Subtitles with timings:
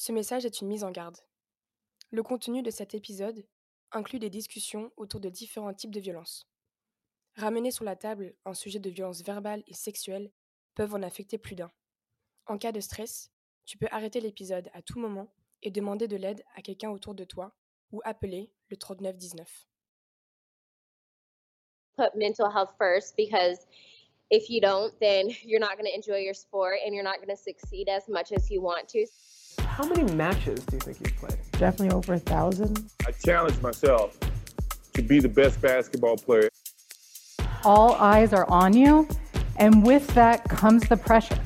[0.00, 1.16] Ce message est une mise en garde.
[2.12, 3.44] Le contenu de cet épisode
[3.90, 6.46] inclut des discussions autour de différents types de violences.
[7.34, 10.30] Ramener sur la table un sujet de violence verbale et sexuelle
[10.76, 11.72] peuvent en affecter plus d'un.
[12.46, 13.32] En cas de stress,
[13.64, 17.24] tu peux arrêter l'épisode à tout moment et demander de l'aide à quelqu'un autour de
[17.24, 17.52] toi
[17.90, 19.66] ou appeler le 3919.
[21.96, 23.66] Put mental health first because
[24.30, 27.34] if you don't, then you're not going to enjoy your sport and you're not going
[27.34, 29.04] to succeed as much as you want to.
[29.60, 31.38] How many matches do you think you've played?
[31.52, 32.90] Definitely over a thousand.
[33.06, 34.18] I challenge myself
[34.94, 36.48] to be the best basketball player.
[37.64, 39.08] All eyes are on you,
[39.56, 41.38] and with that comes the pressure.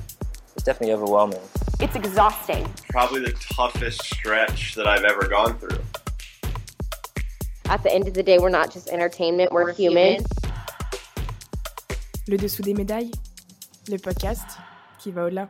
[0.54, 1.40] It's definitely overwhelming.
[1.80, 2.68] It's exhausting.
[2.90, 5.78] Probably the toughest stretch that I've ever gone through.
[7.66, 10.22] At the end of the day, we're not just entertainment, we're, human.
[12.28, 13.10] Le dessous des médailles,
[13.88, 14.58] le podcast
[14.98, 15.48] qui va au-delà.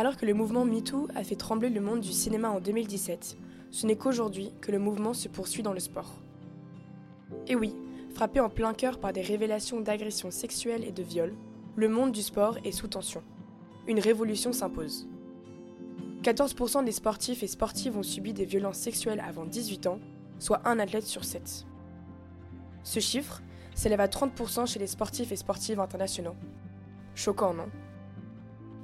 [0.00, 3.36] Alors que le mouvement MeToo a fait trembler le monde du cinéma en 2017,
[3.70, 6.22] ce n'est qu'aujourd'hui que le mouvement se poursuit dans le sport.
[7.46, 7.74] Et oui,
[8.14, 11.34] frappé en plein cœur par des révélations d'agressions sexuelles et de viols,
[11.76, 13.22] le monde du sport est sous tension.
[13.86, 15.06] Une révolution s'impose.
[16.22, 19.98] 14% des sportifs et sportives ont subi des violences sexuelles avant 18 ans,
[20.38, 21.66] soit un athlète sur 7.
[22.84, 23.42] Ce chiffre
[23.74, 26.36] s'élève à 30% chez les sportifs et sportives internationaux.
[27.14, 27.68] Choquant, non?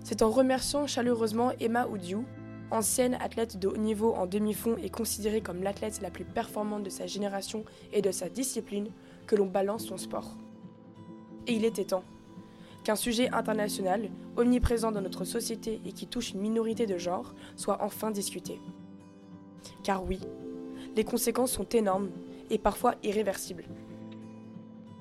[0.07, 2.25] C'est en remerciant chaleureusement Emma Oudiou,
[2.71, 6.91] ancienne athlète de haut niveau en demi-fond et considérée comme l'athlète la plus performante de
[6.91, 8.87] sa génération et de sa discipline,
[9.27, 10.37] que l'on balance son sport.
[11.49, 12.05] Et il était temps
[12.85, 17.83] qu'un sujet international, omniprésent dans notre société et qui touche une minorité de genre, soit
[17.83, 18.61] enfin discuté.
[19.83, 20.21] Car oui,
[20.95, 22.11] les conséquences sont énormes
[22.49, 23.65] et parfois irréversibles.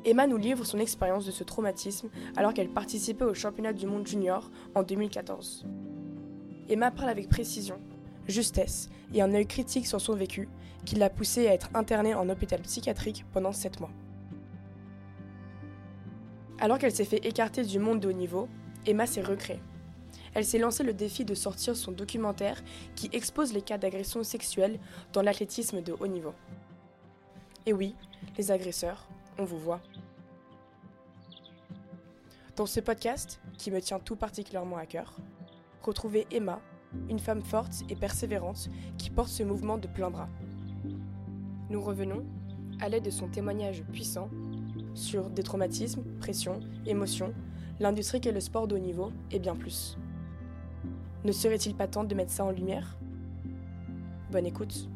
[0.08, 4.06] Emma nous livre son expérience de ce traumatisme alors qu'elle participait au championnat du monde
[4.06, 5.66] junior en 2014.
[6.70, 7.80] Emma parle avec précision,
[8.28, 10.48] justesse et un œil critique sur son vécu
[10.86, 13.90] qui l'a poussée à être internée en hôpital psychiatrique pendant 7 mois.
[16.60, 18.48] Alors qu'elle s'est fait écarter du monde de haut niveau,
[18.86, 19.60] Emma s'est recréée.
[20.36, 22.64] Elle s'est lancé le défi de sortir son documentaire
[22.96, 24.80] qui expose les cas d'agression sexuelle
[25.14, 26.34] dans l'athlétisme de haut niveau.
[27.66, 27.96] Et oui,
[28.38, 29.08] les agresseurs,
[29.38, 29.82] on vous voit.
[32.56, 35.18] Dans ce podcast, qui me tient tout particulièrement à cœur,
[35.82, 36.62] retrouvez Emma,
[37.10, 40.30] une femme forte et persévérante qui porte ce mouvement de plein bras.
[41.70, 42.26] Nous revenons,
[42.80, 44.30] à l'aide de son témoignage puissant,
[44.94, 47.34] sur des traumatismes, pression, émotions,
[47.80, 49.98] l'industrie qu'est le sport de haut niveau et bien plus.
[51.26, 52.98] Ne serait-il pas temps de mettre ça en lumière?
[54.32, 54.88] Bonne écoute.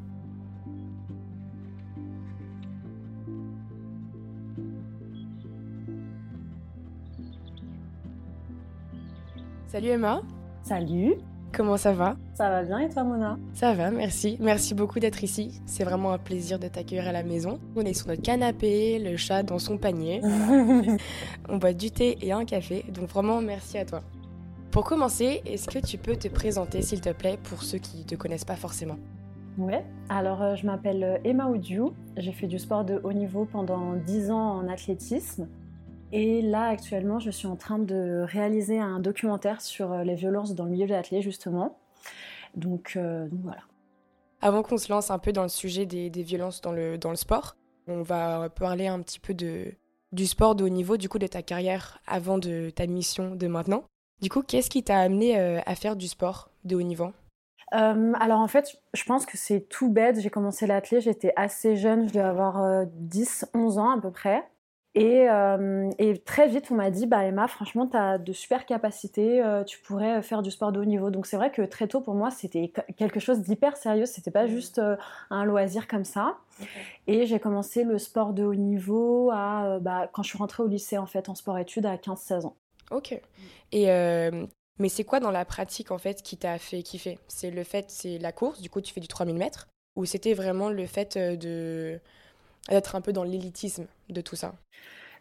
[9.69, 10.23] Salut Emma.
[10.63, 11.13] Salut.
[11.53, 12.15] Comment ça va?
[12.33, 13.37] Ça va bien et toi Mona?
[13.53, 14.35] Ça va, merci.
[14.39, 15.61] Merci beaucoup d'être ici.
[15.67, 17.59] C'est vraiment un plaisir de t'accueillir à la maison.
[17.75, 20.21] On est sur notre canapé, le chat dans son panier.
[21.49, 24.01] On boit du thé et un café, donc vraiment merci à toi.
[24.71, 28.05] Pour commencer, est-ce que tu peux te présenter s'il te plaît pour ceux qui ne
[28.05, 28.97] te connaissent pas forcément?
[29.59, 33.93] Ouais, alors euh, je m'appelle Emma Oudiou, j'ai fait du sport de haut niveau pendant
[33.93, 35.47] 10 ans en athlétisme.
[36.11, 40.55] Et là, actuellement, je suis en train de réaliser un documentaire sur euh, les violences
[40.55, 41.77] dans le milieu de l'athlète, justement.
[42.55, 43.61] Donc, euh, donc, voilà.
[44.41, 47.09] Avant qu'on se lance un peu dans le sujet des, des, violences dans le, dans
[47.09, 47.55] le sport,
[47.87, 49.73] on va parler un petit peu de,
[50.11, 53.47] du sport de haut niveau, du coup de ta carrière avant de ta mission de
[53.47, 53.83] maintenant.
[54.21, 57.11] Du coup, qu'est-ce qui t'a amené euh, à faire du sport de haut niveau?
[57.73, 60.19] Euh, alors en fait, je pense que c'est tout bête.
[60.19, 64.43] J'ai commencé l'athlète, j'étais assez jeune, je devais avoir euh, 10-11 ans à peu près.
[64.95, 68.65] Et, euh, et, très vite, on m'a dit, bah Emma, franchement, tu as de super
[68.65, 71.11] capacités, euh, tu pourrais faire du sport de haut niveau.
[71.11, 74.47] Donc c'est vrai que très tôt, pour moi, c'était quelque chose d'hyper sérieux, c'était pas
[74.47, 74.97] juste euh,
[75.29, 76.37] un loisir comme ça.
[76.59, 76.69] Okay.
[77.05, 80.67] Et j'ai commencé le sport de haut niveau à, bah, quand je suis rentrée au
[80.67, 82.55] lycée, en fait, en sport-études à 15-16 ans.
[82.91, 83.19] Ok.
[83.71, 83.85] Et
[84.81, 87.19] mais c'est quoi dans la pratique, en fait, qui t'a fait kiffer?
[87.27, 89.67] C'est le fait, c'est la course, du coup, tu fais du 3000 mètres,
[89.97, 91.99] ou c'était vraiment le fait de
[92.67, 94.53] d'être un peu dans l'élitisme de tout ça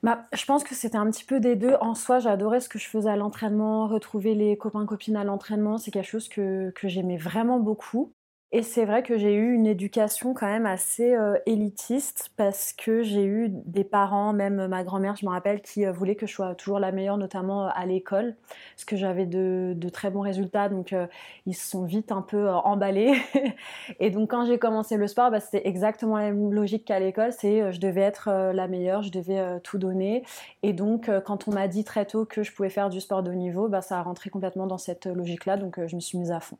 [0.03, 1.75] bah, je pense que c'était un petit peu des deux.
[1.81, 5.91] En soi, j'adorais ce que je faisais à l'entraînement, retrouver les copains-copines à l'entraînement, c'est
[5.91, 8.13] quelque chose que, que j'aimais vraiment beaucoup.
[8.51, 13.03] Et c'est vrai que j'ai eu une éducation quand même assez euh, élitiste parce que
[13.03, 16.33] j'ai eu des parents, même ma grand-mère, je me rappelle, qui euh, voulaient que je
[16.33, 18.37] sois toujours la meilleure, notamment euh, à l'école,
[18.75, 20.71] parce que j'avais de, très bons résultats.
[20.71, 20.95] Donc
[21.45, 23.21] ils se sont vite un peu emballés.
[24.01, 27.33] et donc quand j'ai commencé le sport, bah, c'était exactement la même logique qu'à l'école.
[27.33, 30.25] C'est je devais être la meilleure, je devais tout donner.
[30.63, 33.31] Et donc quand on m'a dit très tôt que je pouvais faire du sport de
[33.31, 35.59] haut niveau, bah, ça a rentré complètement dans cette logique-là.
[35.59, 36.57] Donc je me suis mise à fond.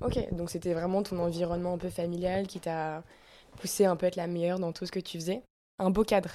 [0.00, 3.02] Ok, donc c'était vraiment ton environnement un peu familial qui t'a
[3.56, 5.42] poussé un peu à être la meilleure dans tout ce que tu faisais.
[5.78, 6.34] Un beau cadre.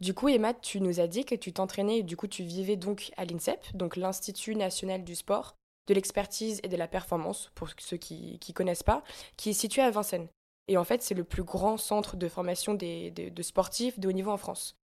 [0.00, 2.76] Du coup, Emma, tu nous as dit que tu t'entraînais et du coup tu vivais
[2.76, 5.54] donc à l'INSEP, donc l'Institut national du sport,
[5.88, 9.02] de l'expertise et de la performance, pour ceux qui ne connaissent pas,
[9.36, 10.28] qui est situé à Vincennes.
[10.68, 14.12] Et en fait, c'est le plus grand centre de formation des, de sportifs de haut
[14.12, 14.76] niveau en France.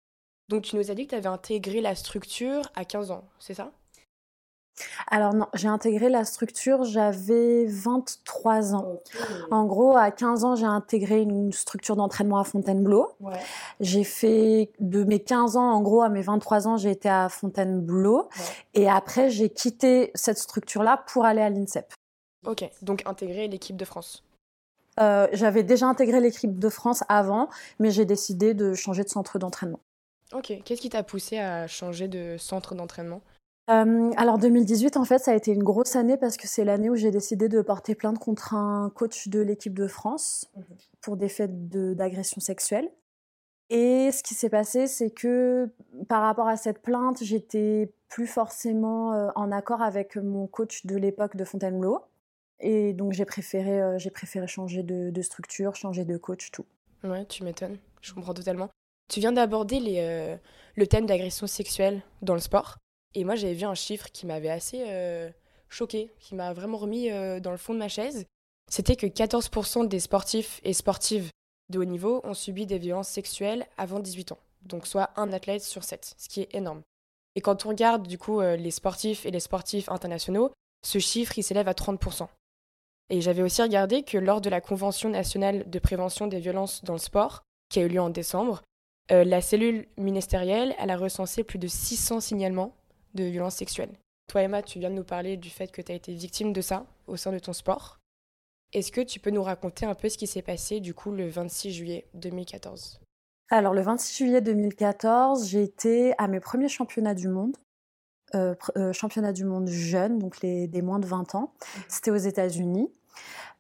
[0.47, 3.53] Donc tu nous as dit que tu avais intégré la structure à 15 ans, c'est
[3.53, 3.71] ça?
[5.07, 8.99] Alors non, j'ai intégré la structure, j'avais 23 ans.
[9.51, 13.09] En gros, à 15 ans, j'ai intégré une structure d'entraînement à Fontainebleau.
[13.79, 17.29] J'ai fait de mes 15 ans, en gros, à mes 23 ans, j'ai été à
[17.29, 18.29] Fontainebleau.
[18.73, 21.93] Et après, j'ai quitté cette structure-là pour aller à l'INSEP.
[22.45, 24.23] Ok, donc intégrer l'équipe de France.
[24.99, 29.39] Euh, j'avais déjà intégré l'équipe de France avant, mais j'ai décidé de changer de centre
[29.39, 29.79] d'entraînement.
[30.33, 33.21] Ok, qu'est-ce qui t'a poussé à changer de centre d'entraînement?
[33.69, 36.89] Euh, alors 2018, en fait, ça a été une grosse année parce que c'est l'année
[36.89, 40.63] où j'ai décidé de porter plainte contre un coach de l'équipe de France mhm.
[41.01, 42.89] pour des faits d'agression sexuelle.
[43.69, 45.69] Et ce qui s'est passé, c'est que
[46.09, 50.97] par rapport à cette plainte, j'étais plus forcément euh, en accord avec mon coach de
[50.97, 52.01] l'époque de Fontainebleau.
[52.59, 56.65] Et donc j'ai préféré, euh, j'ai préféré changer de, de, structure, changer de coach, tout.
[57.03, 57.77] Ouais, tu m'étonnes.
[58.01, 58.69] Je comprends totalement.
[59.07, 60.39] Tu viens d'aborder
[60.75, 62.77] le thème d'agression sexuelle dans le sport.
[63.13, 65.29] Et moi, j'avais vu un chiffre qui m'avait assez euh,
[65.69, 68.25] choqué, qui m'a vraiment remis euh, dans le fond de ma chaise.
[68.69, 71.29] C'était que 14% des sportifs et sportives
[71.69, 74.39] de haut niveau ont subi des violences sexuelles avant 18 ans.
[74.61, 76.81] Donc soit un athlète sur sept, ce qui est énorme.
[77.35, 80.51] Et quand on regarde du coup euh, les sportifs et les sportifs internationaux,
[80.85, 82.27] ce chiffre il s'élève à 30%.
[83.09, 86.93] Et j'avais aussi regardé que lors de la Convention nationale de prévention des violences dans
[86.93, 88.61] le sport, qui a eu lieu en décembre,
[89.09, 92.73] la cellule ministérielle elle a recensé plus de 600 signalements
[93.13, 93.97] de violences sexuelles.
[94.27, 96.61] Toi, Emma, tu viens de nous parler du fait que tu as été victime de
[96.61, 97.97] ça au sein de ton sport.
[98.73, 101.27] Est-ce que tu peux nous raconter un peu ce qui s'est passé du coup le
[101.27, 103.01] 26 juillet 2014
[103.49, 107.57] Alors le 26 juillet 2014, j'ai été à mes premiers championnats du monde.
[108.33, 111.51] Euh, euh, championnats du monde jeunes, donc les, des moins de 20 ans.
[111.51, 111.83] Mhm.
[111.89, 112.89] C'était aux États-Unis.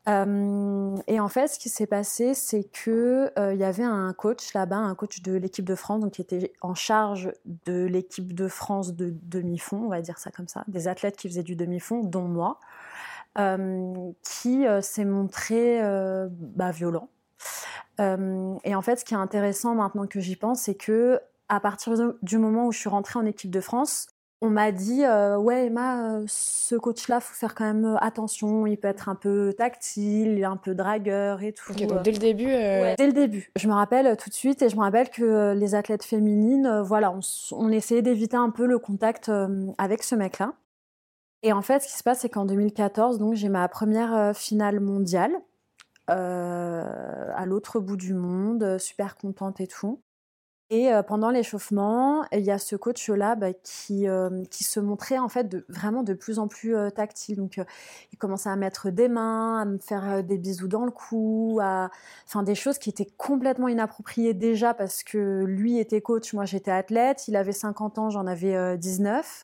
[0.09, 4.53] Euh, et en fait, ce qui s'est passé, c'est que il y avait un coach
[4.53, 7.31] là-bas, un coach de l'équipe de France, donc qui était en charge
[7.65, 11.27] de l'équipe de France de demi-fond, on va dire ça comme ça, des athlètes qui
[11.29, 12.59] faisaient du demi-fond, dont moi,
[14.23, 15.81] qui s'est montré
[16.31, 17.09] bah, violent.
[17.99, 21.21] et en fait, ce qui est intéressant maintenant que j'y pense, c'est que
[21.51, 24.07] à partir du moment où je suis rentrée en équipe de France,
[24.41, 27.97] on m'a dit euh, ouais Emma euh, ce coach là faut faire quand même euh,
[27.97, 32.17] attention il peut être un peu tactile un peu dragueur et tout donc dès le
[32.17, 33.51] début dès le début.
[33.55, 37.13] Je me rappelle tout de suite et je me rappelle que les athlètes féminines voilà
[37.51, 39.31] on, essayait d'éviter un peu le contact
[39.77, 40.53] avec ce mec là
[41.43, 44.79] et en fait ce qui se passe c'est qu'en 2014 donc j'ai ma première finale
[44.79, 45.33] mondiale
[46.07, 50.01] à l'autre bout du monde super contente et tout
[50.73, 54.05] et pendant l'échauffement, il y a ce coach-là bah, qui,
[54.49, 57.35] qui se montrait en fait de, vraiment de plus en plus tactile.
[57.35, 57.59] Donc,
[58.13, 61.89] il commençait à mettre des mains, à me faire des bisous dans le cou, à...
[62.25, 66.71] enfin des choses qui étaient complètement inappropriées déjà parce que lui était coach, moi j'étais
[66.71, 69.43] athlète, il avait 50 ans, j'en avais 19.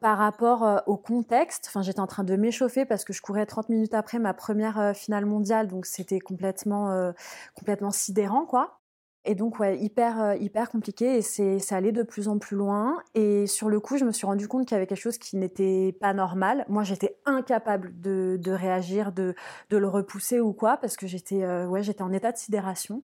[0.00, 3.68] par rapport au contexte, enfin j'étais en train de m'échauffer parce que je courais 30
[3.68, 7.12] minutes après ma première finale mondiale, donc c'était complètement
[7.54, 8.79] complètement sidérant quoi.
[9.26, 12.56] Et donc, ouais, hyper, euh, hyper compliqué et c'est, ça allait de plus en plus
[12.56, 13.02] loin.
[13.14, 15.36] Et sur le coup, je me suis rendu compte qu'il y avait quelque chose qui
[15.36, 16.64] n'était pas normal.
[16.68, 19.34] Moi, j'étais incapable de, de réagir, de,
[19.68, 23.02] de le repousser ou quoi, parce que j'étais, euh, ouais, en état de sidération.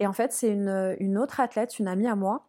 [0.00, 2.48] Et en fait, c'est une, une autre athlète, une amie à moi,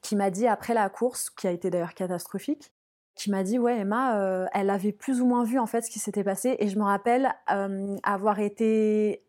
[0.00, 2.72] qui m'a dit après la course, qui a été d'ailleurs catastrophique,
[3.14, 5.90] qui m'a dit ouais Emma, euh, elle avait plus ou moins vu en fait ce
[5.90, 7.34] qui s'était passé et je me rappelle
[8.04, 9.24] avoir été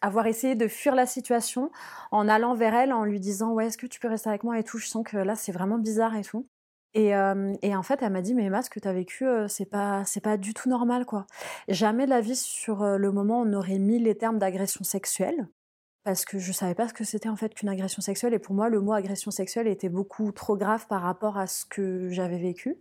[0.00, 1.70] avoir essayé de fuir la situation
[2.10, 4.58] en allant vers elle, en lui disant ouais est-ce que tu peux rester avec moi
[4.58, 4.78] et tout.
[4.78, 6.48] Je sens que là c'est vraiment bizarre et tout.
[6.94, 9.24] Et, euh, et en fait elle m'a dit mais Emma ce que tu as vécu
[9.26, 11.26] euh, c'est pas c'est pas du tout normal quoi.
[11.68, 15.48] Jamais de la vie sur euh, le moment on aurait mis les termes d'agression sexuelle.
[16.02, 18.54] Parce que je savais pas ce que c'était en fait qu'une agression sexuelle et pour
[18.54, 22.38] moi le mot agression sexuelle était beaucoup trop grave par rapport à ce que j'avais
[22.38, 22.78] vécu.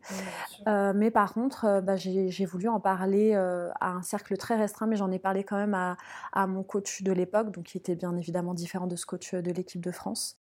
[0.68, 4.56] Euh, mais par contre, euh, bah, j'ai voulu en parler euh, à un cercle très
[4.56, 5.98] restreint, mais j'en ai parlé quand même à,
[6.32, 9.52] à mon coach de l'époque, donc qui était bien évidemment différent de ce coach de
[9.52, 10.40] l'équipe de France.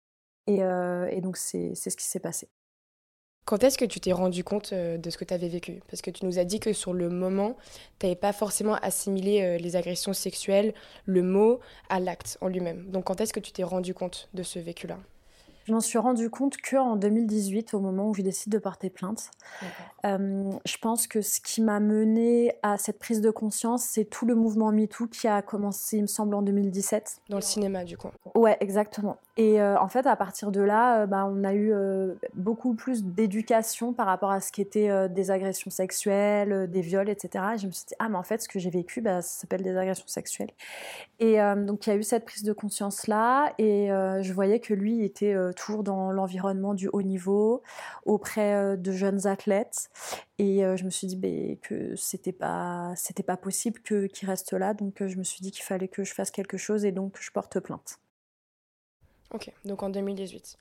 [0.47, 2.49] Et, et donc c'est ce qui s'est passé.
[3.45, 5.81] Quand est-ce que tu t'es rendu compte euh, de ce que tu avais vécu?
[5.91, 7.57] Parce que tu nous as dit que sur le moment,
[7.99, 10.75] tu n'avais pas forcément assimilé euh, les agressions sexuelles,
[11.07, 11.59] le mot,
[11.89, 12.89] à l'acte en lui-même.
[12.91, 14.99] Donc quand est-ce que tu t'es rendu compte de ce vécu-là?
[15.65, 19.31] Je m'en suis rendu compte qu'en 2018, au moment où je décide de porter plainte.
[20.05, 24.27] Euh, je pense que ce qui m'a mené à cette prise de conscience, c'est tout
[24.27, 27.19] le mouvement MeToo qui a commencé, il me semble, en 2017.
[27.29, 28.09] Dans le cinéma, du coup.
[28.35, 29.19] Ouais, exactement.
[29.37, 31.73] Et euh, en fait, à partir de là, euh, bah, on a eu
[32.35, 37.45] beaucoup plus d'éducation par rapport à ce qui était des agressions sexuelles, des viols, etc.
[37.55, 39.41] Et je me suis dit, ah, mais en fait, ce que j'ai vécu, bah, ça
[39.41, 40.51] s'appelle des agressions sexuelles.
[41.19, 45.05] Et donc, il y a eu cette prise de conscience-là, et je voyais que lui
[45.05, 47.63] était toujours dans l'environnement du haut niveau,
[48.05, 49.91] auprès euh, de jeunes athlètes.
[50.39, 52.95] Et euh, je me suis dit ben, que c'était pas,
[53.27, 54.75] pas possible qu'il reste là.
[54.75, 57.17] Donc euh, je me suis dit qu'il fallait que je fasse quelque chose et donc
[57.21, 57.99] je porte plainte.
[59.33, 60.59] Ok, donc en 2018.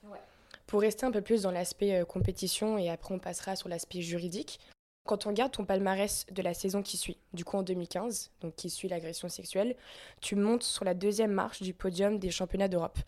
[0.67, 4.59] Pour rester un peu plus dans l'aspect compétition et après on passera sur l'aspect juridique,
[5.05, 8.55] quand on regarde ton palmarès de la saison qui suit, du coup en 2015, donc
[8.55, 9.75] qui suit l'agression sexuelle,
[10.21, 12.99] tu montes sur la deuxième marche du podium des championnats d'Europe.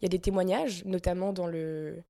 [0.00, 2.02] Il y a des témoignages, notamment dans le,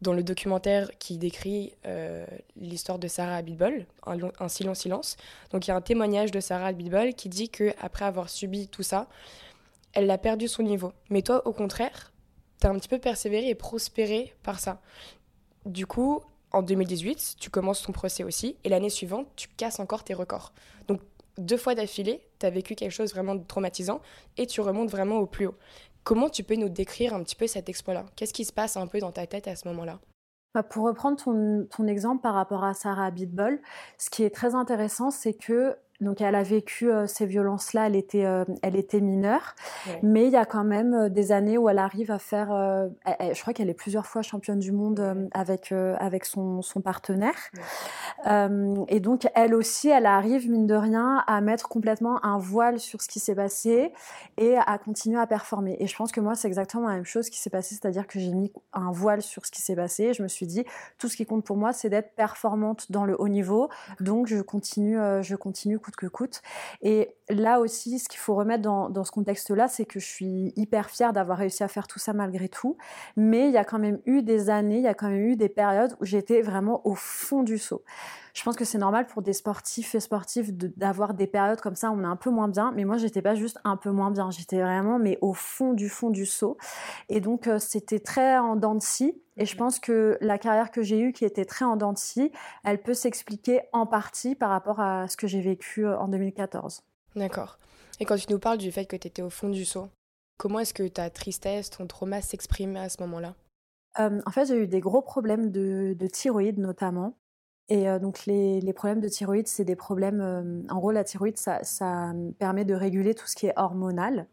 [0.00, 2.26] dans le documentaire qui décrit euh,
[2.56, 5.16] l'histoire de Sarah Abitbol, un, un, si long silence.
[5.50, 8.66] Donc il y a un témoignage de Sarah Abitbol qui dit que après avoir subi
[8.66, 9.08] tout ça,
[9.92, 10.92] elle a perdu son niveau.
[11.10, 12.09] Mais toi, au contraire,
[12.60, 14.80] tu as un petit peu persévéré et prospéré par ça.
[15.66, 16.20] Du coup,
[16.52, 20.52] en 2018, tu commences ton procès aussi, et l'année suivante, tu casses encore tes records.
[20.88, 21.00] Donc
[21.38, 24.00] deux fois d'affilée, tu as vécu quelque chose vraiment de traumatisant,
[24.36, 25.56] et tu remontes vraiment au plus haut.
[26.02, 28.06] Comment tu peux nous décrire un petit peu cet exploit-là?
[28.16, 30.00] Qu'est-ce qui se passe un peu dans ta tête à ce moment-là?
[30.54, 33.60] Bah, pour reprendre ton, exemple par rapport à Sarah Abitbol,
[33.98, 37.96] ce qui est très intéressant, c'est que donc elle a vécu euh, ces violences-là, elle
[37.96, 39.54] était, euh, elle était mineure,
[40.02, 42.48] mais il y a quand même euh, des années où elle arrive à faire,
[43.06, 47.50] je crois qu'elle est plusieurs fois championne du monde avec avec son, son partenaire,
[48.26, 53.02] et donc elle aussi, elle arrive mine de rien à mettre complètement un voile sur
[53.02, 53.92] ce qui s'est passé
[54.38, 55.76] et à continuer à performer.
[55.80, 58.18] Et je pense que moi c'est exactement la même chose qui s'est passé, c'est-à-dire que
[58.18, 60.14] j'ai mis un voile sur ce qui s'est passé.
[60.14, 60.64] je me suis dit
[60.98, 63.68] tout ce qui compte pour moi, c'est d'être performante dans le haut niveau,
[64.00, 66.42] donc je continue, je continue que coûte.
[66.82, 70.90] Et là aussi, ce qu'il faut remettre dans, ce contexte-là, c'est que je suis hyper
[70.90, 72.76] fière d'avoir réussi à faire tout ça malgré tout.
[73.16, 75.36] Mais il y a quand même eu des années, il y a quand même eu
[75.36, 77.84] des périodes où j'étais vraiment au fond du saut.
[78.40, 81.90] Je pense que c'est normal pour des sportifs et sportifs d'avoir des périodes comme ça
[81.90, 82.72] où on est un peu moins bien.
[82.74, 84.30] Mais moi, j'étais pas juste un peu moins bien.
[84.30, 86.56] J'étais vraiment, mais au fond du fond du saut.
[87.10, 89.20] Et donc, euh, c'était très en dents de scie.
[89.36, 91.98] Et je pense que la carrière que j'ai eue, qui était très en dents de
[91.98, 92.32] scie,
[92.64, 96.82] elle peut s'expliquer en partie par rapport à ce que j'ai vécu euh, en 2014.
[97.16, 97.58] D'accord.
[98.00, 99.90] Et quand tu nous parles du fait que tu étais au fond du saut,
[100.38, 103.34] comment est-ce que ta tristesse, ton trauma s'exprimait à ce moment-là?
[103.98, 107.19] Euh, En fait, j'ai eu des gros problèmes de, de thyroïde notamment.
[107.70, 110.20] Et euh, donc les, les, problèmes de thyroïde, c'est des problèmes.
[110.20, 114.26] Euh, en gros, la thyroïde, ça, ça, permet de réguler tout ce qui est hormonal.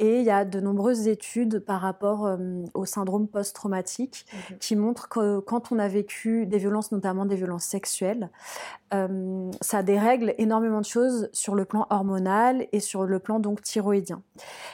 [0.00, 4.26] Et il y a de nombreuses études par rapport euh, au syndrome post-traumatique
[4.58, 8.30] qui montrent que quand on a vécu des violences, notamment des violences sexuelles,
[8.92, 13.62] euh, ça dérègle énormément de choses sur le plan hormonal et sur le plan donc
[13.62, 14.22] thyroïdien.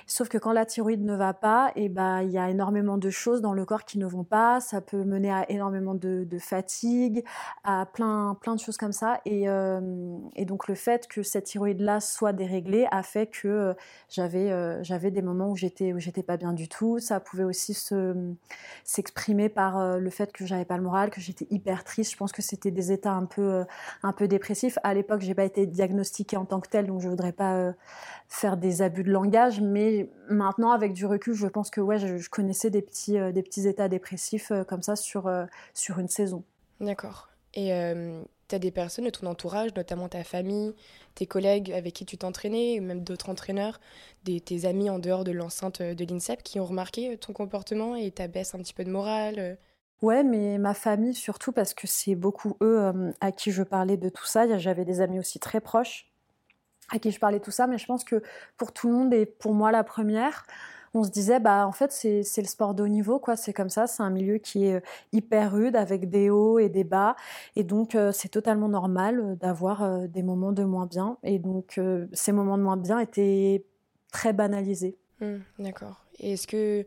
[0.06, 2.96] Sauf que quand la thyroïde ne va pas, et eh ben il y a énormément
[2.96, 4.60] de choses dans le corps qui ne vont pas.
[4.60, 7.24] Ça peut mener à énormément de, de fatigue,
[7.62, 9.20] à plein de choses comme ça.
[9.24, 13.48] Et, euh, et donc le fait que cette thyroïde là soit déréglée a fait que
[13.48, 13.74] euh,
[14.08, 16.98] j'avais euh, j'avais des moments où j'étais où j'étais pas bien du tout.
[16.98, 18.14] Ça pouvait aussi se
[18.84, 22.12] s'exprimer par le fait que j'avais pas le moral, que j'étais hyper triste.
[22.12, 23.64] Je pense que c'était des états un peu
[24.02, 24.78] un peu dépressif.
[24.82, 27.72] À l'époque, j'ai pas été diagnostiquée en tant que telle, donc je voudrais pas
[28.28, 29.60] faire des abus de langage.
[29.60, 33.66] Mais maintenant, avec du recul, je pense que ouais, je, connaissais des petits, des petits
[33.66, 35.30] états dépressifs comme ça sur,
[35.74, 36.44] sur une saison.
[36.80, 37.29] D'accord.
[37.54, 37.70] Et
[38.48, 40.74] tu as des personnes de ton entourage, notamment ta famille,
[41.14, 43.80] tes collègues avec qui tu t'entraînais, même d'autres entraîneurs,
[44.24, 48.28] tes amis en dehors de l'enceinte de l'INSEP qui ont remarqué ton comportement et ta
[48.28, 49.58] baisse un petit peu de morale
[50.02, 53.98] Ouais, mais ma famille surtout parce que c'est beaucoup eux euh, à qui je parlais
[53.98, 54.58] de tout ça.
[54.58, 56.10] J'avais des amis aussi très proches
[56.90, 58.22] à qui je parlais tout ça, mais je pense que
[58.56, 60.46] pour tout le monde et pour moi la première,
[60.94, 63.70] on se disait bah en fait c'est le sport de haut niveau quoi, c'est comme
[63.70, 64.80] ça, c'est un milieu qui est euh,
[65.12, 67.16] hyper rude avec des hauts et des bas.
[67.56, 71.18] Et donc euh, c'est totalement normal d'avoir des moments de moins bien.
[71.22, 71.80] Et donc
[72.12, 73.64] ces moments de moins bien étaient
[74.12, 74.96] très banalisés.
[75.20, 76.04] Mmh, d'accord.
[76.18, 76.86] Et est-ce que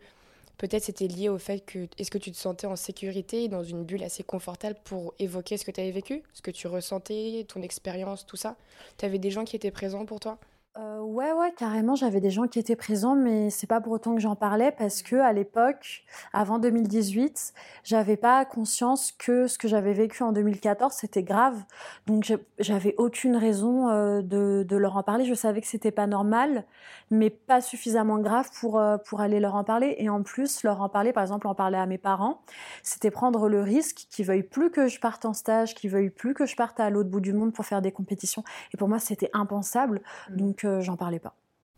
[0.57, 3.83] peut-être c'était lié au fait que est-ce que tu te sentais en sécurité dans une
[3.83, 7.61] bulle assez confortable pour évoquer ce que tu avais vécu, ce que tu ressentais, ton
[7.61, 8.55] expérience, tout ça?
[8.97, 10.37] Tu avais des gens qui étaient présents pour toi?
[10.75, 14.15] Euh, ouais, ouais, carrément, j'avais des gens qui étaient présents, mais c'est pas pour autant
[14.15, 16.03] que j'en parlais parce que à l'époque,
[16.33, 17.53] avant 2018,
[17.83, 21.61] j'avais pas conscience que ce que j'avais vécu en 2014 c'était grave.
[22.07, 25.25] Donc j'avais aucune raison euh, de, de, leur en parler.
[25.25, 26.65] Je savais que c'était pas normal,
[27.11, 29.95] mais pas suffisamment grave pour euh, pour aller leur en parler.
[29.99, 32.41] Et en plus, leur en parler, par exemple, en parler à mes parents,
[32.81, 36.33] c'était prendre le risque qu'ils veuillent plus que je parte en stage, qu'ils veuillent plus
[36.33, 38.43] que je parte à l'autre bout du monde pour faire des compétitions.
[38.73, 40.01] Et pour moi, c'était impensable.
[40.31, 40.35] Mmh.
[40.63, 41.35] Donc j'en parlais pas.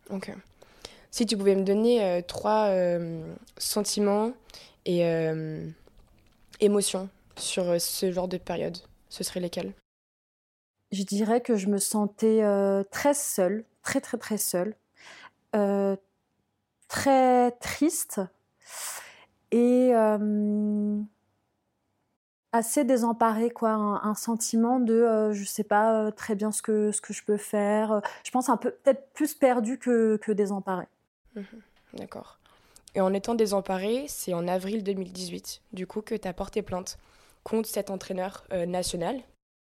[0.10, 0.32] Ok.
[1.12, 4.34] Si tu pouvais me donner euh, trois euh, sentiments
[4.86, 5.66] et euh,
[6.60, 8.78] émotions sur ce genre de période,
[9.10, 9.72] ce seraient lesquels?
[10.92, 12.42] Je dirais que je me sentais
[12.92, 14.76] très seule, très très très seule,
[16.88, 18.22] très triste
[19.52, 19.92] et
[22.56, 26.92] assez désemparée, quoi, un, sentiment de euh, je sais pas euh, très bien ce que,
[26.92, 27.92] ce que je peux faire.
[27.92, 30.88] Euh, je pense un peu peut-être plus perdu que, que désemparée.
[31.36, 31.46] Mhm.
[31.96, 32.40] D'accord.
[32.96, 36.98] Et en étant désemparée, c'est en avril 2018, du coup, que tu as porté plainte
[37.44, 39.20] contre cet entraîneur national.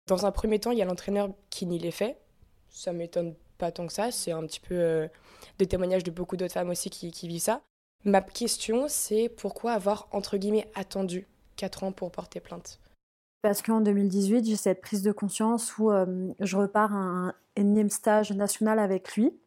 [0.07, 2.17] Dans un premier temps, il y a l'entraîneur qui n'y l'est fait.
[2.71, 4.11] Ça m'étonne pas tant que ça.
[4.11, 5.09] C'est un petit peu
[5.59, 7.61] de témoignages de beaucoup d'autres femmes aussi qui, qui vivent ça.
[8.05, 11.27] Ma question, c'est pourquoi avoir, entre guillemets, attendu
[11.59, 12.81] 4 ans pour porter plainte
[13.43, 17.91] Parce qu'en 2018, j'ai cette prise de conscience où euh, je repars à un énième
[17.91, 19.39] stage national avec lui.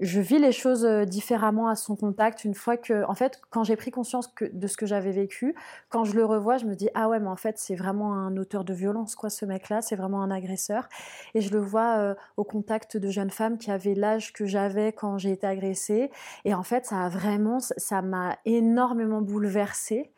[0.00, 3.62] Je vis les choses euh, différemment à son contact une fois que, en fait, quand
[3.62, 5.54] j'ai pris conscience de ce que j'avais vécu,
[5.88, 8.36] quand je le revois, je me dis ah ouais, mais en fait c'est vraiment un
[8.36, 10.88] auteur de violence quoi, ce mec-là, c'est vraiment un agresseur.
[11.34, 14.92] Et je le vois euh, au contact de jeunes femmes qui avaient l'âge que j'avais
[14.92, 16.10] quand j'ai été agressée.
[16.44, 20.12] Et en fait, ça a vraiment, ça m'a énormément bouleversée.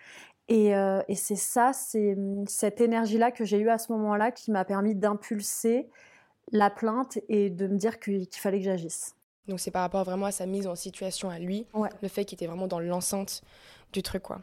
[0.50, 4.50] Euh, et, c'est ça, c'est hum, cette énergie-là que j'ai eue à ce moment-là qui
[4.50, 5.88] m'a permis d'impulser
[6.52, 9.14] la plainte et de me dire qu'il fallait que j'agisse.
[9.48, 11.66] Donc c'est par rapport vraiment à sa mise en situation à lui,
[12.02, 13.42] le fait qu'il était vraiment dans l'enceinte
[13.92, 14.40] du truc quoi.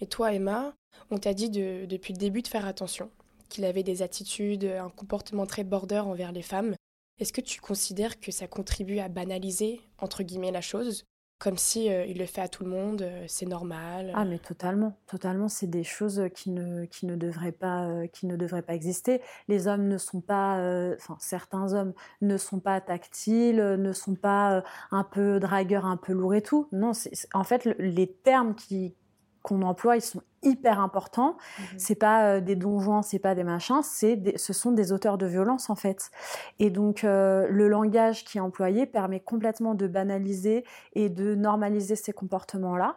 [0.00, 0.74] Et toi Emma,
[1.10, 3.10] on t'a dit depuis le début de faire attention,
[3.48, 6.74] qu'il avait des attitudes, un comportement très border envers les femmes.
[7.18, 11.04] Est-ce que tu considères que ça contribue à banaliser entre guillemets la chose?
[11.42, 14.12] Comme si euh, il le fait à tout le monde, euh, c'est normal.
[14.14, 18.26] Ah mais totalement, totalement, c'est des choses qui ne qui ne devraient pas euh, qui
[18.26, 19.20] ne devraient pas exister.
[19.48, 20.58] Les hommes ne sont pas,
[20.96, 26.12] enfin certains hommes ne sont pas tactiles, ne sont pas un peu dragueurs, un peu
[26.12, 26.68] lourds et tout.
[26.70, 26.92] Non,
[27.34, 28.94] en fait les termes qui
[29.42, 31.36] qu'on emploie, ils sont hyper importants.
[31.56, 31.78] Ce mhm.
[31.78, 35.26] C'est pas euh, des donjons, c'est pas des machins, c'est ce sont des auteurs de
[35.26, 36.10] violence en fait.
[36.58, 41.96] Et donc euh, le langage qui est employé permet complètement de banaliser et de normaliser
[41.96, 42.96] ces comportements-là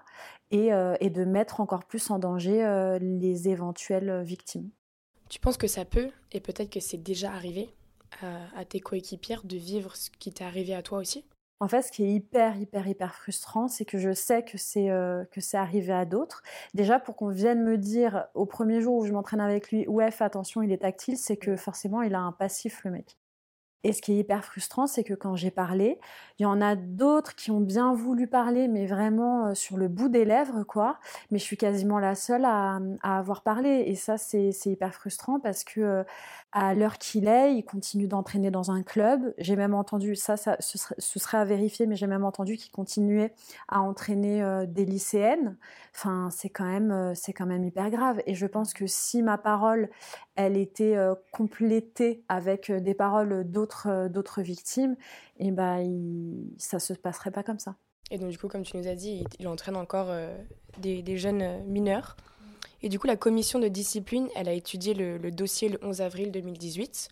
[0.51, 4.69] et, euh, et, de mettre encore plus en danger les éventuelles victimes.
[5.29, 7.69] Tu penses que ça peut, et peut-être que c'est déjà arrivé
[8.21, 11.25] à, à tes coéquipières de vivre ce qui t'est arrivé à toi aussi?
[11.59, 14.89] En fait, ce qui est hyper, hyper, hyper frustrant, c'est que je sais que c'est
[14.89, 16.43] euh, que c'est arrivé à d'autres.
[16.73, 20.09] Déjà, pour qu'on vienne me dire au premier jour où je m'entraîne avec lui, ouais,
[20.19, 23.17] attention, il est tactile, c'est que forcément, il a un passif, le mec.
[23.85, 25.99] Et ce qui est hyper frustrant, c'est que quand j'ai parlé,
[26.39, 29.87] il y en a d'autres qui ont bien voulu parler, mais vraiment euh, sur le
[29.89, 30.97] bout des lèvres, quoi.
[31.29, 33.83] Mais je suis quasiment la seule à, avoir parlé.
[33.85, 36.03] Et ça, c'est hyper frustrant parce que euh,
[36.51, 39.35] à l'heure qu'il est, il continue d'entraîner dans un club.
[39.37, 40.79] J'ai même entendu, ça, ça ce,
[41.19, 43.35] serait, à vérifier, mais j'ai même entendu qu'il continuait
[43.67, 45.57] à entraîner euh, des lycéennes.
[45.93, 48.19] Enfin, c'est quand même, c'est quand même hyper grave.
[48.25, 49.89] Et je pense que si ma parole,
[50.35, 50.97] elle était
[51.31, 53.74] complétée avec des paroles d'autres,
[54.09, 54.95] d'autres victimes,
[55.37, 57.75] et ben, il, ça se passerait pas comme ça.
[58.11, 60.15] Et donc, du coup, comme tu nous as dit, il, entraîne encore
[60.77, 62.15] des, des, jeunes mineurs.
[62.85, 66.31] Et du coup, la commission de discipline, elle a étudié le, dossier le 11 avril
[66.31, 67.09] 2018.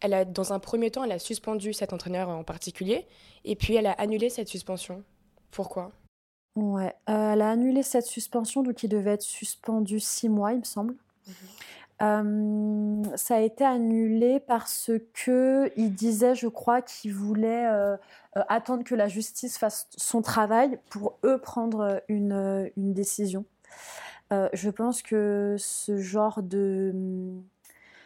[0.00, 3.06] Elle a, dans un premier temps, elle a suspendu cet entraîneur en particulier,
[3.44, 5.02] et puis elle a annulé cette suspension.
[5.50, 5.92] Pourquoi?
[6.56, 10.58] Ouais, euh, elle a annulé cette suspension, donc il devait être suspendu six mois, il
[10.58, 10.94] me semble.
[11.26, 11.34] Mhm.
[12.00, 17.96] Euh, ça a été annulé parce que il disait, je crois, qu'il voulait euh,
[18.34, 23.44] attendre que la justice fasse son travail pour eux prendre une, décision.
[24.32, 26.94] Euh, je pense que ce genre de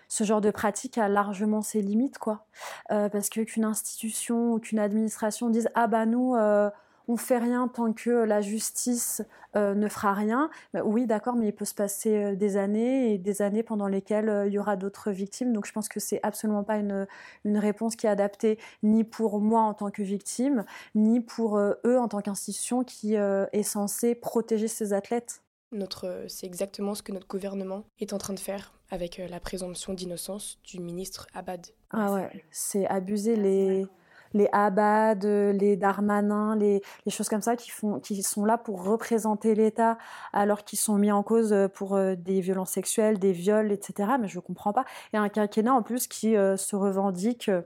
[0.08, 2.46] ce genre de pratique a largement ses limites, quoi.
[2.90, 6.70] Euh, parce que qu'une institution ou qu'une administration dise ah bah nous euh,
[7.08, 9.22] on fait rien tant que la justice
[9.54, 10.50] euh, ne fera rien.
[10.82, 14.30] oui, d'accord, mais il peut se passer euh, des années et des années pendant lesquelles
[14.30, 15.52] euh, il y aura d'autres victimes.
[15.52, 17.06] Donc je pense que c'est absolument pas une,
[17.44, 21.98] une, réponse qui est adaptée ni pour moi en tant que victime, ni pour eux
[21.98, 25.42] en tant qu'institution qui est censée protéger ces athlètes.
[25.70, 29.94] Notre, c'est exactement ce que notre gouvernement est en train de faire avec la présomption
[29.94, 31.66] d'innocence du ministre Abad.
[31.90, 33.86] Ah ouais, c'est abuser les
[34.34, 39.54] les Abad, les Darmanin, les, choses comme ça qui, font, qui sont là pour représenter
[39.54, 39.98] l'État
[40.32, 44.12] alors qu'ils sont mis en cause pour euh, des violences sexuelles, des viols, etc.
[44.20, 44.84] Mais je ne comprends pas.
[45.12, 47.62] Et un quinquennat en plus qui euh, se revendique euh,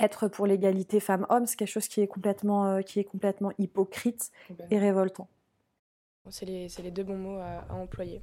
[0.00, 4.32] être pour l'égalité femmes-hommes, c'est quelque chose qui est complètement, qui est complètement hypocrite
[4.70, 5.28] et révoltant.
[6.30, 8.20] C'est les, les, deux bons mots à, à, employer.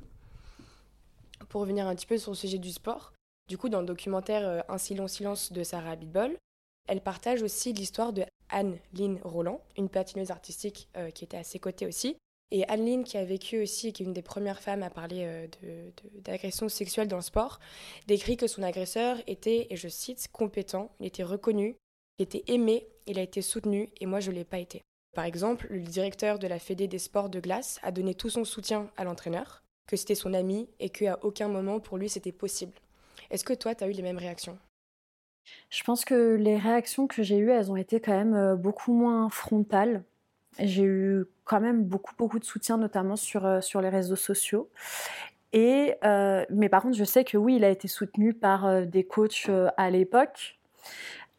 [1.48, 3.14] Pour revenir un petit peu sur le sujet du sport,
[3.48, 6.38] du coup, dans le documentaire Un si long silence de Sarah Abitbol,
[6.88, 11.60] elle partage aussi l'histoire de Anne-Lynne Roland, une patineuse artistique euh, qui était à ses
[11.60, 12.16] côtés aussi.
[12.52, 15.48] Et Anne-Lynne, qui a vécu aussi, qui est une des premières femmes à parler euh,
[16.22, 17.60] d'agression sexuelle dans le sport,
[18.08, 21.76] décrit que son agresseur était, et je cite, compétent, il était reconnu,
[22.20, 24.84] il était aimé, il a été soutenu, et moi je ne l'ai pas été.
[25.16, 28.46] Par exemple, le directeur de la Fédé des sports de glace a donné tout son
[28.46, 32.74] soutien à l'entraîneur, que c'était son ami et qu'à aucun moment pour lui c'était possible.
[33.32, 34.58] Est-ce que toi, tu as eu les mêmes réactions?
[35.70, 38.94] Je pense que les réactions que j'ai eues, elles ont été quand même euh, beaucoup
[38.94, 40.04] moins frontales.
[40.60, 44.70] J'ai eu quand même beaucoup, beaucoup de soutien, notamment sur, euh, sur les réseaux sociaux.
[45.54, 49.04] Et, euh, mais par contre, je sais que oui, il a été soutenu par des
[49.06, 50.58] coachs à l'époque.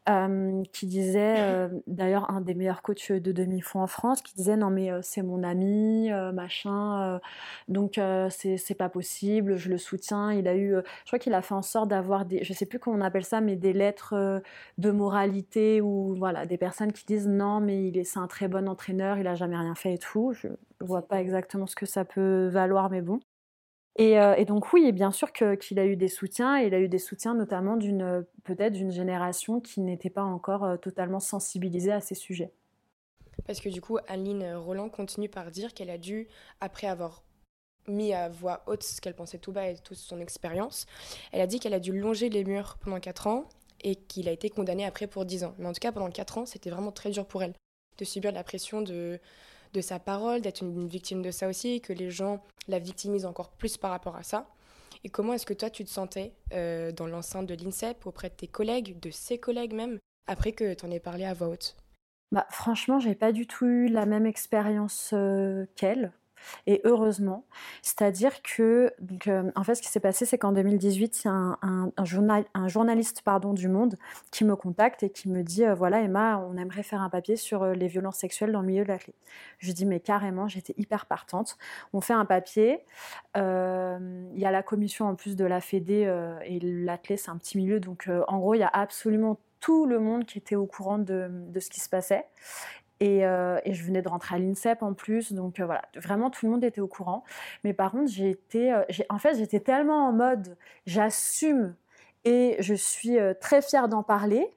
[0.09, 4.57] Euh, qui disait, euh, d'ailleurs un des meilleurs coachs de demi-fond en France, qui disait
[4.57, 7.21] non mais euh, c'est mon ami, machin,
[7.69, 10.33] donc c'est pas possible, je le soutiens.
[10.33, 12.79] Il a eu, je crois qu'il a fait en sorte d'avoir des, je sais plus
[12.79, 14.43] comment on appelle ça, mais des lettres
[14.79, 18.47] de moralité ou voilà des personnes qui disent non mais il est c'est un très
[18.49, 20.33] bon entraîneur, il a jamais rien fait et tout.
[20.33, 20.49] Je
[20.81, 23.21] vois pas exactement ce que ça peut valoir, mais bon.
[23.99, 26.89] Euh, et, donc oui, bien sûr qu'il a eu des soutiens, et il a eu
[26.89, 32.01] des soutiens notamment d'une peut-être d'une génération qui n'était pas encore euh, totalement sensibilisée à
[32.01, 32.53] ces sujets.
[33.47, 36.29] Parce que du coup, Aline Roland continue par dire qu'elle a dû,
[36.61, 37.23] après avoir
[37.89, 40.87] mis à voix haute ce qu'elle pensait tout bas et toute son expérience,
[41.33, 43.45] elle a dit qu'elle a dû longer les murs pendant 4 ans
[43.85, 45.55] et qu'il a été condamné après pour 10 ans.
[45.59, 47.55] Mais en tout cas, pendant 4 ans, c'était vraiment très dur pour elle
[47.99, 49.21] de subir la pression de,
[49.77, 53.51] de sa parole, d'être une, victime de ça aussi, que les gens la victimisent encore
[53.51, 54.49] plus par rapport à ça.
[55.05, 58.35] Et comment est-ce que toi, tu te sentais euh, dans l'enceinte de l'INSEP, auprès de
[58.35, 61.77] tes collègues, de ses collègues même, après que tu en aies parlé à voix haute?
[62.33, 66.13] Bah, Franchement, j'ai pas du tout eu la même expérience euh, qu'elle
[66.67, 67.45] et heureusement.
[67.83, 68.93] C'est-à-dire que,
[69.29, 72.45] euh, en fait, ce qui s'est passé, c'est qu'en 2018, il y a un, journal,
[72.55, 73.23] un, journaliste
[73.55, 73.97] du Monde
[74.31, 77.37] qui me contacte et qui me dit euh, Voilà, Emma, on aimerait faire un papier
[77.37, 79.15] sur euh, les violences sexuelles dans le milieu de la clé.
[79.59, 81.59] Je dis Mais carrément, j'étais hyper partante.
[81.93, 82.85] On fait un papier.
[83.35, 86.11] Il y a la commission en plus de la Fédé
[86.45, 87.81] et l'athlète, c'est un petit milieu.
[87.81, 91.31] Donc, en gros, il y a absolument tout le monde qui était au courant de
[91.59, 92.27] ce qui se passait.
[93.03, 96.47] Euh, et, je venais de rentrer à l'INSEP en plus, donc euh, voilà, vraiment tout
[96.47, 97.25] le monde était au courant.
[97.63, 100.57] Mais par contre, j'ai été, euh, en fait, j'étais tellement en mode,
[100.87, 101.75] j'assume
[102.25, 104.51] et je suis très fière d'en parler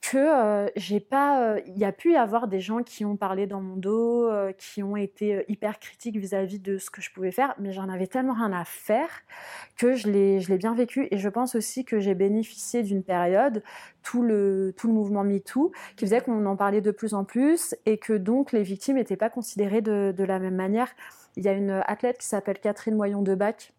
[0.00, 3.16] que euh, j'ai pas, euh, il y a pu y avoir des gens qui ont
[3.16, 7.12] parlé dans mon dos, euh, qui ont été hyper critiques vis-à-vis de ce que je
[7.12, 9.08] pouvais faire, mais j'en avais tellement rien à faire
[9.76, 13.62] que je l'ai, bien vécu et je pense aussi que j'ai bénéficié d'une période,
[14.02, 17.74] tout le, tout le mouvement MeToo, qui faisait qu'on en parlait de plus en plus
[17.86, 20.88] et que donc les victimes n'étaient pas considérées de, de la même manière.
[21.36, 23.72] Il y a une athlète qui s'appelle Catherine Moyon de Bac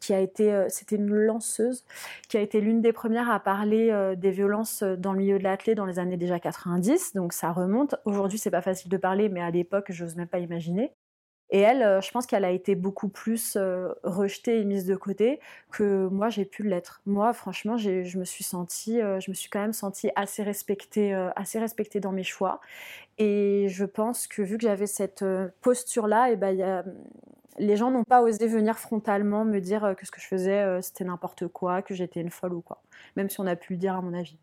[0.00, 1.84] qui a été, euh, c'était une lanceuse,
[2.28, 5.38] qui a été l'une des premières à parler euh, des violences euh, dans le milieu
[5.38, 7.96] de l'athlète dans les années déjà 90, donc ça remonte.
[8.04, 10.92] Aujourd'hui, c'est pas facile de parler, mais à l'époque, j'ose même pas imaginer.
[11.50, 13.56] Et elle, je pense qu'elle a été beaucoup plus
[14.02, 15.40] rejetée et mise de côté
[15.72, 17.00] que moi j'ai pu l'être.
[17.06, 21.58] Moi, franchement, je me suis sentie, je me suis quand même sentie assez respectée, assez
[21.58, 22.60] respectée dans mes choix.
[23.16, 25.24] Et je pense que vu que j'avais cette
[25.62, 26.84] posture-là, et eh ben, y a,
[27.58, 30.60] les gens n'ont pas osé venir frontalement me dire euh, que ce que je faisais,
[30.60, 32.82] euh, c'était n'importe quoi, que j'étais une folle ou quoi.
[33.16, 34.36] Même si on a pu le dire à mon avis.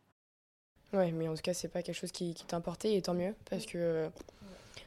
[0.94, 3.36] Ouais, mais en tout cas, c'est pas quelque chose qui, qui t'a et tant mieux,
[3.50, 4.10] parce que euh,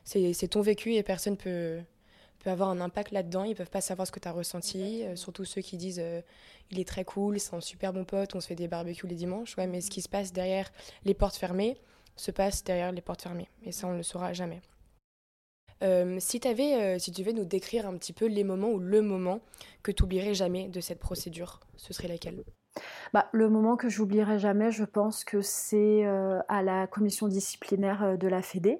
[0.05, 1.81] c'est ton vécu et personne peut,
[2.39, 3.45] peut avoir un impact là-dedans.
[3.45, 6.03] Ils peuvent pas savoir ce que tu as ressenti, surtout ceux qui disent
[6.71, 9.17] il est très cool, c'est un super bon pote, on se fait des barbecues les
[9.17, 9.57] dimanches.
[9.59, 10.71] Ouais, mais ce qui se passe derrière
[11.05, 11.77] les portes fermées
[12.17, 13.49] se passe derrière les portes fermées.
[13.65, 14.63] Et ça, on ne le saura jamais.
[15.83, 18.79] Euh, si, avais, euh, si tu devais nous décrire un petit peu les moments ou
[18.79, 19.41] le moment
[19.83, 22.43] que tu oublierais jamais de cette procédure, ce serait laquelle?
[23.13, 28.19] Bah, le moment que j'oublierai jamais, je pense que c'est euh, à la commission disciplinaire
[28.19, 28.79] de la Fédé,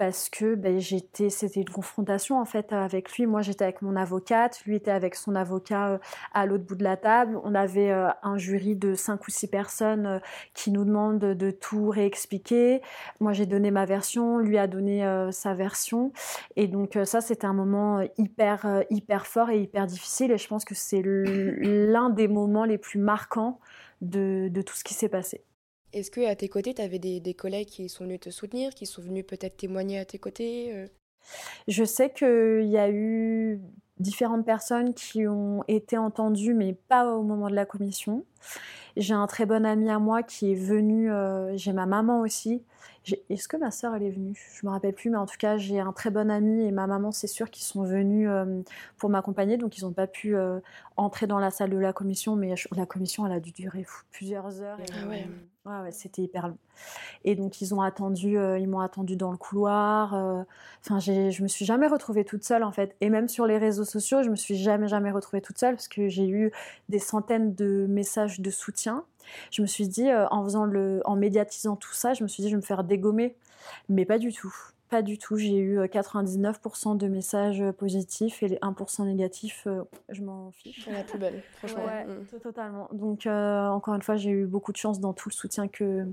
[0.00, 3.26] parce que ben, j'étais, c'était une confrontation en fait avec lui.
[3.26, 5.98] Moi, j'étais avec mon avocate, lui était avec son avocat euh,
[6.32, 7.38] à l'autre bout de la table.
[7.44, 10.18] On avait euh, un jury de cinq ou six personnes euh,
[10.54, 12.80] qui nous demandent de tout réexpliquer.
[13.20, 16.12] Moi, j'ai donné ma version, lui a donné sa version,
[16.56, 20.32] et donc ça, c'était un moment hyper hyper fort et hyper difficile.
[20.32, 23.60] Et je pense que c'est l'un des moments les plus marquants
[24.00, 25.44] de, de tout ce qui s'est passé.
[25.92, 28.86] Est-ce que à tes côtés, tu avais des, collègues qui sont venus te soutenir, qui
[28.86, 30.86] sont venus peut-être témoigner à tes côtés euh?
[31.68, 33.60] Je sais qu'il y a eu
[33.98, 38.24] différentes personnes qui ont été entendues, mais pas au moment de la commission.
[38.96, 42.62] J'ai un très bon ami à moi qui est venu, euh, j'ai ma maman aussi.
[43.28, 44.38] Est-ce que ma sœur elle est venue?
[44.60, 46.86] Je me rappelle plus, mais en tout cas j'ai un très bon ami et ma
[46.86, 48.62] maman c'est sûr qu'ils sont venus euh,
[48.98, 50.36] pour m'accompagner, donc ils n'ont pas pu
[50.96, 54.60] entrer dans la salle de la commission, mais la commission elle a dû durer plusieurs
[54.60, 54.78] heures.
[54.92, 55.26] ah ouais.
[55.66, 56.56] Ouais, c'était hyper long.
[57.24, 60.14] Et donc ils ont attendu, euh, ils m'ont attendu dans le couloir.
[60.14, 60.42] Euh,
[60.82, 62.96] enfin, je me suis jamais retrouvée toute seule en fait.
[63.02, 65.88] Et même sur les réseaux sociaux, je me suis jamais jamais retrouvée toute seule parce
[65.88, 66.50] que j'ai eu
[66.88, 69.04] des centaines de messages de soutien.
[69.50, 72.42] Je me suis dit, euh, en faisant le, en médiatisant tout ça, je me suis
[72.42, 73.36] dit, je vais me faire dégommer,
[73.88, 74.54] mais pas du tout.
[74.90, 75.36] Pas du tout.
[75.36, 80.50] J'ai eu 99% euh, de messages euh, positifs et les 1% négatifs, euh, je m'en
[80.50, 80.88] fiche.
[80.88, 81.84] la poubelle, franchement.
[81.84, 82.40] Ouais, mm.
[82.42, 82.88] totalement.
[82.92, 86.04] Donc, encore une fois, j'ai eu beaucoup de chance dans tout le soutien que,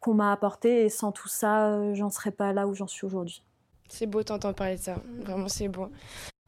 [0.00, 0.84] qu'on m'a apporté.
[0.84, 3.44] Et sans tout ça, j'en serais pas là où j'en suis aujourd'hui.
[3.88, 4.96] C'est beau t'entendre parler de ça.
[5.20, 5.88] Vraiment, c'est beau.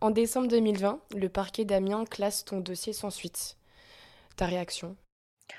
[0.01, 3.57] En décembre 2020, le parquet d'Amiens classe ton dossier sans suite.
[4.37, 4.97] Ta réaction?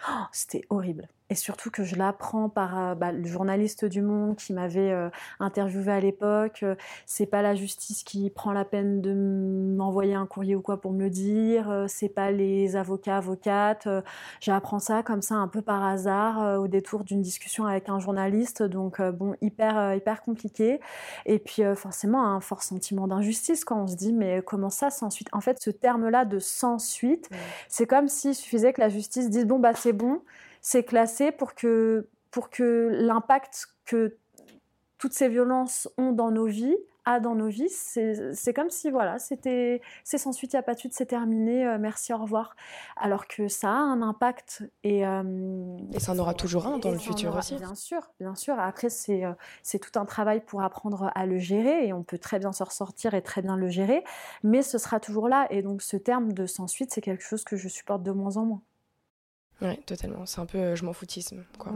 [0.10, 4.36] Oh, C'était horrible et surtout que je l'apprends par euh, bah, le journaliste du Monde
[4.36, 6.62] qui m'avait euh, interviewé à l'époque.
[6.64, 10.82] Euh, c'est pas la justice qui prend la peine de m'envoyer un courrier ou quoi
[10.82, 11.86] pour me le dire.
[11.88, 13.88] c'est pas les avocats avocates.
[14.40, 18.64] J'apprends ça comme ça un peu par hasard au détour d'une discussion avec un journaliste.
[18.64, 20.80] Donc bon, hyper hyper compliqué.
[21.26, 25.10] Et puis forcément un fort sentiment d'injustice quand on se dit mais comment ça sans
[25.10, 25.30] suite.
[25.32, 27.30] En fait, ce terme-là de sans suite,
[27.68, 30.22] c'est comme s'il suffisait que la justice dise bon bah c'est bon
[30.62, 34.18] c'est classé pour que, pour que l'impact que
[34.98, 39.20] toutes ces violences ont dans nos vies, a dans nos vies, c'est comme si voilà,
[39.20, 42.18] c'était c'est sans suite, il n'y a pas de suite, c'est terminé, euh, merci, au
[42.18, 42.56] revoir.
[42.98, 46.92] Alors que ça a un impact et euh, et ça en aura toujours un dans
[46.92, 47.56] le futur aussi.
[47.56, 48.60] Bien sûr, bien sûr.
[48.60, 52.20] Après c'est euh, c'est tout un travail pour apprendre à le gérer et on peut
[52.20, 54.04] très bien s'en ressortir et très bien le gérer,
[54.44, 57.44] mais ce sera toujours là et donc ce terme de sans suite, c'est quelque chose
[57.44, 58.62] que je supporte de moins en moins.
[59.62, 60.26] Oui, totalement.
[60.26, 61.44] C'est un peu euh, je m'en foutisme.
[61.58, 61.74] Quoi.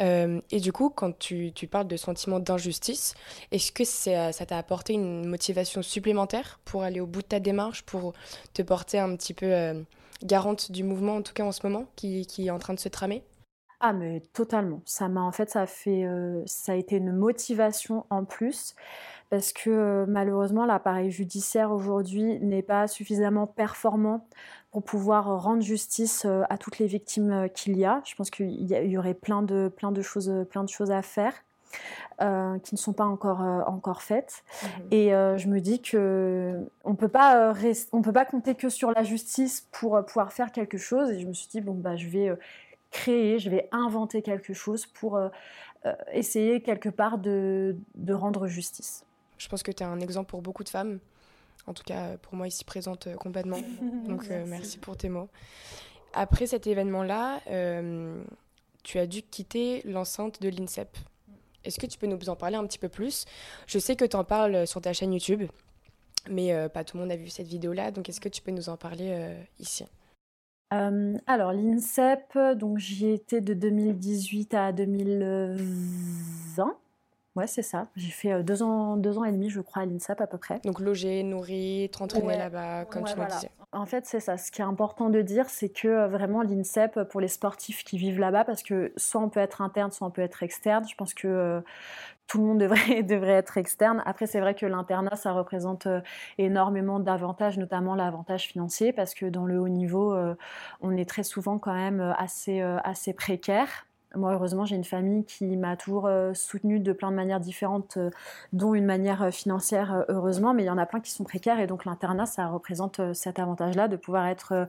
[0.00, 3.14] Euh, et du coup, quand tu, tu parles de sentiment d'injustice,
[3.52, 7.82] est-ce que ça t'a apporté une motivation supplémentaire pour aller au bout de ta démarche,
[7.82, 8.14] pour
[8.54, 9.80] te porter un petit peu euh,
[10.24, 12.80] garante du mouvement, en tout cas en ce moment, qui, qui est en train de
[12.80, 13.22] se tramer?
[13.82, 14.82] Ah mais totalement.
[14.84, 16.06] Ça m'a en fait ça a fait
[16.44, 18.74] ça a été une motivation en plus
[19.30, 24.26] parce que malheureusement l'appareil judiciaire aujourd'hui n'est pas suffisamment performant
[24.70, 28.02] pour pouvoir rendre justice euh, à toutes les victimes euh, qu'il y a.
[28.04, 31.34] Je pense qu'il y, aurait plein de, plein de, choses, plein de choses à faire.
[32.20, 34.42] Euh, qui ne sont pas encore, encore faites.
[34.62, 34.86] Mhm.
[34.90, 37.54] Et je me dis que on peut pas
[37.92, 41.10] on peut pas compter que sur la justice pour pouvoir faire quelque chose.
[41.12, 42.36] Et je me suis dit bon bah je vais
[42.90, 45.20] créer, je vais inventer quelque chose pour
[46.12, 49.04] essayer quelque part de, de rendre justice.
[49.40, 51.00] Je pense que tu es un exemple pour beaucoup de femmes
[51.66, 53.60] en tout cas pour moi ici présente euh, complètement.
[54.08, 54.78] Donc euh, merci.
[54.78, 55.28] pour tes mots.
[56.12, 58.22] Après cet événement-là, euh,
[58.82, 60.96] tu as dû quitter l'enceinte de l'INSEP.
[61.64, 63.26] Est-ce que tu peux nous en parler un petit peu plus?
[63.66, 65.44] Je sais que tu en parles sur ta chaîne YouTube,
[66.28, 68.70] mais pas tout le monde a vu cette vidéo-là, donc est-ce que tu peux nous
[68.70, 69.84] en parler ici?
[70.70, 76.78] Alors l'INSEP, donc j'y étais de 2018 à 2020.
[77.36, 77.86] Ouais, c'est ça.
[77.94, 80.36] J'ai fait euh, deux, ans, deux ans et demi, je crois, à l'INSAP à peu
[80.36, 80.60] près.
[80.64, 83.34] Donc logé, nourri, t'entraîner là-bas, comme tu voilà.
[83.36, 83.50] disais.
[83.70, 84.36] En fait, c'est ça.
[84.36, 87.98] Ce qui est important de dire, c'est que euh, vraiment l'INSEP, pour les sportifs qui
[87.98, 90.96] vivent là-bas, parce que soit on peut être interne, soit on peut être externe, je
[90.96, 91.60] pense que euh,
[92.26, 94.02] tout le monde devrait, devrait être externe.
[94.06, 95.86] Après, c'est vrai que l'internat, ça représente
[96.36, 100.16] énormément d'avantages, notamment l'avantage financier, parce que dans le haut niveau,
[100.80, 103.86] on est très souvent quand même assez, assez précaire.
[104.16, 107.96] Moi, heureusement, j'ai une famille qui m'a toujours euh, soutenue de plein de manières différentes,
[107.96, 108.10] euh,
[108.52, 111.60] dont une manière euh, financière, heureusement, mais il y en a plein qui sont précaires
[111.60, 114.66] et donc l'internat, ça représente cet avantage-là de pouvoir être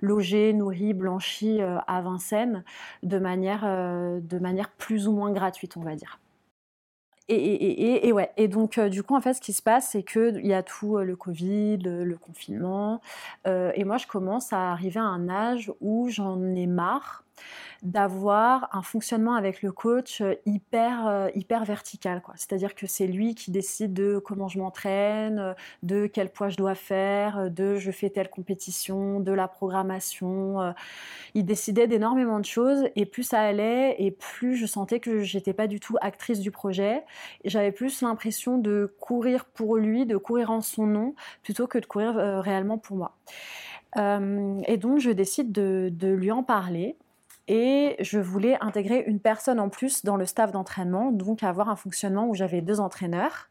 [0.00, 2.62] logé, nourri, blanchi à Vincennes
[3.02, 6.20] de manière, de manière plus ou moins gratuite, on va dire.
[7.28, 8.30] Et, et, et, ouais.
[8.36, 10.98] Et donc, du coup, en fait, ce qui se passe, c'est qu'il y a tout
[10.98, 13.00] le Covid, le confinement.
[13.46, 17.24] et moi, je commence à arriver à un âge où j'en ai marre
[17.84, 22.22] d'avoir un fonctionnement avec le coach euh, hyper, euh, hyper vertical.
[22.34, 26.56] C'est-à-dire que c'est lui qui décide de comment je m'entraîne, euh, de quel poids je
[26.56, 30.74] dois faire, de je fais telle compétition, de la programmation.
[31.34, 35.52] Il décidait d'énormément de choses et plus ça allait et plus je sentais que j'étais
[35.52, 37.04] pas du tout actrice du projet.
[37.44, 41.86] J'avais plus l'impression de courir pour lui, de courir en son nom, plutôt que de
[41.86, 43.16] courir réellement pour moi.
[43.96, 46.96] et donc je décide de, de lui en parler
[47.48, 51.76] et je voulais intégrer une personne en plus dans le staff d'entraînement, donc avoir un
[51.76, 53.48] fonctionnement où j'avais deux entraîneurs,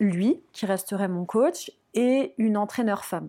[0.00, 3.28] lui qui resterait mon coach et une entraîneur femme.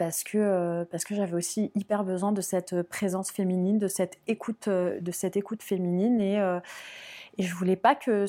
[0.00, 4.16] Parce que, euh, parce que j'avais aussi hyper besoin de cette présence féminine, de cette
[4.26, 6.58] écoute, euh, de cette écoute féminine et, euh,
[7.38, 8.26] je voulais pas que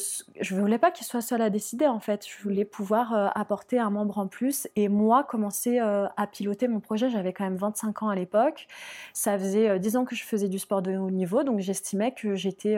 [0.53, 2.25] voulais pas qu'il soit seul à décider en fait.
[2.27, 6.67] Je voulais pouvoir euh, apporter un membre en plus et moi commencer euh, à piloter
[6.67, 7.09] mon projet.
[7.09, 8.67] J'avais quand même 25 ans à l'époque.
[9.13, 12.13] Ça faisait 10 euh, ans que je faisais du sport de haut niveau, donc j'estimais
[12.13, 12.77] que j'étais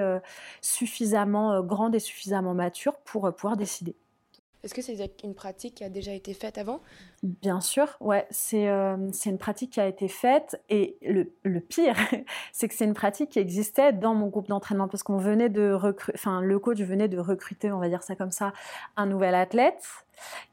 [0.62, 3.96] suffisamment grande et suffisamment mature pour pouvoir décider.
[4.64, 6.82] Est-ce que c'est une pratique qui a déjà été faite avant?
[7.22, 8.96] Bien sûr, ouais, c'est euh,
[9.26, 11.96] une pratique qui a été faite et le, le pire,
[12.54, 15.74] c'est que c'est une pratique qui existait dans mon groupe d'entraînement parce qu'on venait de
[15.74, 18.54] recruter, enfin le coach venait de recruter, on va dire ça comme ça,
[18.96, 19.84] un nouvel athlète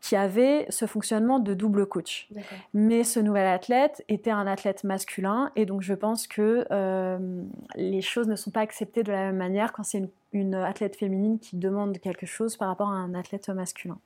[0.00, 2.28] qui avait ce fonctionnement de double coach.
[2.74, 7.42] Mais ce nouvel athlète était un athlète masculin et donc je pense que euh,
[7.76, 10.96] les choses ne sont pas acceptées de la même manière quand c'est une une athlète
[10.96, 13.98] féminine qui demande quelque chose par rapport à un athlète masculin.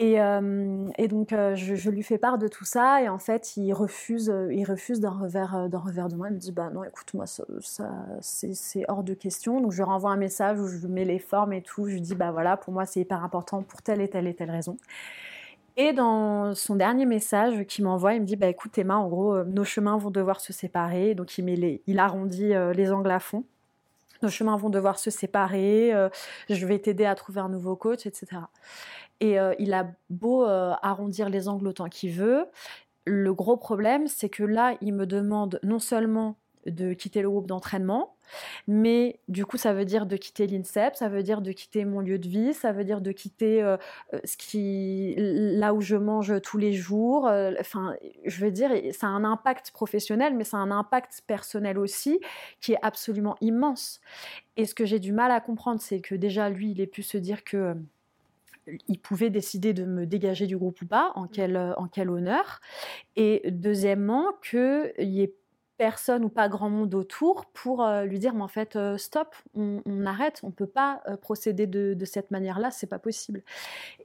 [0.00, 3.72] Et, euh, donc euh, je, lui fais part de tout ça et en fait il
[3.72, 6.28] refuse, euh, il refuse d'un revers, d'un revers de moi.
[6.28, 7.44] Il me dit bah non écoute moi ça,
[8.20, 9.60] c'est, hors de question.
[9.60, 11.88] Donc je lui renvoie un message où je mets les formes et tout.
[11.88, 14.34] Je lui dis bah voilà pour moi c'est hyper important pour telle et telle et
[14.34, 14.76] telle raison.
[15.76, 19.42] Et dans son dernier message qu'il m'envoie, il me dit bah écoute Emma en gros
[19.42, 21.16] nos chemins vont devoir se séparer.
[21.16, 23.42] Donc il met les, il arrondit les angles à fond
[24.22, 26.08] nos chemins vont devoir se séparer, euh,
[26.48, 28.42] je vais t'aider à trouver un nouveau coach, etc.
[29.20, 32.46] Et euh, il a beau euh, arrondir les angles autant qu'il veut,
[33.04, 37.46] le gros problème, c'est que là, il me demande non seulement de quitter le groupe
[37.46, 38.14] d'entraînement.
[38.66, 42.00] Mais du coup, ça veut dire de quitter l'INSEP, ça veut dire de quitter mon
[42.00, 43.76] lieu de vie, ça veut dire de quitter euh,
[44.14, 47.26] euh, ce qui, là où je mange tous les jours.
[47.26, 51.22] Euh, enfin, je veux dire, ça a un impact professionnel, mais ça a un impact
[51.26, 52.20] personnel aussi
[52.60, 54.00] qui est absolument immense.
[54.56, 57.02] Et ce que j'ai du mal à comprendre, c'est que déjà, lui, il ait pu
[57.02, 57.74] se dire que
[58.86, 62.60] il pouvait décider de me dégager du groupe ou pas, en quel, en quel honneur.
[63.16, 65.34] Et deuxièmement, qu'il y ait
[65.78, 69.34] personne ou pas grand monde autour pour euh, lui dire mais en fait euh, stop
[69.54, 73.42] on, arrête on peut pas euh, procéder de, cette manière là c'est pas possible.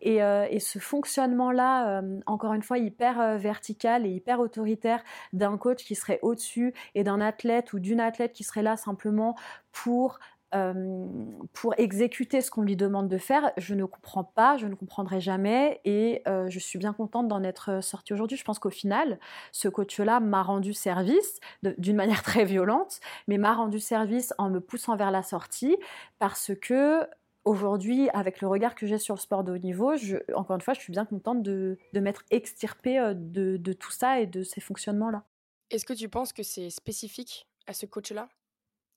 [0.01, 0.19] Et,
[0.59, 6.19] ce fonctionnement là encore une fois hyper vertical et hyper autoritaire d'un coach qui serait
[6.21, 9.35] au dessus et d'un athlète ou d'une athlète qui serait là simplement
[9.71, 10.19] pour
[10.55, 11.05] euh,
[11.53, 15.19] pour exécuter ce qu'on lui demande de faire, je ne comprends pas, je ne comprendrai
[15.19, 18.37] jamais et euh, je suis bien contente d'en être sortie aujourd'hui.
[18.37, 19.19] Je pense qu'au final,
[19.51, 21.39] ce coach-là m'a rendu service
[21.77, 25.77] d'une manière très violente, mais m'a rendu service en me poussant vers la sortie
[26.19, 27.01] parce que
[27.45, 30.61] aujourd'hui, avec le regard que j'ai sur le sport de haut niveau, je, encore une
[30.61, 34.61] fois, je suis bien contente de, m'être extirpée euh, de tout ça et de ces
[34.61, 35.23] fonctionnements-là.
[35.71, 38.29] Est-ce que tu penses que c'est spécifique à ce coach-là?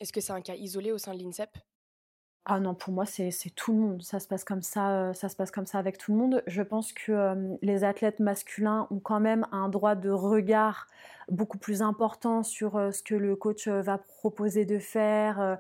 [0.01, 1.57] Est-ce que c'est un cas isolé au sein de l'INSEP?
[2.49, 4.03] Ah non, pour moi, c'est tout le monde.
[4.05, 6.45] Ça se passe comme ça, euh, ça se passe comme ça avec tout le monde.
[6.47, 10.87] Je pense que les athlètes masculins ont quand même un droit de regard
[11.29, 15.59] beaucoup plus important sur ce que le coach va proposer de faire.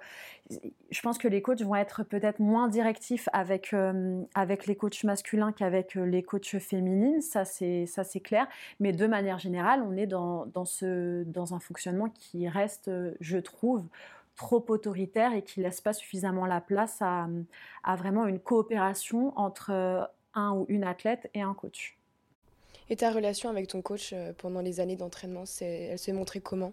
[0.49, 3.75] je pense que les coachs vont être peut-être moins directifs avec,
[4.37, 8.46] avec les coachs masculins qu'avec les coachs féminines, ça c'est clair.
[8.79, 13.38] Mais de manière générale, on est dans, dans, ce, dans un fonctionnement qui reste, je
[13.38, 13.83] trouve,
[14.37, 17.27] trop autoritaire et qui laisse pas suffisamment la place à,
[17.96, 21.99] vraiment une coopération entre euh, un ou une athlète et un coach.
[22.88, 26.72] Et ta relation avec ton coach euh, pendant les années d'entraînement, elle s'est montrée comment?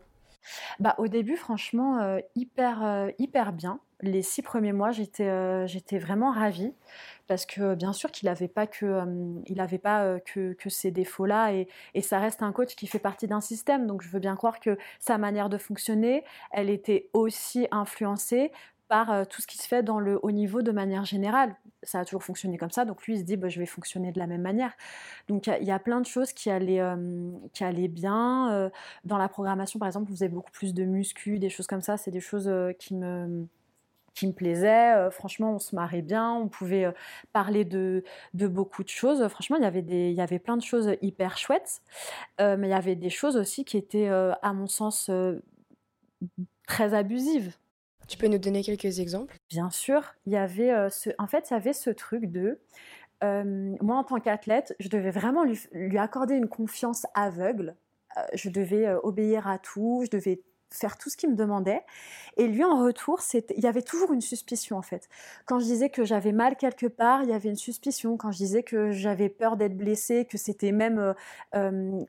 [0.80, 3.80] Bah, Au début, franchement, euh, hyper, hyper bien.
[4.04, 6.74] Les six premiers mois, j'étais j'étais vraiment ravie
[7.28, 9.02] parce que bien sûr qu'il n'avait pas que
[9.58, 13.28] avait pas que, que, ces défauts-là et, et, ça reste un coach qui fait partie
[13.28, 17.66] d'un système donc je veux bien croire que sa manière de fonctionner elle était aussi
[17.72, 18.52] influencée
[18.90, 21.56] par tout ce qui se fait dans le haut niveau de manière générale.
[21.82, 24.12] Ça a toujours fonctionné comme ça, donc lui il se dit bah, je vais fonctionner
[24.12, 24.74] de la même manière.
[25.30, 26.84] Donc il y, a plein de choses qui allaient,
[27.54, 28.70] qui allaient bien.
[29.06, 31.96] dans la programmation par exemple, vous avez beaucoup plus de muscu, des choses comme ça,
[31.96, 33.48] c'est des choses qui me
[34.14, 34.96] qui me plaisait.
[34.96, 36.92] Euh, franchement, on se marrait bien, on pouvait euh,
[37.32, 39.28] parler de, de, beaucoup de choses.
[39.28, 41.82] Franchement, il y avait, des, il y avait plein de choses hyper chouettes,
[42.40, 45.10] euh, mais il y avait des choses aussi qui étaient, à mon sens,
[46.68, 47.56] très abusive.
[48.08, 49.36] Tu peux nous donner quelques exemples?
[49.50, 52.60] Bien sûr, il y avait ce, en fait, il y avait ce truc de
[53.22, 57.76] moi en tant qu'athlète, je devais vraiment lui, lui, accorder une confiance aveugle.
[58.34, 60.42] Je devais obéir à tout, je devais
[60.74, 61.82] faire tout ce qu'il me demandait.
[62.38, 65.08] Et lui, en retour, il y avait toujours une suspicion, en fait.
[65.46, 68.18] Quand je disais que j'avais mal quelque part, il y avait une suspicion.
[68.18, 71.14] Quand je disais que j'avais peur d'être blessée, que c'était même euh,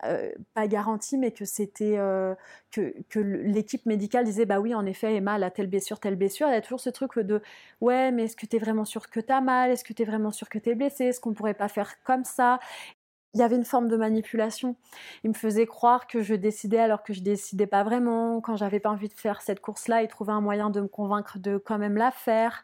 [0.04, 2.34] euh, pas garanti, mais que c'était euh,
[2.70, 6.16] que, que l'équipe médicale disait, bah oui, en effet, Emma, elle a telle blessure, telle
[6.16, 6.48] blessure.
[6.48, 7.42] Il y a toujours ce truc de,
[7.80, 9.70] ouais, mais est-ce que tu es vraiment sûr que tu as mal?
[9.70, 11.04] Est-ce que tu es vraiment sûr que tu es blessée?
[11.06, 12.58] Est-ce qu'on pourrait pas faire comme ça?
[13.34, 14.76] Il y avait une forme de manipulation.
[15.24, 18.40] Il me faisait croire que je décidais alors que je décidais pas vraiment.
[18.40, 21.38] Quand j'avais pas envie de faire cette course-là, il trouvait un moyen de me convaincre
[21.38, 22.62] de quand même la faire.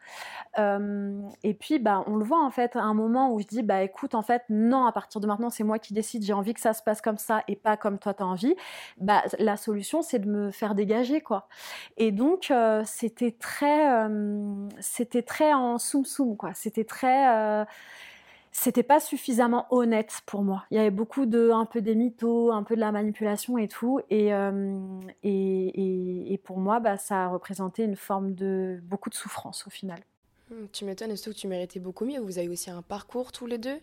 [0.58, 3.62] Euh, et puis, bah, on le voit en fait à un moment où je dis,
[3.62, 6.22] bah écoute, en fait, non, à partir de maintenant, c'est moi qui décide.
[6.22, 8.54] J'ai envie que ça se passe comme ça et pas comme toi t'as envie.
[8.98, 11.48] Bah, la solution, c'est de me faire dégager, quoi.
[11.96, 16.52] Et donc, euh, c'était très, euh, c'était très en soum soum, quoi.
[16.54, 17.66] C'était très
[18.52, 20.64] c'était pas suffisamment honnête pour moi.
[20.70, 23.68] Il y avait beaucoup de, un peu des mythos, un peu de la manipulation et
[23.68, 24.00] tout.
[24.10, 24.78] Et, euh,
[25.22, 29.66] et, et, et, pour moi, bah, ça a représenté une forme de beaucoup de souffrance
[29.66, 30.00] au final.
[30.50, 32.20] Mmh, tu m'étonnes, surtout que tu méritais beaucoup mieux.
[32.20, 33.70] Vous avez aussi un parcours tous les deux.
[33.70, 33.80] Ouais.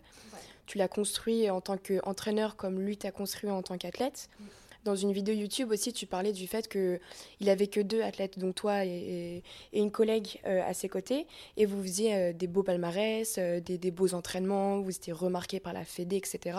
[0.66, 4.28] Tu l'as construit en tant qu'entraîneur comme lui t'a construit en tant qu'athlète.
[4.38, 4.44] Mmh.
[4.84, 8.54] Dans une vidéo YouTube aussi, tu parlais du fait qu'il avait que deux athlètes, donc
[8.54, 11.26] toi et, une collègue euh, à ses côtés,
[11.56, 15.72] et vous faisiez euh, des beaux palmarès, euh, des, beaux entraînements, vous étiez remarqué par
[15.72, 16.58] la Fédé, etc.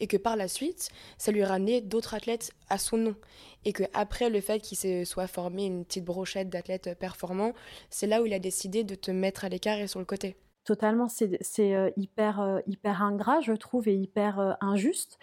[0.00, 3.16] Et que par la suite, ça lui ramenait d'autres athlètes à son nom.
[3.64, 7.54] Et qu'après le fait qu'il se soit formé une petite brochette d'athlètes performants,
[7.90, 10.36] c'est là où il a décidé de te mettre à l'écart et sur le côté
[10.68, 11.40] totalement c'est
[11.74, 15.18] euh, hyper euh, hyper ingrat je trouve et hyper euh, injuste.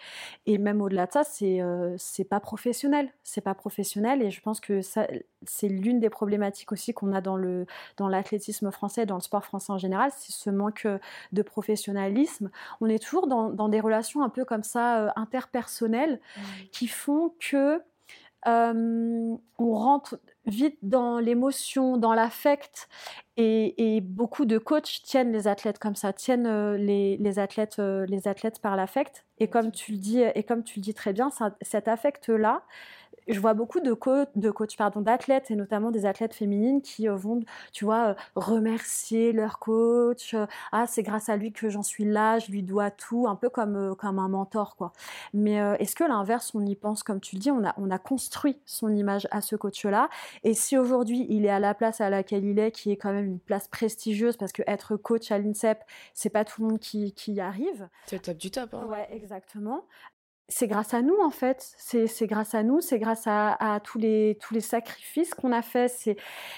[0.46, 1.60] Et même au-delà de ça c'est
[1.98, 3.12] c'est pas professionnel.
[3.22, 5.06] C'est pas professionnel et je pense que ça
[5.44, 7.66] c'est l'une des problématiques aussi qu'on a dans le
[7.96, 10.88] dans l'athlétisme français dans le sport français en général c'est ce manque
[11.32, 12.50] de professionnalisme.
[12.80, 16.40] On est toujours dans, dans des relations un peu comme ça interpersonnelles mmh.
[16.72, 17.80] qui font que
[18.44, 22.88] on rentre vite dans l'émotion, dans l'affect.
[23.36, 27.78] Et, et, beaucoup de coachs tiennent les athlètes comme ça, tiennent euh, les, les, athlètes,
[27.78, 29.26] euh, les athlètes par l'affect.
[29.38, 32.62] Et comme tu le dis, et comme tu le dis très bien, ça, cet affect-là,
[33.28, 37.08] je vois beaucoup de, co de coachs, pardon, d'athlètes et notamment des athlètes féminines qui
[37.08, 37.40] euh, vont,
[37.72, 40.34] tu vois, euh, remercier leur coach.
[40.34, 43.36] Euh, ah, c'est grâce à lui que j'en suis là, je lui dois tout, un
[43.36, 44.92] peu comme comme un mentor, quoi.
[45.32, 47.98] Mais est-ce que l'inverse, on y pense, comme tu le dis, on a on a
[47.98, 50.08] construit son image à ce coach-là.
[50.44, 53.12] Et si aujourd'hui il est à la place à laquelle il est, qui est quand
[53.12, 55.78] même une place prestigieuse, parce que être coach à l'INSEP,
[56.14, 57.88] c'est pas tout le monde qui, qui y arrive.
[58.06, 58.74] C'est le top du top.
[58.74, 58.86] Hein.
[58.88, 59.84] Ouais, exactement
[60.48, 61.74] c'est grâce à nous en fait.
[61.76, 65.88] C'est grâce à nous, c'est grâce à, tous les tous les sacrifices qu'on a fait.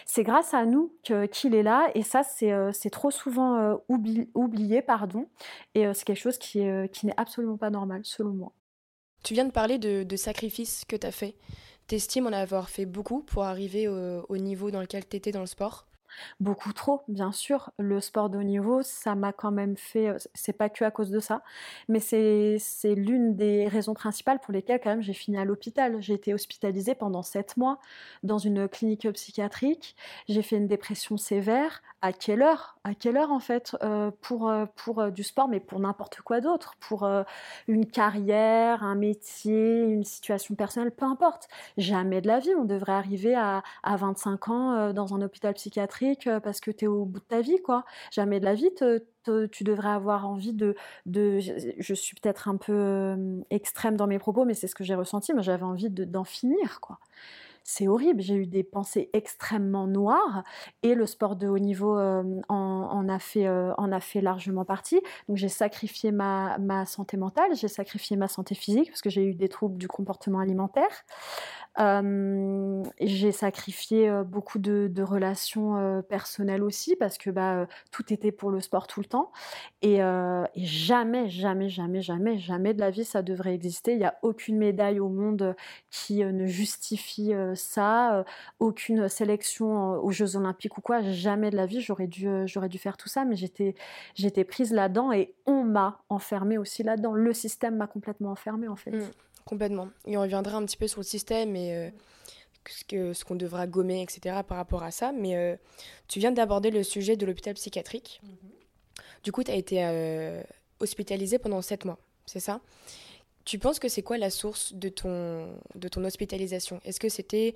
[0.04, 1.90] C'est grâce à nous qu'il qu est là.
[1.94, 5.26] Et ça, c'est euh, trop souvent euh, oubli, oublié, pardon.
[5.74, 6.60] Et euh, c'est quelque chose qui
[6.92, 8.52] qui n'est absolument pas normal selon moi.
[9.24, 11.34] Tu viens de parler de, de sacrifices que tu as fait.
[11.86, 15.40] T'estimes en avoir fait beaucoup pour arriver au, au niveau dans lequel tu étais dans
[15.40, 15.87] le sport
[16.40, 17.70] Beaucoup trop, bien sûr.
[17.78, 20.14] Le sport de haut niveau, ça m'a quand même fait.
[20.34, 21.42] C'est pas que à cause de ça,
[21.88, 22.58] mais c'est
[22.94, 26.00] l'une des raisons principales pour lesquelles quand même j'ai fini à l'hôpital.
[26.00, 27.78] J'ai été hospitalisée pendant sept mois
[28.22, 29.96] dans une clinique psychiatrique.
[30.28, 31.82] J'ai fait une dépression sévère.
[32.00, 35.58] À quelle heure À quelle heure en fait euh, pour pour euh, du sport, mais
[35.58, 37.24] pour n'importe quoi d'autre, pour euh,
[37.66, 41.48] une carrière, un métier, une situation personnelle, peu importe.
[41.76, 46.28] Jamais de la vie, on devrait arriver à, à 25 ans dans un hôpital psychiatrique
[46.44, 47.84] parce que tu es au bout de ta vie, quoi.
[48.12, 49.02] Jamais de la vie, te,
[49.46, 50.74] tu devrais avoir envie de...
[51.06, 54.84] de je suis peut-être un peu euh, extrême dans mes propos, mais c'est ce que
[54.84, 56.98] j'ai ressenti, mais j'avais envie d'en finir, quoi
[57.70, 58.22] c'est horrible.
[58.22, 60.42] J'ai eu des pensées extrêmement noires
[60.82, 64.22] et le sport de haut niveau euh, en, en, a fait, euh, en a fait
[64.22, 65.02] largement partie.
[65.28, 66.56] Donc j'ai sacrifié ma
[66.86, 70.38] santé mentale, j'ai sacrifié ma santé physique parce que j'ai eu des troubles du comportement
[70.38, 71.04] alimentaire.
[71.80, 78.32] Euh, j'ai sacrifié euh, beaucoup de, relations euh, personnelles aussi parce que bah, tout était
[78.32, 79.30] pour le sport tout le temps.
[79.82, 83.92] Et, et, jamais, jamais, jamais, jamais, jamais de la vie ça devrait exister.
[83.92, 85.54] Il n'y a aucune médaille au monde
[85.90, 88.24] qui ne justifie ça,
[88.58, 91.00] aucune sélection aux Jeux Olympiques ou quoi.
[91.02, 93.74] Jamais de la vie j'aurais dû, j'aurais dû faire tout ça, mais j'étais,
[94.14, 97.12] j'étais prise là-dedans et on m'a enfermée aussi là-dedans.
[97.12, 98.90] Le système m'a complètement enfermée en fait.
[98.90, 99.10] Mmh.
[99.48, 99.88] Complètement.
[100.06, 101.90] Et on reviendra un petit peu sur le système et euh,
[102.68, 104.18] ce qu'on ce qu'on devra gommer, etc.
[104.46, 105.10] par rapport à ça.
[105.12, 105.56] Mais euh,
[106.06, 108.20] tu viens d'aborder le sujet de l'hôpital psychiatrique.
[108.22, 109.02] Mm -hmm.
[109.24, 110.42] Du coup, tu as été euh,
[110.84, 111.98] hospitalisé pendant sept mois,
[112.32, 112.60] c'est ça?
[113.50, 115.14] Tu penses que c'est quoi la source de ton,
[115.82, 116.76] de ton hospitalisation?
[116.84, 117.54] Est-ce que c'était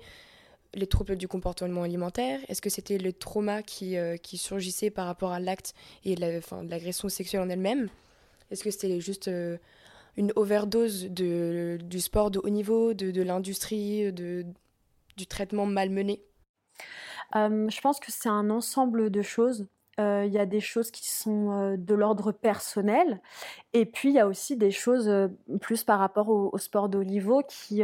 [0.81, 2.39] les troubles du comportement alimentaire?
[2.49, 3.89] Est-ce que c'était le trauma qui,
[4.25, 5.69] qui surgissait par rapport à l'acte
[6.07, 6.39] et la-
[6.73, 7.83] l'agression sexuelle en elle-même?
[8.49, 9.29] Est-ce que c'était juste
[10.17, 16.23] une overdose du sport de haut niveau, de, l'industrie, du traitement malmené
[17.35, 19.65] Euh, je pense que c'est un ensemble de choses.
[19.99, 23.21] Euh, Il y a des choses qui sont euh, de l'ordre personnel,
[23.73, 25.27] et puis il y a aussi des choses euh,
[25.61, 27.83] plus par rapport au, sport de haut niveau qui,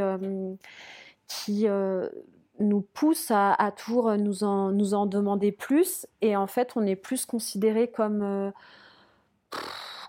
[1.27, 1.67] qui
[2.59, 7.89] nous poussent à, toujours nous en, demander plus, et en fait on est plus considéré
[7.91, 8.51] comme,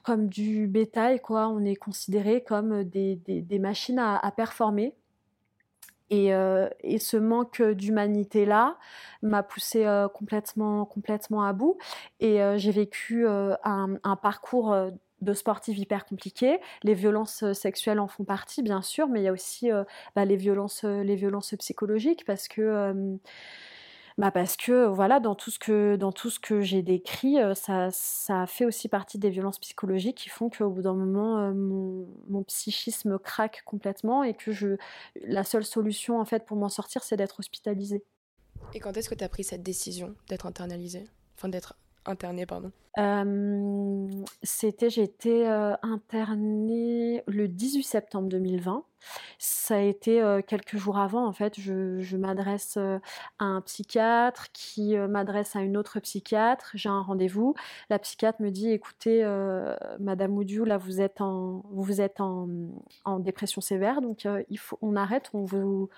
[0.04, 1.48] comme du bétail, quoi.
[1.48, 4.94] On est considéré comme des, des- des machines à, à performer.
[6.12, 8.76] Et, euh, et ce manque d'humanité-là
[9.22, 11.78] m'a poussée euh, complètement, complètement à bout.
[12.18, 14.90] Et euh, j'ai vécu euh, un, un parcours euh,
[15.20, 16.58] de sportif hyper compliqué.
[16.82, 19.84] Les violences euh, sexuelles en font partie, bien sûr, mais il y a aussi euh,
[20.16, 23.16] bah, les, violences, euh, les violences psychologiques parce que, euh,
[24.20, 29.18] bah, parce que voilà, dans tout ce que, j'ai décrit, ça, ça fait aussi partie
[29.18, 34.34] des violences psychologiques qui font qu'au bout d'un moment, mon, mon psychisme craque complètement et
[34.34, 34.76] que je,
[35.24, 38.04] la seule solution en fait pour m'en sortir, c'est d'être hospitalisée.
[38.74, 41.06] Et quand est-ce que tu as pris cette décision d'être internalisée?
[41.36, 41.74] Enfin, d'être
[42.06, 42.72] internée, pardon.
[42.98, 44.08] Euh,
[44.42, 48.84] c'était, j'ai été euh, internée le 18 septembre 2020.
[49.38, 51.58] Ça a été euh, quelques jours avant, en fait.
[51.58, 52.98] Je, je m'adresse euh,
[53.38, 56.72] à un psychiatre qui m'adresse à une autre psychiatre.
[56.74, 57.54] J'ai un rendez-vous.
[57.90, 59.24] La psychiatre me dit écoutez,
[60.00, 62.48] Madame Oudiou, vous êtes en, vous êtes en,
[63.04, 65.88] en dépression sévère, donc il faut, on arrête, on vous,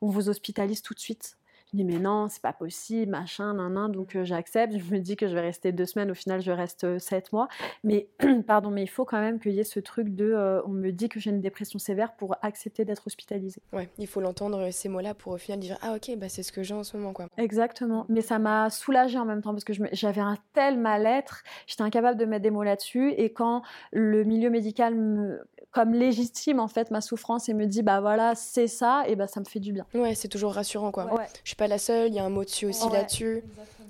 [0.00, 1.36] on vous hospitalise tout de suite.
[1.72, 3.92] Je dis mais non, c'est pas possible, machin, nan, nan.
[3.92, 4.76] Donc euh, j'accepte.
[4.76, 6.10] Je me dis que je vais rester deux semaines.
[6.10, 7.48] Au final, je reste euh, sept mois.
[7.84, 8.08] Mais
[8.46, 10.90] pardon, mais il faut quand même qu'il y ait ce truc de, euh, on me
[10.90, 13.62] dit que j'ai une dépression sévère pour accepter d'être hospitalisée.
[13.72, 16.52] Ouais, il faut l'entendre ces mots-là pour au final dire ah ok bah c'est ce
[16.52, 17.28] que j'ai en ce moment quoi.
[17.36, 18.06] Exactement.
[18.08, 22.18] Mais ça m'a soulagée en même temps parce que j'avais un tel mal-être, j'étais incapable
[22.18, 23.12] de mettre des mots là-dessus.
[23.12, 23.62] Et quand
[23.92, 25.40] le milieu médical me,
[25.72, 29.26] comme légitime en fait ma souffrance et me dit bah voilà c'est ça, et bah
[29.26, 29.86] ça me fait du bien.
[29.94, 31.12] Ouais, c'est toujours rassurant quoi.
[31.14, 31.26] Ouais.
[31.44, 32.92] Je suis pas la seule, il y a un mot dessus aussi Ouais.
[32.92, 33.42] là-dessus.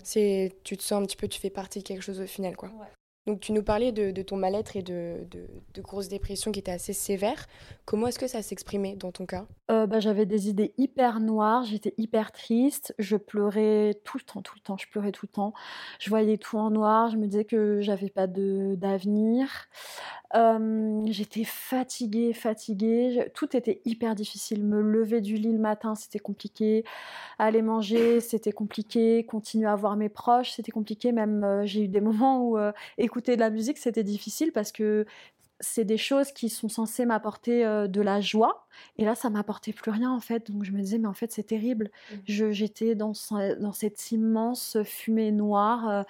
[0.02, 2.56] C'est tu te sens un petit peu, tu fais partie de quelque chose au final
[2.56, 2.68] quoi.
[2.68, 2.86] Ouais.
[3.26, 5.26] Donc tu nous parlais de, ton mal-être et de,
[5.78, 7.46] grosses dépressions qui étaient assez sévères.
[7.84, 9.46] Comment est-ce que ça s'exprimait dans ton cas?
[9.70, 14.42] Euh, bah, j'avais des idées hyper noires, j'étais hyper triste, je pleurais tout le temps,
[14.42, 15.52] tout le temps, je pleurais tout le temps.
[15.98, 19.68] Je voyais tout en noir, je me disais que j'avais pas d'avenir.
[20.36, 24.64] Euh, j'étais fatiguée, fatiguée, tout était hyper difficile.
[24.64, 26.84] Me lever du lit le matin, c'était compliqué.
[27.38, 29.24] Aller manger, c'était compliqué.
[29.24, 31.10] Continuer à voir mes proches, c'était compliqué.
[31.12, 32.72] Même euh, j'ai eu des moments où euh,
[33.20, 35.06] écouter de la musique, c'était difficile parce que
[35.62, 38.66] c'est des choses qui sont censées m'apporter euh, de la joie.
[38.96, 40.50] Et là, ça m'apportait plus rien en fait.
[40.50, 41.90] Donc je me disais, mais en fait, c'est terrible.
[42.26, 45.88] Je- J'étais dans, ce- dans cette immense fumée noire.
[45.90, 46.02] euh,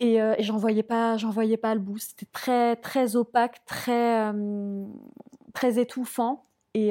[0.00, 1.98] et, euh, et j'en voyais pas, j'en voyais pas le bout.
[1.98, 4.32] C'était très, très opaque, très,
[5.54, 6.44] très étouffant.
[6.74, 6.90] Et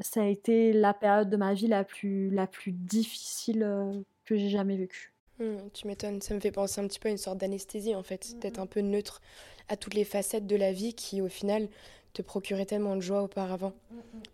[0.00, 4.48] ça a été la période de ma vie la plus, la plus difficile que j'ai
[4.48, 5.13] jamais vécue.
[5.38, 8.02] Hmm, Tu m'étonnes, ça me fait penser un petit peu à une sorte d'anesthésie en
[8.02, 9.20] fait, d'être un peu neutre
[9.68, 11.68] à toutes les facettes de la vie qui au final
[12.12, 13.72] te procuraient tellement de joie auparavant.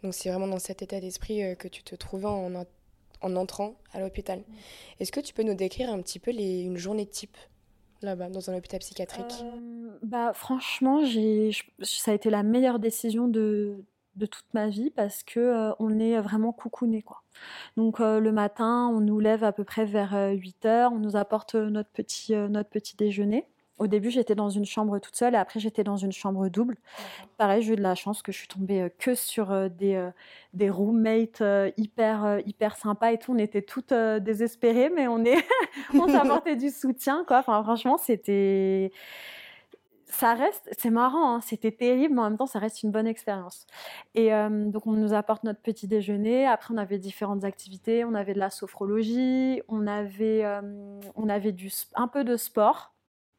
[0.03, 2.67] Donc c'est vraiment dans cet état d'esprit euh, que tu te trouvais en, en-
[3.23, 4.45] en entrant à l'hôpital.
[5.01, 7.37] Est-ce que tu peux nous décrire un petit peu les, une journée type
[8.03, 9.47] là-bas dans un hôpital psychiatrique?
[9.55, 11.51] Euh, bah, franchement, j'ai,
[11.83, 13.85] ça a été la meilleure décision de,
[14.17, 17.23] de toute ma vie parce que euh, on est vraiment coucouné quoi.
[17.77, 21.17] Donc euh, le matin, on nous lève à peu près vers 8 heures, on nous
[21.17, 23.47] apporte euh, notre petit, euh, notre petit déjeuner.
[23.81, 26.77] Au début, j'étais dans une chambre toute seule et après, j'étais dans une chambre double.
[27.39, 29.95] Pareil, j'ai eu de la chance que je suis tombée euh, que sur euh, des,
[29.95, 30.11] euh,
[30.53, 33.33] des roommates euh, hyper, euh, hyper sympas et tout.
[33.33, 35.39] On était toutes euh, désespérées, mais on est
[35.95, 37.39] on s'apportait du soutien, quoi.
[37.39, 38.93] Enfin, franchement, c'était.
[40.13, 43.07] Ça reste, c'est marrant, hein, c'était terrible, mais en même temps, ça reste une bonne
[43.07, 43.67] expérience.
[44.15, 46.47] Et euh, donc, on nous apporte notre petit déjeuner.
[46.47, 48.05] Après, on avait différentes activités.
[48.05, 51.55] On avait de la sophrologie, on avait, euh, on avait
[51.95, 52.93] un peu de sport.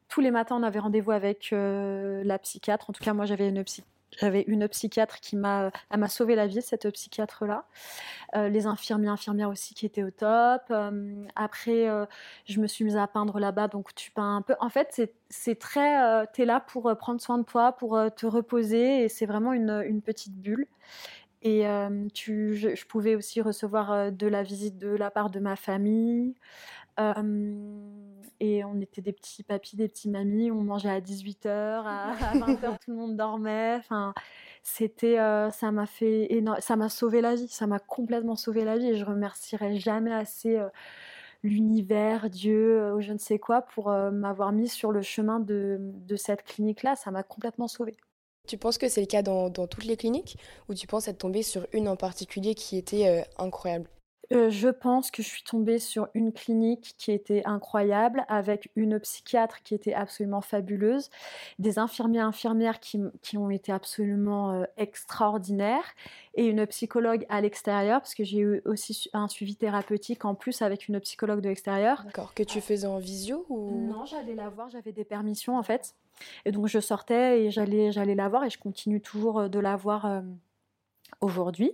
[0.08, 2.88] Tous les matins, on avait rendez-vous avec euh, la psychiatre.
[2.88, 3.84] En tout cas, moi, j'avais une psy-
[4.18, 7.64] J'avais une psychiatre qui m'a, elle m'a sauvé la vie, cette psychiatre-là.
[8.36, 10.62] Euh, les infirmiers, infirmières aussi qui étaient au top.
[10.70, 12.04] Euh, après, euh,
[12.46, 14.54] je me suis mise à peindre là-bas, donc tu peins un peu.
[14.60, 19.04] En fait, c'est, très, euh, t'es là pour prendre soin de toi, pour te reposer,
[19.04, 20.66] et c'est vraiment une, petite bulle.
[21.44, 21.64] Et
[22.14, 26.34] tu, je, pouvais aussi recevoir de la visite de la part de ma famille.
[26.98, 32.78] Et on était des petits papis, des petits mamies, on mangeait à 18h, à, 20h
[32.78, 33.76] tout le monde dormait.
[33.78, 34.14] Enfin,
[34.62, 35.16] c'était,
[35.52, 36.28] ça m'a fait
[36.60, 40.12] ça m'a sauvé la vie, ça m'a complètement sauvé la vie et je remercierai jamais
[40.12, 40.60] assez
[41.42, 46.16] l'univers, Dieu ou je ne sais quoi pour m'avoir mis sur le chemin de, de
[46.16, 47.96] cette clinique-là, ça m'a complètement sauvée.
[48.48, 50.36] Tu penses que c'est le cas dans, dans, toutes les cliniques
[50.68, 53.88] ou tu penses être tombée sur une en particulier qui était incroyable?
[54.32, 58.98] Euh, je pense que je suis tombée sur une clinique qui était incroyable, avec une
[58.98, 61.10] psychiatre qui était absolument fabuleuse,
[61.58, 65.84] des infirmiers infirmières qui, qui ont été absolument euh, extraordinaires,
[66.34, 70.62] et une psychologue à l'extérieur, parce que j'ai eu aussi un suivi thérapeutique en plus
[70.62, 72.02] avec une psychologue de l'extérieur.
[72.04, 73.86] D'accord, que tu faisais en visio ou?
[73.86, 75.94] Non, j'allais la voir, j'avais des permissions en fait.
[76.44, 79.58] Et donc je sortais et j'allais, j'allais la voir, et je continue toujours euh, de
[79.58, 80.22] la voir
[81.20, 81.72] aujourd'hui.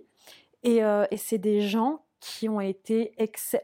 [0.64, 3.12] Et, et c'est des gens qui ont été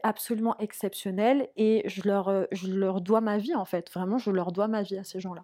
[0.03, 3.91] absolument exceptionnels et je leur, euh, je leur dois ma vie en fait.
[3.91, 5.43] Vraiment, je leur dois ma vie à ces gens-là.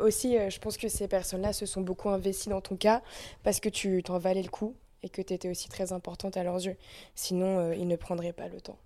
[0.00, 3.02] Aussi, euh, je pense que ces personnes-là se sont beaucoup investies dans ton cas
[3.44, 6.42] parce que tu t'en valais le coup et que tu étais aussi très importante à
[6.42, 6.76] leurs yeux.
[7.14, 8.78] Sinon, euh, ils ne prendraient pas le temps.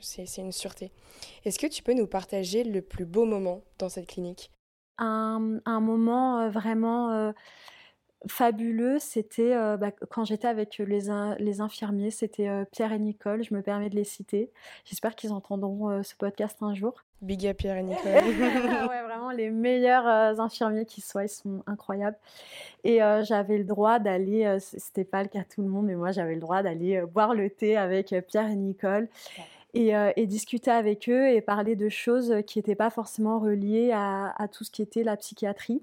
[0.00, 0.92] C'est une sûreté.
[1.44, 4.50] Est-ce que tu peux nous partager le plus beau moment dans cette clinique?
[4.98, 7.32] Un, un, moment vraiment
[8.28, 11.00] fabuleux, c'était euh, bah, quand j'étais avec les,
[11.38, 14.50] les infirmiers, c'était euh, Pierre et Nicole, je me permets de les citer.
[14.84, 16.94] J'espère qu'ils entendront euh, ce podcast un jour.
[17.22, 18.12] Big up Pierre et Nicole.
[18.12, 20.06] ouais, vraiment les meilleurs
[20.40, 22.18] infirmiers qui soient, ils sont incroyables.
[22.82, 26.12] Et j'avais le droit d'aller, c'était pas le cas de tout le monde, mais moi
[26.12, 29.08] j'avais le droit d'aller boire le thé avec Pierre et Nicole.
[29.72, 34.34] Et, et, discuter avec eux et parler de choses qui n'étaient pas forcément reliées à,
[34.36, 35.82] à, tout ce qui était la psychiatrie.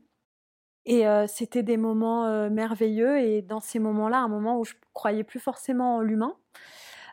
[0.85, 3.19] Et c'était des moments merveilleux.
[3.19, 6.35] Et dans ces moments-là, un moment où je croyais plus forcément en l'humain,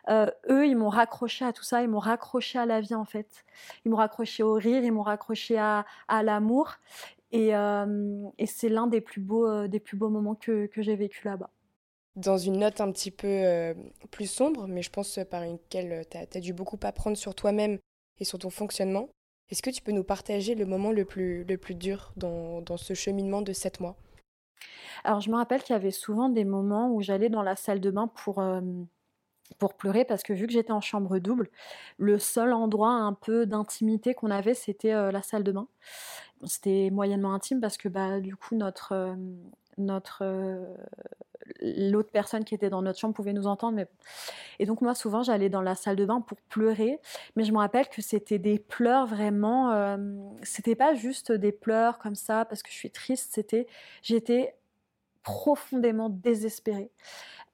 [0.09, 3.45] eux, ils m'ont raccroché à tout ça, ils m'ont raccroché à la vie en fait.
[3.85, 5.85] Ils m'ont raccroché au rire, ils m'ont raccroché à,
[6.23, 6.77] l'amour.
[7.31, 7.51] Et,
[8.45, 11.51] c'est l'un des, plus beaux, des plus beaux moments que, que j'ai vécu là-bas.
[12.15, 13.75] Dans une note un petit peu
[14.09, 17.77] plus sombre, mais je pense par laquelle tu as, as, dû beaucoup apprendre sur toi-même
[18.19, 19.09] et sur ton fonctionnement,
[19.49, 21.45] est-ce que tu peux nous partager le moment le plus,
[21.75, 23.95] dur dans, dans ce cheminement de sept mois?
[25.03, 27.79] Alors, je me rappelle qu'il y avait souvent des moments où j'allais dans la salle
[27.79, 28.61] de bain pour, euh,
[29.57, 31.49] pour pleurer parce que vu que j'étais en chambre double,
[31.97, 35.67] le seul endroit un peu d'intimité qu'on avait, c'était euh, la salle de bain.
[36.45, 39.15] C'était moyennement intime parce que bah, du coup, notre, euh,
[39.79, 40.23] notre
[41.61, 43.75] l'autre personne qui était dans notre chambre pouvait nous entendre.
[43.75, 43.87] Mais...
[44.59, 46.99] Et donc moi, souvent, j'allais dans la salle de bain pour pleurer.
[47.35, 49.71] Mais je me rappelle que c'était des pleurs vraiment...
[49.71, 49.97] Euh,
[50.43, 53.29] c'était pas juste des pleurs comme ça parce que je suis triste.
[53.33, 53.67] C'était...
[54.01, 54.55] J'étais
[55.23, 56.91] profondément désespérée.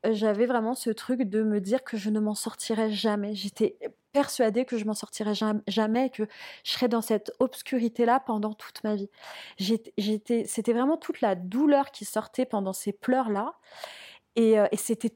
[0.06, 3.34] Euh, j'avais vraiment ce truc de me dire que je ne m'en sortirais jamais.
[3.36, 3.78] J'étais
[4.16, 5.34] persuadée que je m'en sortirais
[5.68, 6.24] jamais, que
[6.64, 9.10] je serais dans cette obscurité-là pendant toute ma vie.
[9.58, 13.56] J'étais, c'était vraiment toute la douleur qui sortait pendant ces pleurs-là.
[14.38, 15.12] Et, euh, c'était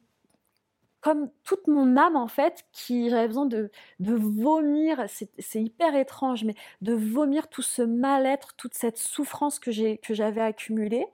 [0.99, 3.71] comme toute mon âme, en fait, qui j'avais besoin de,
[4.01, 5.05] vomir.
[5.07, 11.07] C'est hyper étrange, mais de vomir tout ce mal-être, toute cette souffrance que j'avais accumulée.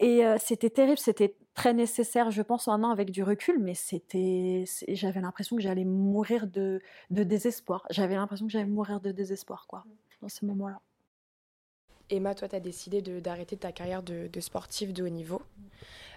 [0.00, 4.64] Et euh, c'était terrible, c'était très nécessaire, je pense, maintenant avec du recul, mais c'était,
[4.88, 6.80] j'avais l'impression que j'allais mourir de,
[7.10, 7.86] de désespoir.
[7.90, 9.84] J'avais l'impression que j'allais mourir de désespoir, quoi,
[10.20, 10.80] dans ce moment-là.
[12.10, 15.40] Emma, toi, tu as décidé d'arrêter ta carrière de, de, sportive de haut niveau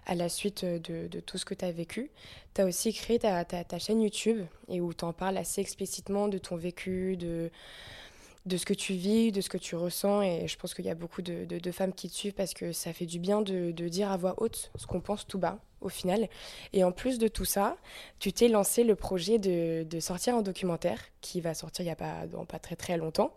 [0.05, 2.11] à la suite de, de tout ce que tu as vécu.
[2.53, 5.61] Tu as aussi créé ta, ta, ta, chaîne YouTube et où tu en parles assez
[5.61, 7.49] explicitement de ton vécu, de,
[8.45, 10.21] de ce que tu vis, de ce que tu ressens.
[10.21, 12.93] Et je pense qu'il y a beaucoup de, femmes qui te suivent parce que ça
[12.93, 16.27] fait du bien de, dire à voix haute ce qu'on pense tout bas au final.
[16.73, 17.77] Et en plus de tout ça,
[18.19, 21.95] tu t'es lancé le projet de, sortir un documentaire qui va sortir il n'y a
[21.95, 23.33] pas, très très longtemps.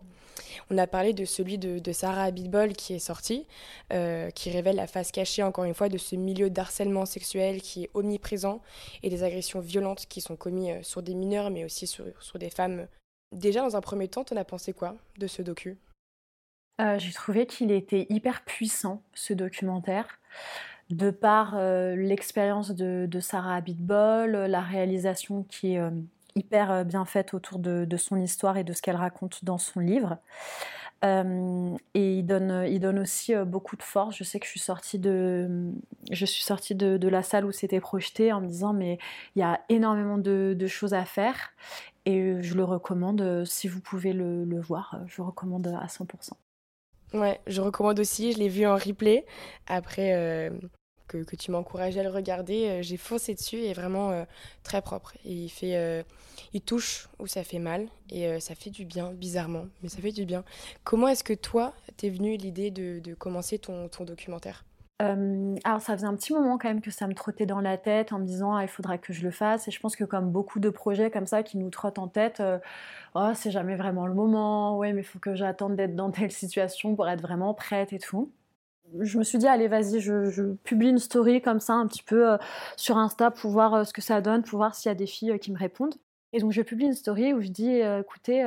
[0.69, 3.45] On a parlé de celui de, Sarah Abitbol qui est sorti,
[3.91, 7.83] euh, qui révèle la face cachée encore une fois de ce milieu d'harcèlement sexuel qui
[7.83, 8.61] est omniprésent
[9.03, 12.05] et des agressions violentes qui sont commises euh, sur des mineurs mais aussi sur
[12.35, 12.87] des femmes
[13.31, 15.77] Déjà, dans un premier temps, t'en as pensé quoi de ce docu?
[16.81, 20.19] Euh, J'ai trouvé qu'il était hyper puissant, ce documentaire,
[20.89, 25.91] de par euh, l'expérience de, Sarah Abitbol, la réalisation qui est euh,
[26.35, 30.17] hyper bien faite autour de, son histoire et de ce qu'elle raconte dans son livre.
[31.03, 31.07] et
[31.93, 34.15] il donne, aussi beaucoup de force.
[34.15, 38.73] Je sais que je suis sortie de, la salle où c'était projeté en me disant
[38.73, 38.97] mais
[39.35, 41.51] il y a énormément de choses à faire
[42.09, 46.31] et je le recommande, si vous pouvez le, voir, je recommande à 100%.
[47.13, 49.25] Ouais, je recommande aussi, je l'ai vu en replay
[49.67, 50.51] après, euh,
[51.09, 52.69] que, que tu m'as encouragé à le regarder.
[52.69, 54.23] Euh, j'ai foncé dessus et vraiment euh,
[54.63, 55.13] très propre.
[55.25, 56.03] Et il fait, euh,
[56.53, 59.99] il touche où ça fait mal et euh, ça fait du bien, bizarrement, mais ça
[59.99, 60.45] fait du bien.
[60.85, 64.63] Comment est-ce que toi, t'es venue l'idée de, commencer ton documentaire?
[65.01, 67.77] Euh, alors ça faisait un petit moment quand même que ça me trottait dans la
[67.77, 69.67] tête en me disant ah, il faudra que je le fasse.
[69.67, 72.41] Et je pense que comme beaucoup de projets comme ça qui nous trottent en tête
[72.41, 72.59] euh,
[73.15, 74.77] oh c'est jamais vraiment le moment.
[74.77, 77.99] Ouais mais il faut que j'attende d'être dans telle situation pour être vraiment prête et
[77.99, 78.31] tout.
[78.99, 82.31] Je me suis dit allez vas-y je, publie une story comme ça un petit peu
[82.33, 82.37] euh,
[82.75, 85.07] sur Insta pour voir euh, ce que ça donne pour voir s'il y a des
[85.07, 85.95] filles qui me répondent.
[86.33, 88.45] Et donc je publie une story où je dis écoutez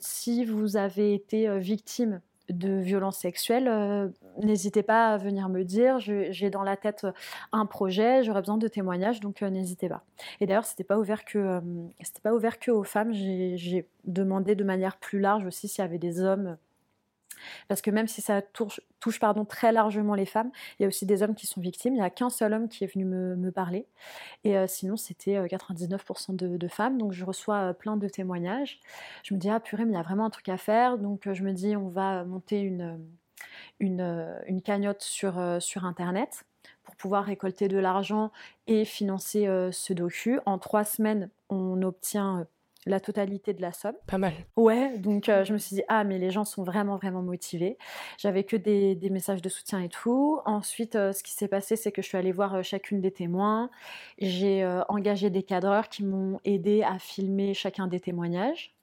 [0.00, 2.20] si vous avez été victime
[2.52, 4.08] de violences sexuelles, euh,
[4.42, 5.98] n'hésitez pas à venir me dire.
[5.98, 7.12] J'ai dans la tête euh,
[7.52, 10.02] un projet, j'aurais besoin de témoignages, donc euh, n'hésitez pas.
[10.40, 10.96] Et d'ailleurs, c'était pas
[12.22, 13.12] pas ouvert que aux femmes.
[13.12, 16.56] J'ai demandé de manière plus large aussi s'il y avait des hommes.
[17.68, 18.80] Parce que même si ça touche,
[19.48, 21.94] très largement les femmes, il y a aussi des hommes qui sont victimes.
[21.94, 23.86] Il n'y a qu'un seul homme qui est venu me, parler.
[24.44, 26.98] Et euh, sinon, c'était euh, 99% de, de femmes.
[26.98, 28.78] Donc, je reçois euh, plein de témoignages.
[29.24, 30.98] Je me dis, ah purée, mais il y a vraiment un truc à faire.
[30.98, 32.96] Donc, euh, je me dis, on va monter une, euh,
[33.82, 36.44] euh, cagnotte sur, euh, Internet
[36.84, 38.32] pour pouvoir récolter de l'argent
[38.66, 40.40] et financer euh, ce docu.
[40.46, 42.44] En trois semaines, on obtient euh,
[42.86, 43.96] la totalité de la somme.
[44.06, 44.32] Pas mal.
[44.56, 47.76] Ouais, donc euh, je me suis dit, ah, mais les gens sont vraiment, vraiment motivés.
[48.18, 50.40] J'avais que des, des messages de soutien et tout.
[50.46, 53.12] Ensuite, euh, ce qui s'est passé, c'est que je suis allée voir euh, chacune des
[53.12, 53.70] témoins.
[54.18, 58.74] J'ai engagé des cadreurs qui m'ont aidé à filmer chacun des témoignages.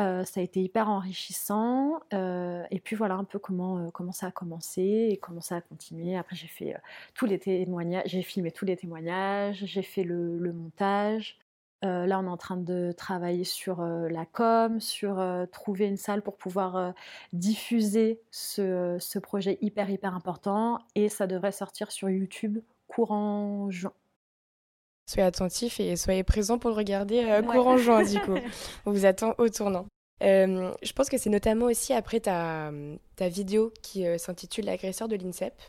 [0.00, 2.00] Euh, ça a été hyper enrichissant.
[2.14, 5.56] euh, et puis voilà un peu comment, euh, comment ça a commencé et comment ça
[5.56, 6.16] a continué.
[6.16, 6.74] Après, j'ai fait
[7.14, 11.38] tous les témoignages, j'ai filmé tous les témoignages, j'ai fait le, le montage.
[11.84, 15.86] Euh, là, on est en train de travailler sur euh, la com, sur euh, trouver
[15.86, 16.94] une salle pour pouvoir
[17.32, 20.78] diffuser ce, ce projet hyper, hyper important.
[20.94, 23.92] Et ça devrait sortir sur YouTube courant juin.
[25.10, 27.42] Soyez attentifs et soyez présents pour le regarder Ouais.
[27.42, 28.36] courant juin, du coup.
[28.86, 29.86] On vous attend au tournant.
[30.20, 32.70] Je pense que c'est notamment aussi après ta,
[33.16, 35.60] ta vidéo qui s'intitule L'agresseur de l'INSEP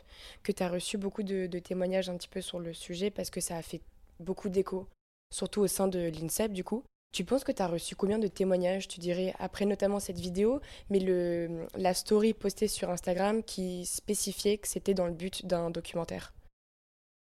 [0.44, 3.30] que tu as reçu beaucoup de, de témoignages un petit peu sur le sujet parce
[3.30, 3.80] que ça a fait
[4.20, 4.86] beaucoup d'écho,
[5.34, 6.84] surtout au sein de l'INSEP du coup.
[7.12, 10.60] Tu penses que tu as reçu combien de témoignages, tu dirais, après notamment cette vidéo,
[10.90, 15.70] mais le, la story postée sur Instagram qui spécifiait que c'était dans le but d'un
[15.70, 16.32] documentaire?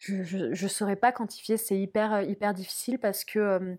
[0.05, 3.75] Je ne saurais pas quantifier, c'est hyper, euh, hyper difficile parce que euh,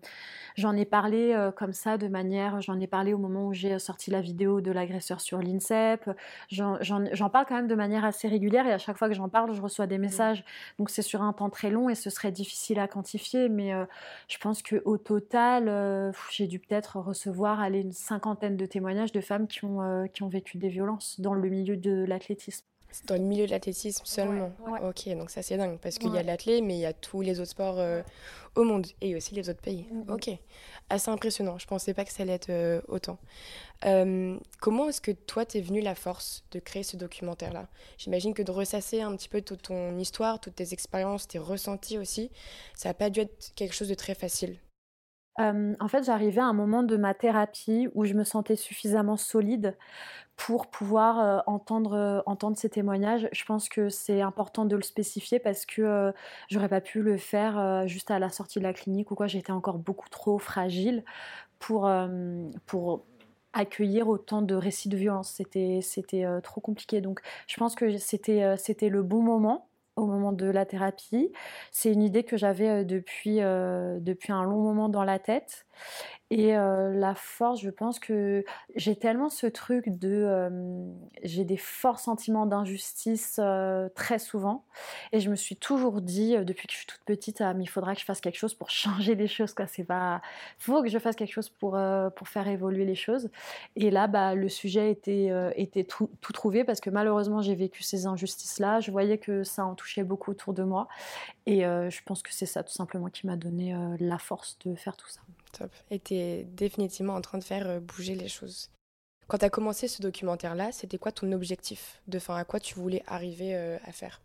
[0.56, 3.78] j'en ai parlé euh, comme ça de manière, j'en ai parlé au moment où j'ai
[3.78, 6.08] sorti la vidéo de l'agresseur sur l'INSEP,
[6.48, 9.54] j'en parle quand même de manière assez régulière et à chaque fois que j'en parle,
[9.54, 10.44] je reçois des messages.
[10.78, 13.84] Donc c'est sur un temps très long et ce serait difficile à quantifier, mais euh,
[14.28, 19.46] je pense qu'au total, j'ai dû peut-être recevoir allez, une cinquantaine de témoignages de femmes
[19.46, 22.64] qui ont, qui ont vécu des violences dans le milieu de l'athlétisme.
[23.06, 24.52] Dans le milieu de l'athlétisme seulement.
[24.66, 24.88] Ouais, ouais.
[24.88, 27.20] Ok, donc ça c'est dingue parce qu'il y a l'athlé, mais il y a tous
[27.20, 28.02] les autres sports euh,
[28.54, 29.86] au monde et aussi les autres pays.
[29.90, 30.10] Mhm.
[30.10, 30.30] Ok,
[30.90, 31.58] assez impressionnant.
[31.58, 33.18] Je pensais pas que ça allait être euh, autant.
[33.84, 37.68] Euh, comment est-ce que toi t'es venu la force de créer ce documentaire-là?
[37.98, 41.98] J'imagine que de ressasser un petit peu toute ton histoire, toutes tes expériences, tes ressentis
[41.98, 42.30] aussi,
[42.74, 44.56] ça n'a pas dû être quelque chose de très facile.
[45.38, 49.76] En fait, j'arrivais à un moment de ma thérapie où je me sentais suffisamment solide
[50.36, 53.28] pour pouvoir entendre, entendre ces témoignages.
[53.32, 56.12] Je pense que c'est important de le spécifier parce que
[56.48, 59.26] j'aurais pas pu le faire juste à la sortie de la clinique ou quoi.
[59.26, 61.04] J'étais encore beaucoup trop fragile
[61.58, 61.90] pour,
[62.66, 63.04] pour
[63.52, 65.32] accueillir autant de récits de violence.
[65.32, 65.80] C'était,
[66.42, 67.00] trop compliqué.
[67.00, 71.32] Donc, je pense que c'était, c'était le bon moment au moment de la thérapie.
[71.70, 75.66] C'est une idée que j'avais euh, depuis, euh, depuis un long moment dans la tête.
[76.36, 80.50] Et la force, je pense que j'ai tellement ce truc de...
[81.22, 83.40] j'ai des forts sentiments d'injustice
[83.94, 84.64] très souvent.
[85.12, 87.94] Et je me suis toujours dit, depuis que je suis toute petite, ah, il faudra
[87.94, 89.54] que je fasse quelque chose pour changer les choses.
[89.78, 90.20] Il
[90.58, 91.78] faut que je fasse quelque chose pour,
[92.16, 93.30] pour faire évoluer les choses.
[93.76, 97.84] Et là, bah, le sujet était, était tout, tout trouvé parce que malheureusement, j'ai vécu
[97.84, 98.80] ces injustices-là.
[98.80, 100.88] Je voyais que ça en touchait beaucoup autour de moi.
[101.46, 104.96] Et je pense que c'est ça tout simplement qui m'a donné la force de faire
[104.96, 105.20] tout ça.
[105.58, 105.70] Top.
[105.90, 108.70] Définitivement en train de faire euh, bouger les choses.
[109.26, 112.36] Quand tu as commencé ce documentaire-là, c'était quoi ton objectif de fin?
[112.36, 114.20] À quoi tu voulais arriver euh, à faire?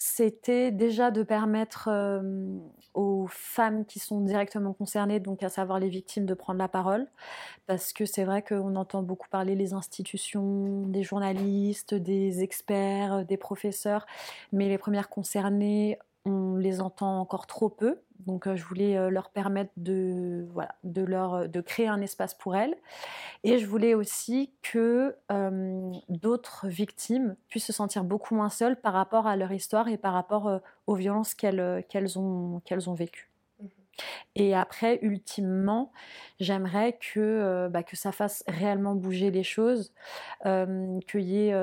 [0.00, 2.56] C'était déjà de permettre euh,
[2.94, 7.08] aux femmes qui sont directement concernées, donc à savoir les victimes, de prendre la parole.
[7.66, 13.36] Parce que c'est vrai qu'on entend beaucoup parler les institutions, des journalistes, des experts, des
[13.36, 14.06] professeurs,
[14.52, 18.00] mais les premières concernées, on les entend encore trop peu.
[18.26, 22.34] Donc euh, je voulais euh, leur permettre de, voilà, de, leur, de créer un espace
[22.34, 22.74] pour elles.
[23.44, 25.16] Et je voulais aussi que
[26.08, 30.12] d'autres victimes puissent se sentir beaucoup moins seules par rapport à leur histoire et par
[30.12, 33.30] rapport aux violences qu'elles qu'elles ont, qu'elles ont vécues.
[33.60, 33.68] Mhm.
[34.36, 35.92] Et après, ultimement,
[36.40, 39.92] j'aimerais que, bah, que ça fasse réellement bouger les choses,
[40.44, 41.54] qu'il y ait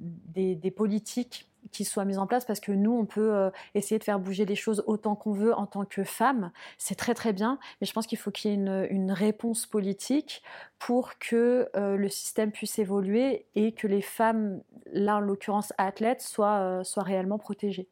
[0.00, 3.98] des, des, politiques qui soient mises en place parce que nous, on peut euh, essayer
[3.98, 6.50] de faire bouger les choses autant qu'on veut en tant que femme.
[6.78, 9.66] C'est très très bien, mais je pense qu'il faut qu'il y ait une, une, réponse
[9.66, 10.42] politique
[10.78, 16.22] pour que euh, le système puisse évoluer et que les femmes, là en l'occurrence athlètes,
[16.22, 17.88] soient, euh, soient réellement protégées.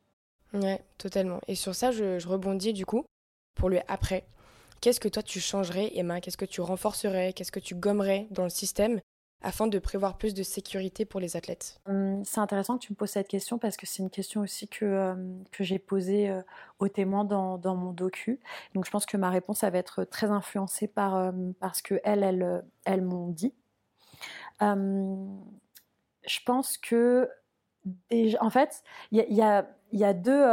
[0.52, 1.40] Ouais, totalement.
[1.46, 3.04] Et sur ça, je, je rebondis du coup
[3.54, 4.24] pour le après.
[4.80, 6.20] Qu'est-ce que toi tu changerais, Emma?
[6.20, 7.32] Qu'est-ce que tu renforcerais?
[7.34, 9.00] Qu'est-ce que tu gommerais dans le système?
[9.42, 12.96] Afin de prévoir plus de sécurité pour les athlètes hum, C'est intéressant que tu me
[12.96, 15.14] poses cette question parce que c'est une question aussi que, euh,
[15.50, 16.42] que j'ai posée euh,
[16.78, 18.40] aux témoins dans, dans, mon docu.
[18.74, 21.32] Donc je pense que ma réponse va être très influencée par, euh,
[21.72, 23.54] ce qu'elles, elles, elles, m'ont dit.
[24.60, 25.42] Hum,
[26.26, 27.30] je pense que,
[28.40, 30.44] en fait, il y, a, y, a deux,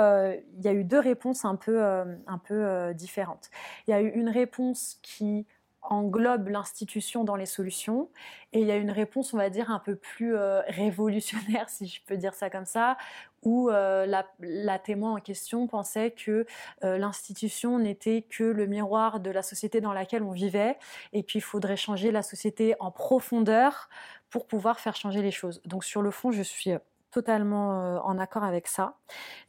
[0.58, 3.50] il y a eu deux réponses un peu, un peu différentes.
[3.86, 5.46] Il y a eu une réponse qui
[5.88, 8.10] englobe l'institution dans les solutions.
[8.54, 11.88] Et il y a une réponse, on va dire, un peu plus euh, révolutionnaire, si
[11.88, 12.98] je peux dire ça comme ça,
[13.44, 16.46] où euh, la, témoin en question pensait que
[16.84, 20.78] euh, l'institution n'était que le miroir de la société dans laquelle on vivait,
[21.14, 23.90] et qu'il faudrait changer la société en profondeur
[24.30, 25.62] pour pouvoir faire changer les choses.
[25.66, 26.72] Donc sur le fond, je suis
[27.12, 28.98] totalement euh, en accord avec ça,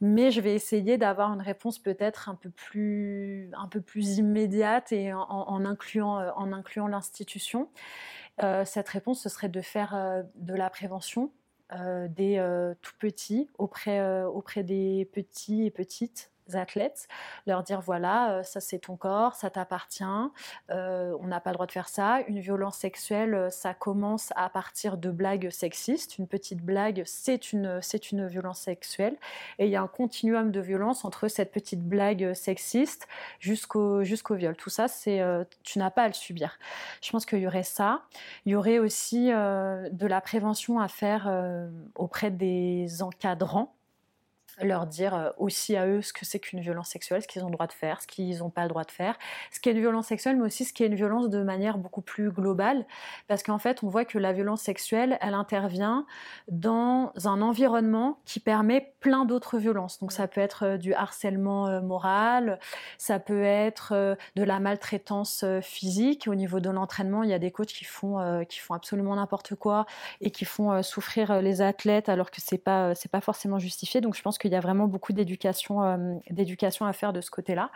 [0.01, 4.91] mais je vais essayer d'avoir une réponse peut-être un peu plus, un peu plus immédiate
[4.91, 7.69] et en, incluant, euh, en incluant l'institution.
[8.43, 11.31] Euh, cette réponse, ce serait de faire de la prévention
[11.71, 12.43] des
[12.81, 17.07] tout petits auprès, auprès des petits et petites athlètes,
[17.47, 20.03] leur dire voilà, euh, ça c'est ton corps, ça t'appartient,
[20.69, 22.21] euh, on n'a pas le droit de faire ça.
[22.27, 26.17] Une violence sexuelle, euh, ça commence à partir de blagues sexistes.
[26.17, 29.15] Une petite blague, c'est une, c'est une violence sexuelle.
[29.57, 33.07] Et il y a un continuum de violence entre cette petite blague sexiste
[33.39, 34.55] jusqu'au, jusqu'au viol.
[34.55, 35.21] Tout ça, c'est,
[35.63, 36.59] tu n'as pas à le subir.
[37.01, 38.03] Je pense qu'il y aurait ça.
[38.45, 41.31] Il y aurait aussi de la prévention à faire
[41.95, 43.73] auprès des encadrants
[44.61, 47.47] leur dire euh, aussi à eux ce que c'est qu'une violence sexuelle, ce qu'ils ont
[47.47, 49.17] le droit de faire, ce qu'ils n'ont pas le droit de faire,
[49.51, 52.31] ce qu'est une violence sexuelle, mais aussi ce qu'est une violence de manière beaucoup plus
[52.31, 52.85] globale,
[53.27, 56.05] parce qu'en fait, on voit que la violence sexuelle, elle intervient
[56.49, 59.99] dans un environnement qui permet plein d'autres violences.
[59.99, 62.59] Donc ça peut être euh, du harcèlement euh, moral,
[62.97, 66.27] ça peut être de la maltraitance physique.
[66.27, 69.55] Au niveau de l'entraînement, il y a des coachs qui font, qui font absolument n'importe
[69.55, 69.85] quoi
[70.21, 74.01] et qui font souffrir les athlètes alors que c'est pas, pas forcément justifié.
[74.01, 77.21] Donc je pense que il y a vraiment beaucoup d'éducation, euh, d'éducation à faire de
[77.21, 77.71] ce côté-là.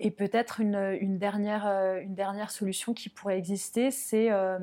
[0.00, 4.58] Et peut-être une, dernière, euh, une dernière solution qui pourrait exister, c'est euh,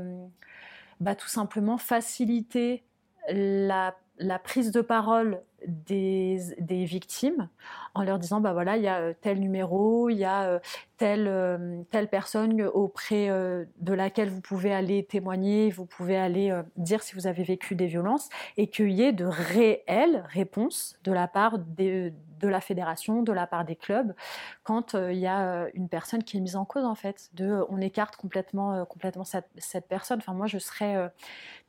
[1.00, 2.84] bah, tout simplement faciliter
[3.30, 7.50] la, la, prise de parole des, des, victimes
[7.94, 10.60] en leur disant bah voilà il y a tel numéro il y a
[10.98, 17.14] telle telle personne auprès de laquelle vous pouvez aller témoigner vous pouvez aller dire si
[17.14, 21.60] vous avez vécu des violences et qu'il y ait de réelles réponses de la part
[21.60, 22.12] de
[22.42, 24.16] la fédération de la part des clubs
[24.64, 27.80] quand il y a une personne qui est mise en cause en fait de on
[27.82, 30.20] écarte complètement complètement cette, cette personne.
[30.20, 31.12] Enfin moi je serais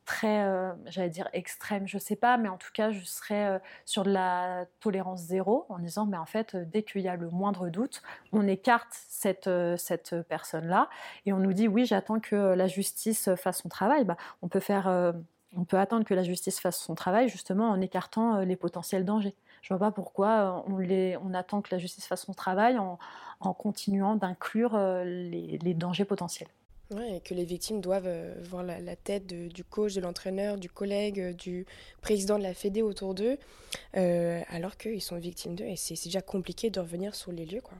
[0.05, 3.59] très, euh, j'allais dire extrême, je sais pas, mais en tout cas, je serais euh,
[3.85, 7.17] sur de la tolérance zéro en disant, mais en fait, euh, dès qu'il y a
[7.17, 10.89] le moindre doute, on écarte cette, cette personne-là
[11.27, 14.05] et on nous dit, oui, j'attends que la justice fasse son travail.
[14.05, 14.89] Bah, on peut faire,
[15.57, 19.35] on peut attendre que la justice fasse son travail justement en écartant les potentiels dangers.
[19.63, 22.99] Je vois pas pourquoi on, les, on attend que la justice fasse son travail en,
[23.41, 26.49] en continuant d'inclure les dangers potentiels.
[26.93, 30.69] Ouais, et que les victimes doivent euh, voir la, tête du coach, de l'entraîneur, du
[30.69, 31.65] collègue, euh, du
[32.03, 33.39] président de la Fédé autour d'eux,
[33.97, 35.65] euh, alors qu'ils sont victimes d'eux.
[35.65, 37.63] Et c'est déjà compliqué de revenir sur les lieux.
[37.63, 37.79] Quoi.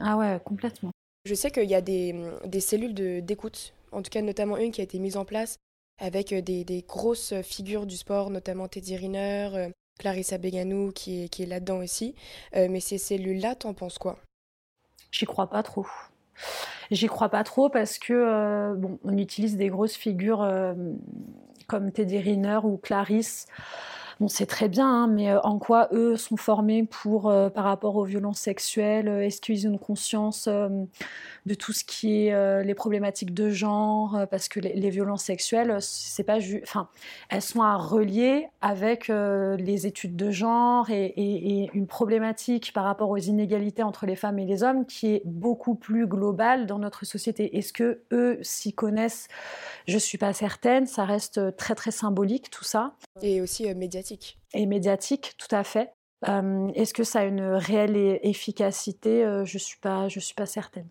[0.00, 0.90] Ah ouais, complètement.
[1.26, 4.80] Je sais qu'il y a des, des cellules d'écoute, en tout cas notamment une qui
[4.80, 5.56] a été mise en place
[5.98, 11.42] avec des, des grosses figures du sport, notamment Teddy Riner, Clarissa Beganou qui est, qui
[11.42, 12.14] est là-dedans aussi.
[12.54, 14.18] mais ces cellules-là, t'en penses quoi?
[15.10, 15.86] J'y crois pas trop.
[16.90, 20.74] J'y crois pas trop parce que euh, bon, on utilise des grosses figures euh,
[21.68, 23.46] comme Teddy Riner ou Clarisse
[24.20, 28.04] on sait très bien, hein, mais en quoi eux sont formés pour, par rapport aux
[28.04, 33.48] violences sexuelles Est-ce qu'ils ont une conscience de tout ce qui est les problématiques de
[33.50, 36.88] genre Parce que les, violences sexuelles, c'est pas enfin,
[37.28, 43.10] elles sont à relier avec les études de genre et, et, une problématique par rapport
[43.10, 47.04] aux inégalités entre les femmes et les hommes qui est beaucoup plus globale dans notre
[47.04, 47.56] société.
[47.56, 49.28] Est-ce que eux s'y connaissent?
[49.86, 50.86] Je suis pas certaine.
[50.86, 52.94] Ça reste très très symbolique tout ça.
[53.22, 54.09] Et aussi médiatique.
[54.54, 55.92] Et médiatique, tout à fait.
[56.26, 59.42] Est-ce que ça a une réelle efficacité?
[59.44, 60.88] Je suis pas, je suis pas certaine.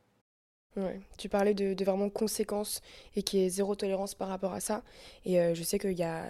[0.76, 1.00] Ouais.
[1.18, 2.82] Tu parlais de, vraiment conséquences
[3.16, 4.84] et qu'il y ait zéro tolérance par rapport à ça.
[5.26, 6.28] Et euh, je sais qu'il y a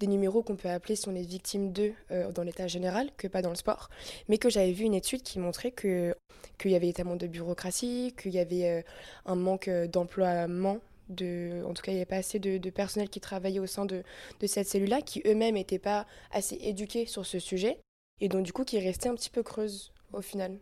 [0.00, 3.28] des numéros qu'on peut appeler si on est victime d'eux euh, dans l'état général, que
[3.28, 3.88] pas dans le sport.
[4.28, 6.14] Mais que j'avais vu une étude qui montrait que
[6.58, 8.82] qu'il y avait tellement de bureaucratie, qu'il y avait euh,
[9.24, 10.78] un manque d'emploiement.
[11.10, 13.84] De, en tout cas, il n'y avait pas assez de, personnel qui travaillait au sein
[13.84, 14.02] de,
[14.40, 17.78] de cette cellule-là, qui eux-mêmes n'étaient pas assez éduqués sur ce sujet,
[18.20, 20.58] et donc du coup qui restaient un petit peu creuses au final.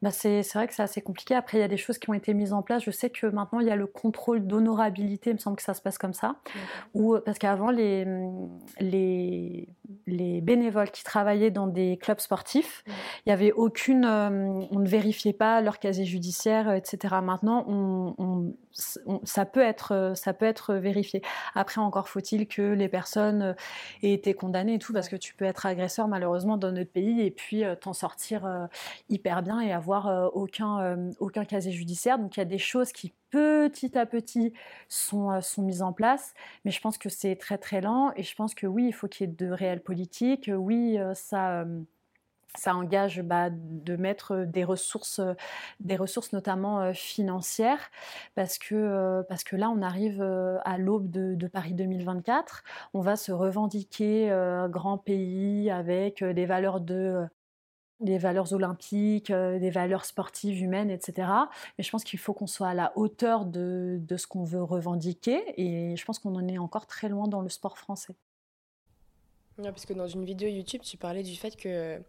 [0.00, 1.34] Bah c'est vrai que c'est assez compliqué.
[1.34, 2.82] Après, il y a des choses qui ont été mises en place.
[2.84, 5.30] Je sais que maintenant, il y a le contrôle d'honorabilité.
[5.30, 6.36] Il me semble que ça se passe comme ça.
[6.94, 8.06] Ou, parce qu'avant, les,
[8.80, 9.68] les,
[10.06, 12.92] les, bénévoles qui travaillaient dans des clubs sportifs, il
[13.28, 14.04] n'y avait aucune.
[14.04, 14.30] Euh,
[14.70, 17.16] on ne vérifiait pas leur casier judiciaire, etc.
[17.22, 21.22] Maintenant, on, ça, peut être, ça peut être vérifié.
[21.54, 23.54] Après, encore faut-il que les personnes euh,
[24.02, 27.20] aient été condamnées et tout, parce que tu peux être agresseur, malheureusement, dans notre pays
[27.20, 28.68] et puis euh, t'en sortir
[29.08, 32.18] hyper bien et avoir euh, aucun, euh, aucun casier judiciaire.
[32.18, 34.52] Donc il y a des choses qui petit à petit
[34.88, 38.22] sont, euh, sont mises en place, mais je pense que c'est très très lent et
[38.22, 40.50] je pense que oui, il faut qu'il y ait de réelles politiques.
[40.54, 41.64] Oui, ça
[42.54, 45.22] ça engage bah, de mettre des ressources,
[45.80, 47.90] des ressources notamment financières,
[48.34, 52.62] parce que, parce que là, on arrive à l'aube de, de, Paris 2024.
[52.92, 54.28] On va se revendiquer
[54.68, 57.26] grand pays avec des valeurs de
[58.02, 61.28] des valeurs olympiques, euh, des valeurs sportives, humaines, etc.
[61.78, 64.62] Mais je pense qu'il faut qu'on soit à la hauteur de, de ce qu'on veut
[64.62, 68.14] revendiquer et je pense qu'on en est encore très loin dans le sport français.
[69.56, 72.00] parce que dans une vidéo YouTube, tu parlais du fait que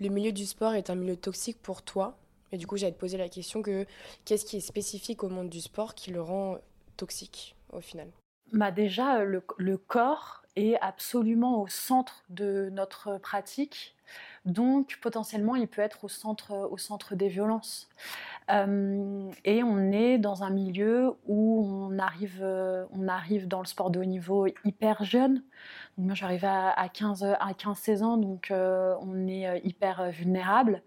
[0.00, 2.18] le milieu du sport est un milieu toxique pour toi.
[2.52, 3.86] Et du coup, j'allais te poser la question que
[4.24, 6.58] qu'est-ce qui est spécifique au monde du sport qui le rend
[6.96, 8.08] toxique au final?
[8.52, 13.95] Bah Déjà, le, le corps est absolument au centre de notre pratique
[14.44, 17.88] donc potentiellement, il peut être au centre, au centre des violences.
[18.50, 23.66] Euh, et on est dans un milieu où on arrive, euh, on arrive dans le
[23.66, 25.42] sport de haut niveau hyper jeune.
[25.98, 30.82] moi, j'arrive à, 15, à 15-16 ans, donc euh, on est hyper vulnérable.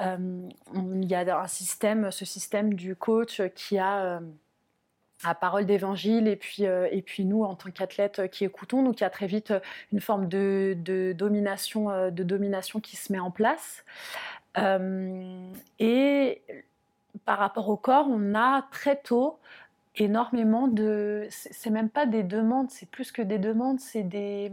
[0.00, 4.20] il y a un système, ce système du coach qui a
[5.24, 8.82] à parole d'évangile et puis euh, et puis nous en tant qu'athlètes euh, qui écoutons.
[8.82, 9.60] Donc il y a très vite euh,
[9.92, 10.76] une forme de,
[11.16, 13.84] domination de domination qui se met en place.
[15.78, 16.42] Et
[17.24, 19.38] par rapport au corps on a très tôt
[19.96, 24.50] énormément de c'est même pas des demandes c'est plus que des demandes c'est des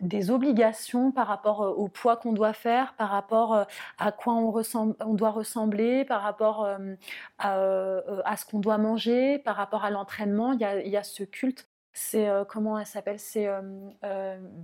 [0.00, 3.64] des obligations par rapport euh, au poids qu'on doit faire, par rapport euh,
[3.98, 6.94] à quoi on, doit ressembler, par rapport euh,
[7.38, 10.52] à, ce qu'on doit manger, par rapport à l'entraînement.
[10.52, 11.68] Il, y a ce culte.
[11.96, 13.20] C'est comment elle s'appelle?
[13.20, 13.48] C'est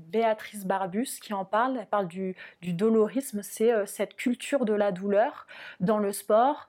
[0.09, 1.79] Béatrice Barbus qui en parle.
[1.79, 3.43] Elle parle du dolorisme.
[3.45, 5.47] C'est cette culture de la douleur
[5.79, 6.67] dans le sport,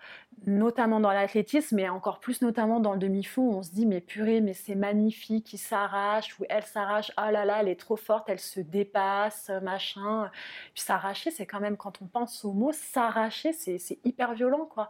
[0.47, 4.41] notamment dans l'athlétisme, mais encore plus notamment dans le demi-fond, on se dit mais purée,
[4.41, 8.29] mais c'est magnifique, il s'arrache ou elle s'arrache, oh là là, elle est trop forte,
[8.29, 10.31] elle se dépasse, machin.
[10.73, 14.89] Puis s'arracher, c'est quand même, quand on pense au mot s'arracher, c'est hyper violent, quoi.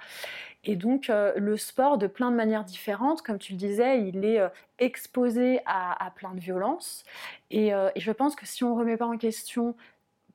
[0.64, 4.24] Et donc euh, le sport, de plein de manières différentes, comme tu le disais, il
[4.24, 4.50] est euh,
[4.80, 7.04] exposé à, plein de violences.
[7.50, 9.76] Et, euh, et, je pense que si on remet pas en question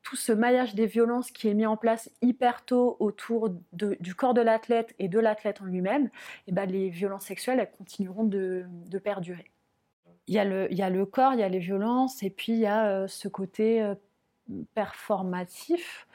[0.07, 4.35] tout ce maillage des violences qui est mis en place hyper tôt autour du corps
[4.35, 6.11] de l'athlète et de l'athlète en lui-même, et
[6.47, 8.67] eh ben les violences sexuelles elles continueront de,
[9.03, 9.51] perdurer.
[10.29, 12.87] Il y, a le, corps, il y a les violences, et puis il y a
[12.87, 13.97] euh, ce côté euh,
[14.75, 16.07] performatif.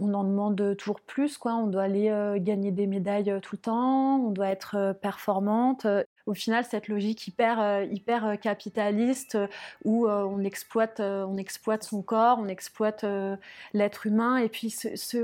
[0.00, 1.54] On en demande toujours plus, quoi.
[1.54, 5.86] On doit aller euh, gagner des médailles tout le temps, on doit être performante
[6.30, 9.46] au final cette logique hyper, euh, hyper euh, capitaliste euh,
[9.84, 13.04] où on, exploite, on exploite son corps, on exploite
[13.74, 14.74] l'être humain et puis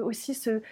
[0.02, 0.62] aussi ce,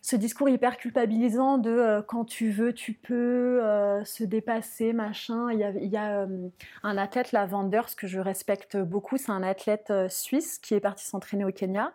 [0.00, 5.50] ce discours hyper culpabilisant de euh, quand tu veux, tu peux euh, se dépasser, machin.
[5.52, 6.48] Il y a, euh,
[6.82, 9.16] un athlète, la Vanders, que je respecte beaucoup.
[9.16, 11.92] C'est un athlète suisse qui est parti s'entraîner au Kenya.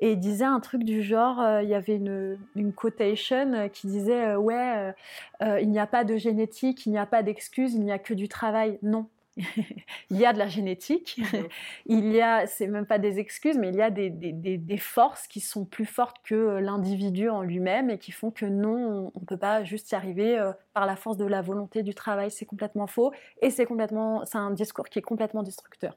[0.00, 4.36] Et il disait un truc du genre, il y avait une, une quotation qui disait,
[4.36, 4.94] ouais,
[5.40, 8.14] il n'y a pas de génétique, il n'y a pas d'excuse, il n'y a que
[8.14, 8.78] du travail.
[8.82, 9.08] Non,
[10.10, 11.20] il y a de la génétique,
[11.86, 14.76] il y a, c'est même pas des excuses, mais il y a des, des, des,
[14.78, 19.20] forces qui sont plus fortes que l'individu en lui-même et qui font que non, on
[19.20, 22.30] ne peut pas juste y arriver euh, par la force de la volonté du travail.
[22.30, 23.12] C'est complètement faux
[23.42, 25.96] et c'est complètement, c'est un discours qui est complètement destructeur.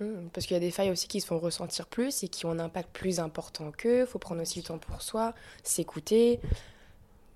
[0.00, 2.46] Mmh, parce qu'il y a des failles aussi qui se font ressentir plus et qui
[2.46, 4.00] ont un impact plus important qu'eux.
[4.00, 6.40] Il faut prendre aussi le temps pour soi, s'écouter.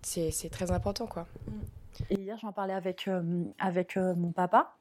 [0.02, 1.26] C'est, c'est très important, quoi.
[2.10, 4.76] Et hier, j'en parlais avec, euh, avec euh, mon papa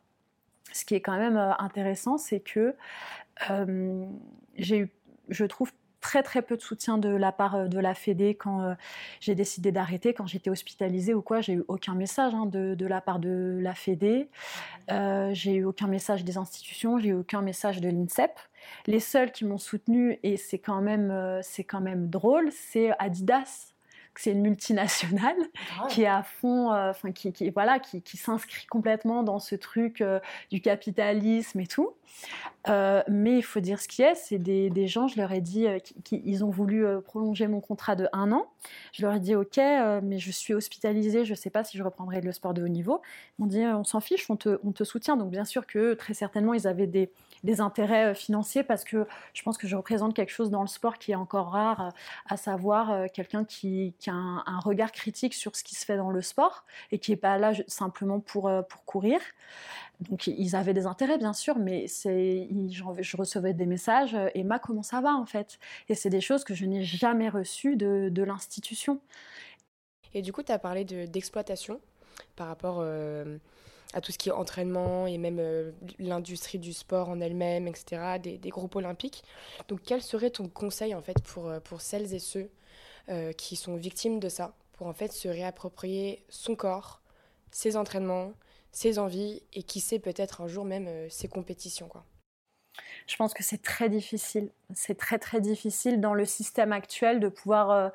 [0.72, 2.76] ce qui est quand même euh, intéressant, c'est que
[3.50, 4.06] euh,
[4.56, 4.90] j'ai eu,
[5.30, 8.76] je trouve, très très peu de soutien de la part euh, de la Fédé quand
[9.22, 11.42] j'ai décidé d'arrêter, quand j'étais hospitalisée ou quoi.
[11.42, 14.30] J'ai eu aucun message hein, de, de, la part de la Fédé.
[14.90, 16.98] j'ai eu aucun message des institutions.
[16.98, 18.32] J'ai eu aucun message de l'INSEP.
[18.88, 23.73] Les seuls qui m'ont soutenu et c'est quand même c'est quand même drôle, c'est Adidas
[24.20, 25.38] c'est une multinationale
[25.90, 29.56] qui est à fond, euh, enfin qui, qui, voilà, qui, qui s'inscrit complètement dans ce
[29.56, 30.20] truc euh,
[30.52, 31.94] du capitalisme et tout.
[32.70, 35.68] Euh, mais il faut dire ce qui est, c'est des, gens, je leur ai dit,
[36.04, 38.48] qu'ils ont voulu prolonger mon contrat de un an.
[38.92, 41.84] Je leur ai dit, ok, mais je suis hospitalisée, je ne sais pas si je
[41.84, 43.02] reprendrai le sport de haut niveau.
[43.40, 45.18] M'ont dit, on s'en fiche, on te, on soutient.
[45.18, 47.10] Donc bien sûr que très certainement, ils avaient des,
[47.60, 50.98] intérêts euh, financiers parce que je pense que je représente quelque chose dans le sport
[50.98, 51.90] qui est encore rare, euh,
[52.30, 56.10] à savoir euh, quelqu'un qui, a un, regard critique sur ce qui se fait dans
[56.10, 58.50] le sport et qui n'est pas là simplement pour
[58.86, 59.20] courir.
[60.02, 64.84] Donc ils avaient des intérêts bien sûr, mais je recevais des messages et ma comment
[64.84, 65.60] ça va en fait?
[65.88, 69.00] Et c'est des choses que je n'ai jamais reçues de, l'institution.
[70.14, 71.80] Et du coup, tu as parlé d'exploitation
[72.36, 72.84] par rapport
[73.94, 78.18] à tout ce qui est entraînement et même euh, l'industrie du sport en elle-même, etc.,
[78.20, 79.24] des, groupes olympiques.
[79.68, 82.50] Donc quel serait ton conseil en fait pour, euh, pour celles et ceux
[83.10, 87.02] euh, qui sont victimes de ça, pour en fait se réapproprier son corps,
[87.52, 88.34] ses entraînements,
[88.74, 92.06] ses envies et qui sait peut-être un jour même ses compétitions quoi.
[93.08, 94.50] Je pense que c'est très difficile.
[94.74, 97.92] C'est très très difficile dans le système actuel de pouvoir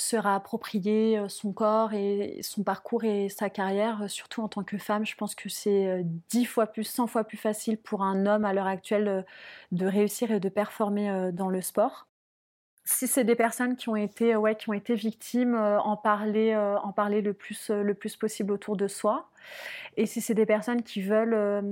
[0.00, 4.64] se réapproprier euh, son corps et son parcours et sa carrière, euh, surtout en tant
[4.64, 5.04] que femme.
[5.04, 8.44] Je pense que c'est euh, dix fois plus, cent fois plus facile pour un homme
[8.44, 9.26] à l'heure actuelle
[9.72, 12.06] de réussir et de performer dans le sport.
[12.92, 16.92] Si c'est des personnes qui ont été, ouais, qui ont été victimes, en parler, en
[16.92, 19.30] parler le plus, le plus possible autour de soi.
[19.96, 21.62] Et si c'est des personnes qui veulent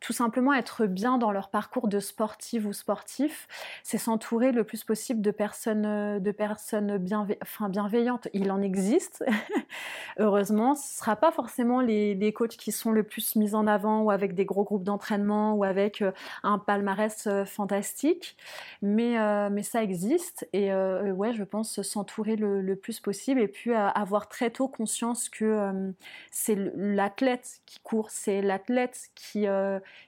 [0.00, 3.48] tout simplement être bien dans leur parcours de sportive ou sportif,
[3.82, 8.28] c'est s'entourer le plus possible de personnes, euh, de personnes bienveillantes.
[8.32, 9.24] Il en existe,
[10.18, 10.74] heureusement.
[10.74, 14.02] Ce ne sera pas forcément les, les, coachs qui sont le plus mis en avant
[14.02, 18.36] ou avec des gros groupes d'entraînement ou avec euh, un palmarès euh, fantastique,
[18.82, 19.16] mais,
[19.50, 20.48] mais ça existe.
[20.52, 25.28] Et ouais, je pense s'entourer le, le, plus possible et puis avoir très tôt conscience
[25.28, 25.92] que
[26.30, 29.46] c'est l'athlète qui court, c'est l'athlète qui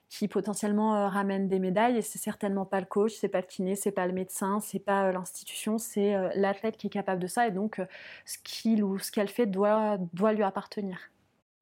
[0.08, 1.98] qui potentiellement euh, ramène des médailles.
[1.98, 4.78] Et c'est certainement pas le coach, c'est pas le kiné, c'est pas le médecin, c'est
[4.78, 7.46] pas euh, l'institution, c'est euh, l'athlète qui est capable de ça.
[7.46, 7.80] Et donc
[8.24, 10.98] ce qu'il ou ce qu'elle fait doit, doit lui appartenir.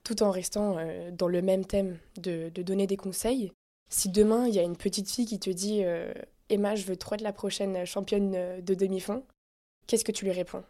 [0.05, 0.77] Tout en restant
[1.11, 3.53] dans le même thème de, de, donner des conseils,
[3.89, 5.83] si demain il y a une petite fille qui te dit
[6.49, 9.25] Emma, je veux trop être la prochaine championne de demi-fond,
[9.89, 10.63] qu'est-ce que tu lui réponds?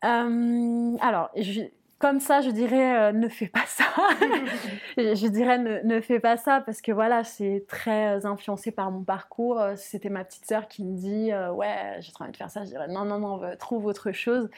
[0.00, 1.62] Alors, je,
[1.98, 3.84] comme ça, je dirais euh, ne fais pas ça.
[4.98, 8.90] je dirais ne, ne, fais pas ça parce que voilà, c'est très euh, influencé par
[8.90, 9.58] mon parcours.
[9.58, 12.64] Euh, c'était ma petite sœur qui me dit ouais, j'ai trop envie de faire ça.
[12.64, 14.50] Je dirais non, non, non, trouve autre chose.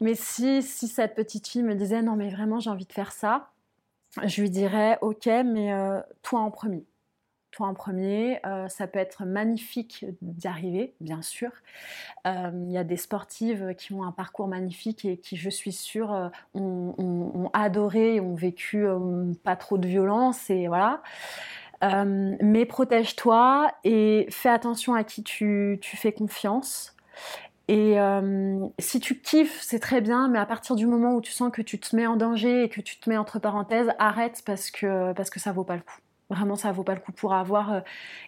[0.00, 3.12] Mais si, si cette petite fille me disait non, mais vraiment, j'ai envie de faire
[3.12, 3.50] ça,
[4.24, 5.72] je lui dirais ok, mais
[6.22, 6.86] toi en premier
[7.54, 8.40] toi en premier.
[8.44, 11.50] Euh, ça peut être magnifique d'y arriver, bien sûr.
[12.26, 15.72] Euh, il y a des sportives qui ont un parcours magnifique et qui, je suis
[15.72, 18.86] sûre, euh, ont, adoré ont vécu
[19.44, 21.02] pas trop de violence et voilà.
[21.82, 26.96] mais protège-toi et fais attention à qui tu, tu fais confiance.
[27.68, 27.96] Et
[28.78, 31.62] si tu kiffes, c'est très bien, mais à partir du moment où tu sens que
[31.62, 35.12] tu te mets en danger et que tu te mets entre parenthèses, arrête parce que,
[35.12, 36.03] parce que ça vaut pas le coup.
[36.30, 37.80] Vraiment, ça vaut pas le coup pour avoir euh,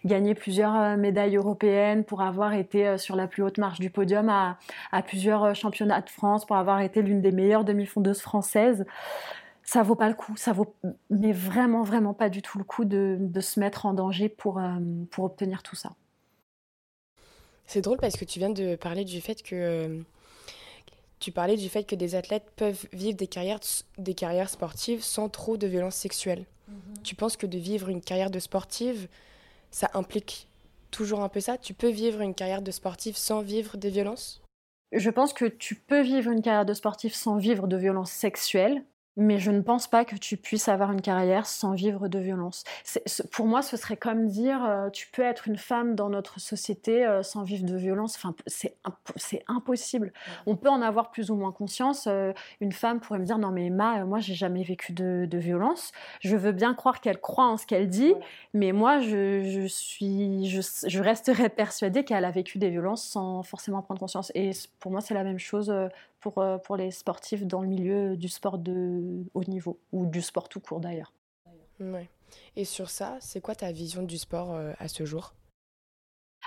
[0.05, 3.89] gagné plusieurs euh, médailles européennes, pour avoir été euh, sur la plus haute marche du
[3.89, 4.57] podium à,
[5.03, 8.85] plusieurs championnats de France, pour avoir été l'une des meilleures demi-fondeuses françaises.
[9.63, 10.37] Ça vaut pas le coup.
[10.37, 10.75] Ça vaut,
[11.09, 14.61] mais vraiment, vraiment pas du tout le coup de, se mettre en danger pour,
[15.11, 15.91] pour obtenir tout ça.
[17.65, 20.01] C'est drôle parce que tu viens de parler du fait que
[21.19, 23.59] tu parlais du fait que des athlètes peuvent vivre des carrières,
[23.97, 26.45] des carrières sportives sans trop de violence sexuelle.
[26.67, 26.93] Mhm.
[27.03, 29.07] Tu penses que de vivre une carrière de sportive,
[29.71, 30.47] ça implique
[30.91, 31.57] toujours un peu ça?
[31.57, 34.41] Tu peux vivre une carrière de sportive sans vivre des violences?
[34.93, 38.83] Je pense que tu peux vivre une carrière de sportive sans vivre de violences sexuelles.
[39.17, 42.63] Mais je ne pense pas que tu puisses avoir une carrière sans vivre de violence.
[43.31, 47.05] pour moi, ce serait comme dire euh, tu peux être une femme dans notre société
[47.05, 48.15] euh, sans vivre de violence.
[48.15, 50.13] Enfin, c'est impossible.
[50.45, 52.05] On peut en avoir plus ou moins conscience.
[52.07, 55.91] Euh, une femme pourrait me dire non mais Emma, moi j'ai jamais vécu de, violence.
[56.21, 58.13] Je veux bien croire qu'elle croit en ce qu'elle dit,
[58.53, 63.81] mais moi je, suis, je, je resterai persuadée qu'elle a vécu des violences sans forcément
[63.81, 64.31] prendre conscience.
[64.35, 65.71] Et pour moi, c'est la même chose
[66.31, 70.21] pour, euh, pour les sportifs dans le milieu du sport de haut niveau, ou du
[70.21, 71.13] sport tout court d'ailleurs.
[71.79, 72.09] Ouais.
[72.57, 75.33] Et sur ça, c'est quoi ta vision du sport euh, à ce jour?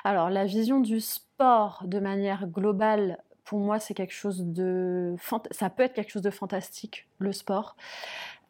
[0.05, 5.15] Alors, la vision du sport de manière globale, pour moi, c'est quelque chose de.
[5.51, 7.77] Ça peut être quelque chose de fantastique, le sport.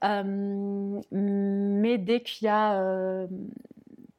[0.02, 3.27] Euh, mais dès qu'il y a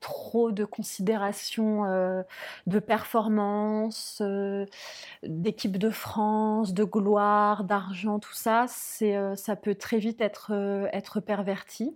[0.01, 2.23] trop de considération euh,
[2.67, 4.65] de performance, euh,
[5.23, 8.65] d'équipe de France, de gloire, d'argent, tout ça,
[9.03, 10.51] euh, ça peut très vite être,
[10.91, 11.95] être perverti.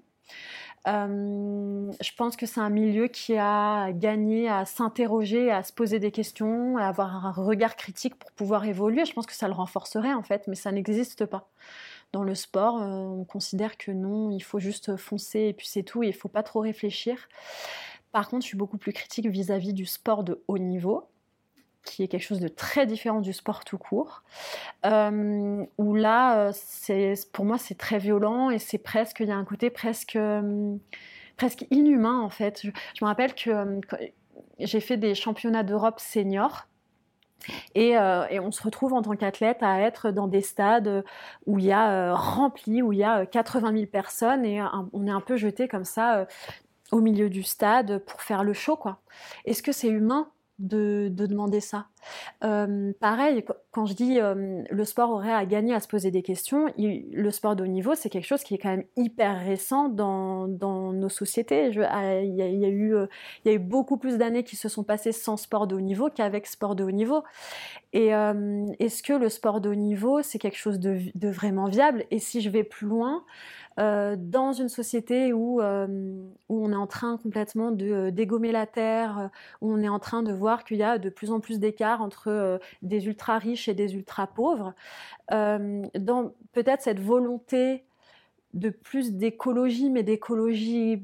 [0.85, 6.11] je pense que c'est un milieu qui a gagné à s'interroger, à se poser des
[6.11, 9.03] questions, à avoir un regard critique pour pouvoir évoluer.
[9.05, 11.49] Je pense que ça le renforcerait en fait, mais ça n'existe pas.
[12.13, 16.03] Dans le sport, on considère que non, il faut juste foncer et puis c'est tout,
[16.03, 17.27] il ne faut pas trop réfléchir.
[18.15, 21.09] Par contre, je suis beaucoup plus critique vis-à-vis du sport de haut niveau,
[21.83, 24.23] qui est quelque chose de très différent du sport tout court,
[24.85, 29.35] euh, où là, euh, pour moi, c'est très violent et c'est presque, il y a
[29.35, 30.77] un côté presque, euh,
[31.35, 32.61] presque inhumain en fait.
[32.63, 32.69] Je,
[33.01, 33.81] me rappelle que
[34.59, 36.67] j'ai fait des championnats d'Europe seniors.
[37.75, 41.03] Et, on se retrouve en tant qu'athlète à être dans des stades
[41.45, 44.63] où il y a rempli, où il y a 80 000 personnes et
[44.93, 46.25] on est un peu jeté comme ça
[46.91, 49.01] au milieu du stade pour faire le show, quoi.
[49.45, 50.29] Est-ce que c'est humain
[50.59, 51.87] de, demander ça?
[52.43, 56.21] Euh, Pareil, quand je dis euh, le sport aurait à gagner à se poser des
[56.21, 59.89] questions, le sport de haut niveau, c'est quelque chose qui est quand même hyper récent
[59.89, 61.71] dans, nos sociétés.
[61.89, 63.07] Ah, il y, a, eu, euh,
[63.43, 65.81] il y a eu beaucoup plus d'années qui se sont passées sans sport de haut
[65.81, 67.23] niveau qu'avec sport de haut niveau.
[67.93, 72.03] Et est-ce que le sport de haut niveau, c'est quelque chose de, vraiment viable?
[72.11, 73.23] Et si je vais plus loin,
[73.77, 79.29] dans une société où, où, on est en train complètement de dégommer la terre,
[79.61, 81.59] où on est en train de voir qu'il y a de plus en plus
[82.01, 84.73] entre des ultra riches et des ultra pauvres,
[85.31, 87.83] dans peut-être cette volonté
[88.53, 91.03] de plus d'écologie, mais d'écologie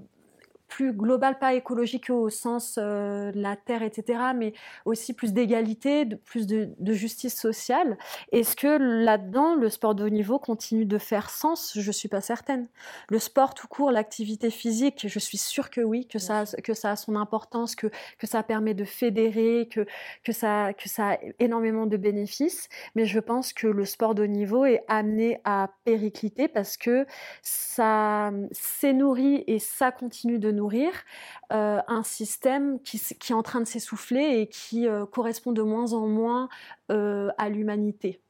[0.72, 4.54] plus global, pas écologique au sens euh, de la terre, etc., mais
[4.86, 7.98] aussi plus d'égalité, de, plus de, justice sociale.
[8.32, 11.74] Est-ce que là-dedans, le sport de haut niveau continue de faire sens?
[11.76, 12.68] Je ne suis pas certaine.
[13.10, 16.92] Le sport tout court, l'activité physique, je suis sûre que oui, que ça, que ça
[16.92, 17.88] a son importance, que,
[18.18, 19.86] que ça permet de fédérer, que,
[20.24, 24.24] que, ça, que ça a énormément de bénéfices, mais je pense que le sport de
[24.24, 27.06] haut niveau est amené à péricliter parce que
[27.42, 30.61] ça s'est nourri et ça continue de nous
[31.52, 35.94] euh, un système qui, est en train de s'essouffler et qui euh, correspond de moins
[35.94, 36.50] en moins
[36.92, 38.22] euh, à l'humanité,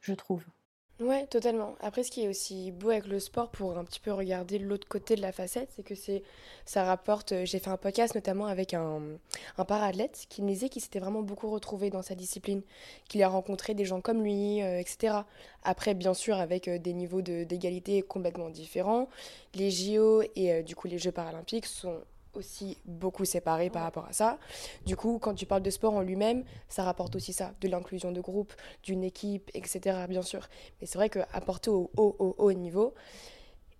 [0.00, 0.44] je trouve.
[1.00, 1.76] Ouais, totalement.
[1.80, 4.88] Après, ce qui est aussi beau avec le sport, pour un petit peu regarder l'autre
[4.88, 6.24] côté de la facette, c'est que c'est,
[6.64, 7.44] ça rapporte.
[7.44, 9.00] J'ai fait un podcast notamment avec un,
[9.58, 12.62] un para-athlète qui me disait qu'il s'était vraiment beaucoup retrouvé dans sa discipline,
[13.08, 15.18] qu'il a rencontré des gens comme lui, etc.
[15.62, 19.08] Après, bien sûr, avec des niveaux d'égalité complètement différents.
[19.54, 22.00] Les JO et du coup les Jeux paralympiques sont
[22.38, 24.38] aussi beaucoup séparés par rapport à ça.
[24.86, 28.12] Du coup, quand tu parles de sport en lui-même, ça rapporte aussi ça, de l'inclusion
[28.12, 28.52] de groupe,
[28.82, 30.06] d'une équipe, etc.
[30.08, 30.48] Bien sûr.
[30.80, 32.94] Mais c'est vrai qu'apporter au haut, au haut niveau,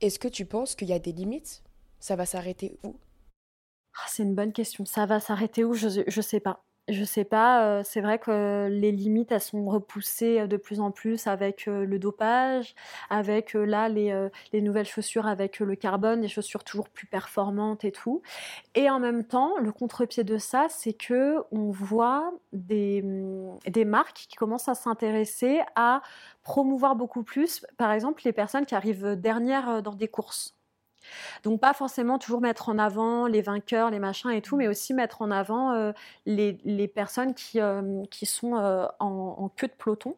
[0.00, 1.62] est-ce que tu penses qu'il y a des limites?
[2.00, 2.96] Ça va s'arrêter où?
[3.94, 4.84] Ah, C'est une bonne question.
[4.84, 5.74] Ça va s'arrêter où?
[5.74, 6.62] Je ne sais pas.
[6.88, 10.80] Je sais pas, euh, c'est vrai que les limites, elles sont repoussées euh, de plus
[10.80, 12.74] en plus avec euh, le dopage,
[13.10, 17.92] avec là les, les, nouvelles chaussures avec le carbone, des chaussures toujours plus performantes et
[17.92, 18.22] tout.
[18.74, 23.84] Et en même temps, le contre-pied de ça, c'est que on voit des, mm, des
[23.84, 26.00] marques qui commencent à s'intéresser à
[26.42, 30.57] promouvoir beaucoup plus, par exemple, les personnes qui arrivent dernières dans des courses.
[31.42, 34.94] Donc pas forcément toujours mettre en avant les vainqueurs, les machins et tout, mais aussi
[34.94, 35.92] mettre en avant euh,
[36.26, 40.16] les, les, personnes qui, euh, qui sont euh, en, queue de peloton.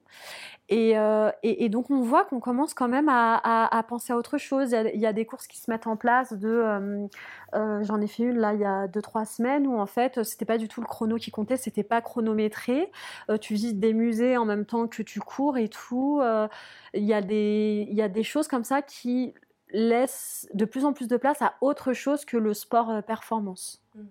[0.69, 0.95] Et,
[1.43, 4.71] et, donc on voit qu'on commence quand même à, à, penser à autre chose.
[4.71, 6.33] Il y, a, des courses qui se mettent en place.
[6.33, 7.09] De,
[7.53, 10.45] j'en ai fait une là il y a deux trois semaines où en fait c'était
[10.45, 12.93] pas du tout le chrono qui comptait, c'était pas chronométré.
[13.41, 16.23] tu visites des musées en même temps que tu cours et tout.
[16.95, 19.35] Il y a des il y a des choses comme ça qui
[19.73, 23.83] laisse de plus en plus de place à autre chose que le sport euh, performance.
[23.95, 24.05] Mm.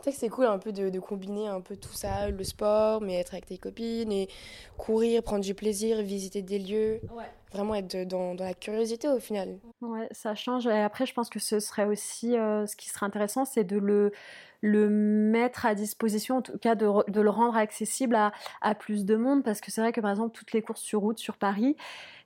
[0.00, 3.14] C'est que c'est cool un peu de, combiner un peu tout ça, le sport, mais
[3.14, 4.28] être avec tes copines et
[4.76, 7.00] courir, prendre du plaisir, visiter des lieux.
[7.52, 9.58] Vraiment être dans, dans la curiosité au final.
[9.80, 10.66] Ouais, ça change.
[10.66, 13.76] Et après, je pense que ce serait aussi, euh, ce qui serait intéressant, c'est de
[13.76, 14.12] le,
[14.60, 19.04] le mettre à disposition, en tout cas de, de le rendre accessible à, à, plus
[19.04, 21.36] de monde, parce que c'est vrai que par exemple, toutes les courses sur route sur
[21.36, 21.76] Paris,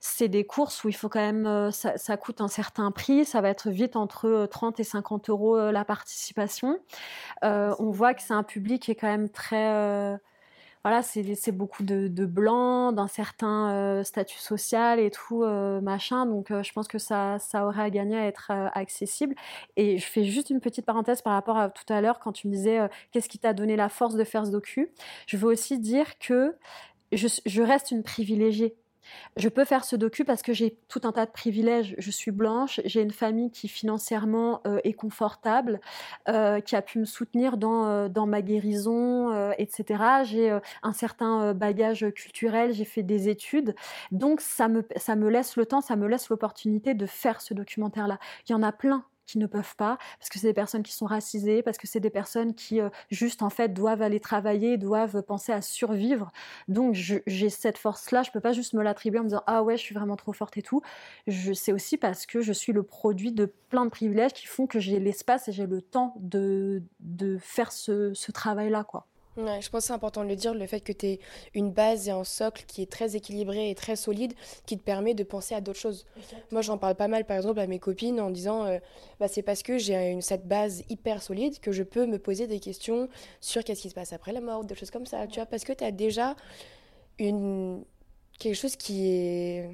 [0.01, 3.25] c'est des courses où il faut quand même, euh, ça, ça, coûte un certain prix,
[3.25, 6.79] ça va être vite entre 30 et 50 euros la participation.
[7.45, 10.19] Euh, on voit que c'est un public qui est quand même très
[10.87, 16.27] voilà, c'est beaucoup de, de blancs, d'un certain euh, statut social et tout, euh, machin.
[16.27, 19.35] Donc, euh, je pense que ça, aurait à gagner à être accessible.
[19.75, 22.47] Et je fais juste une petite parenthèse par rapport à tout à l'heure quand tu
[22.47, 24.93] me disais qu'est-ce qui t'a donné la force de faire ce docu.
[25.27, 26.57] Je veux aussi dire que
[27.11, 28.77] je reste une privilégiée
[29.37, 31.95] je peux faire ce docu parce que j'ai tout un tas de privilèges.
[31.99, 35.81] Je suis blanche, j'ai une famille qui financièrement euh, est confortable,
[36.29, 40.03] euh, qui a pu me soutenir dans, euh, dans ma guérison, etc.
[40.25, 43.75] J'ai un certain bagage culturel, j'ai fait des études.
[44.13, 47.55] Donc ça me, ça me laisse le temps, ça me laisse l'opportunité de faire ce
[47.55, 48.19] documentaire-là.
[48.49, 50.93] Il y en a plein qui ne peuvent pas, parce que c'est des personnes qui
[50.93, 54.79] sont racisées, parce que c'est des personnes qui euh, juste en fait doivent aller travailler,
[54.79, 56.33] doivent penser à survivre.
[56.69, 59.77] Donc j'ai cette force-là, je peux pas juste me l'attribuer en me disant ah ouais
[59.77, 60.83] je suis vraiment trop forte et tout.
[61.55, 64.79] Sais aussi parce que je suis le produit de plein de privilèges qui font que
[64.79, 69.07] j'ai l'espace et j'ai le temps de, de faire ce, ce travail-là quoi.
[69.37, 71.21] Ouais, je pense que c'est important de le dire, le fait que tu aies
[71.53, 74.33] une base et un socle qui est très équilibré et très solide,
[74.65, 76.07] qui te permet de penser à d'autres choses.
[76.51, 78.79] Moi, j'en parle pas mal, par exemple, à mes copines en disant, euh,
[79.21, 82.47] bah, c'est parce que j'ai une, cette base hyper solide que je peux me poser
[82.47, 83.11] des questions
[83.43, 85.65] sur qu'est-ce qui se passe après la mort, des choses comme ça, tu vois, parce
[85.65, 86.35] que tu as déjà
[87.19, 87.85] une,
[88.39, 89.71] quelque chose qui est...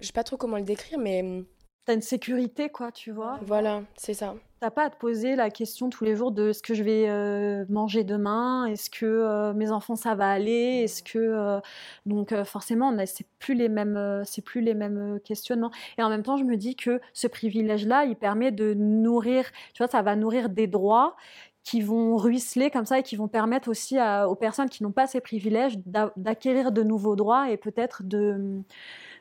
[0.00, 1.42] Je sais pas trop comment le décrire, mais...
[1.84, 3.40] T'as une sécurité, quoi, tu vois.
[3.42, 4.36] Voilà, c'est ça.
[4.60, 7.08] T'as pas à te poser la question tous les jours de ce que je vais
[7.08, 11.58] euh, manger demain, est-ce que euh, mes enfants ça va aller, est-ce que euh,
[12.06, 15.72] donc forcément c'est plus les mêmes c'est plus les mêmes questionnements.
[15.98, 19.50] Et en même temps je me dis que ce privilège là il permet de nourrir,
[19.74, 21.16] tu vois ça va nourrir des droits
[21.64, 24.92] qui vont ruisseler comme ça et qui vont permettre aussi à, aux personnes qui n'ont
[24.92, 25.76] pas ces privilèges
[26.16, 28.60] d'acquérir de nouveaux droits et peut-être de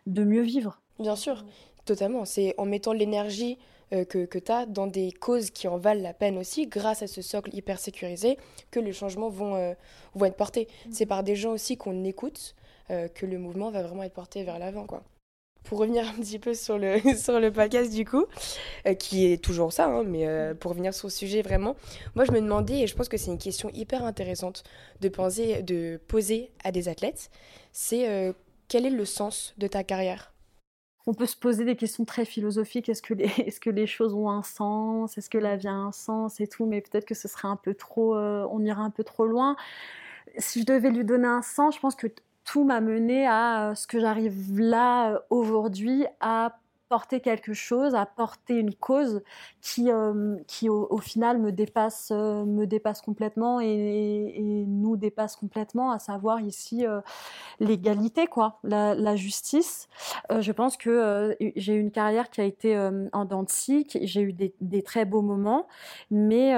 [0.06, 0.80] de mieux vivre.
[1.00, 1.46] Bien sûr,
[1.86, 2.26] totalement.
[2.26, 3.58] C'est en mettant l'énergie
[3.94, 7.02] euh, que, que tu as dans des causes qui en valent la peine aussi, grâce
[7.02, 8.38] à ce socle hyper sécurisé,
[8.72, 9.74] que les changements vont, euh,
[10.16, 10.68] vont être portés.
[10.86, 10.90] Mmh.
[10.94, 12.56] C'est par des gens aussi qu'on écoute
[12.90, 14.86] euh, que le mouvement va vraiment être porté vers l'avant.
[14.86, 15.04] quoi.
[15.64, 18.26] Pour revenir un petit peu sur le, sur le podcast du coup,
[18.98, 21.76] qui est toujours ça, hein, mais euh, pour revenir sur le sujet vraiment,
[22.16, 24.64] moi je me demandais, et je pense que c'est une question hyper intéressante
[25.02, 27.30] de, penser, de poser à des athlètes,
[27.74, 28.34] c'est
[28.70, 30.31] quel est le sens de ta carrière?
[31.08, 32.90] On peut se poser des questions très philosophiques.
[32.90, 35.18] Est-ce que, les, choses ont un sens?
[35.18, 36.66] Est-ce que la vie a un sens et tout?
[36.66, 39.56] Mais peut-être que ce serait un peu trop, euh, on irait un peu trop loin.
[40.38, 42.08] Si je devais lui donner un sens, je pense que
[42.46, 46.61] tout m'a mené à ce que j'arrive là aujourd'hui à
[46.92, 49.24] porter quelque chose, à porter une cause
[49.62, 55.92] qui, euh, qui au, final me dépasse, euh, me dépasse complètement et, nous dépasse complètement,
[55.92, 57.00] à savoir ici euh,
[57.62, 59.88] l'égalité, quoi, la, justice.
[60.38, 62.78] Je pense que j'ai eu une carrière qui a été
[63.14, 65.70] en dents j'ai eu des, très beaux moments,
[66.10, 66.54] mais,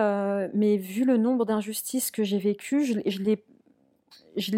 [0.55, 3.43] mais vu le nombre d'injustices que j'ai vécues, je, je l'ai
[4.35, 4.51] je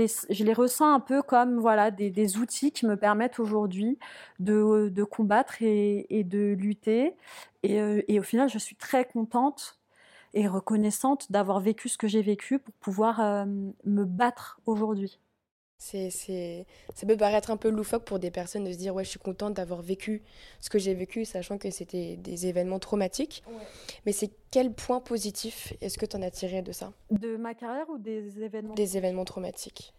[0.44, 3.99] les, ressens un peu comme voilà des, outils qui me permettent aujourd'hui
[4.40, 7.15] de, combattre et, de lutter.
[7.64, 9.80] Et, euh, et, au final, je suis très contente
[10.34, 13.45] et reconnaissante d'avoir vécu ce que j'ai vécu pour pouvoir euh,
[13.86, 15.19] me battre aujourd'hui.
[15.77, 16.65] C'est, c'est,
[16.95, 19.19] ça peut paraître un peu loufoque pour des personnes de se dire ouais je suis
[19.19, 20.23] contente d'avoir vécu
[20.60, 23.43] ce que j'ai vécu sachant que c'était des événements traumatiques.
[23.47, 23.53] Ouais.
[24.06, 26.93] mais c'est quel point positif est-ce que tu en as tiré de ça?
[27.11, 29.93] De ma carrière ou des événements des événements traumatiques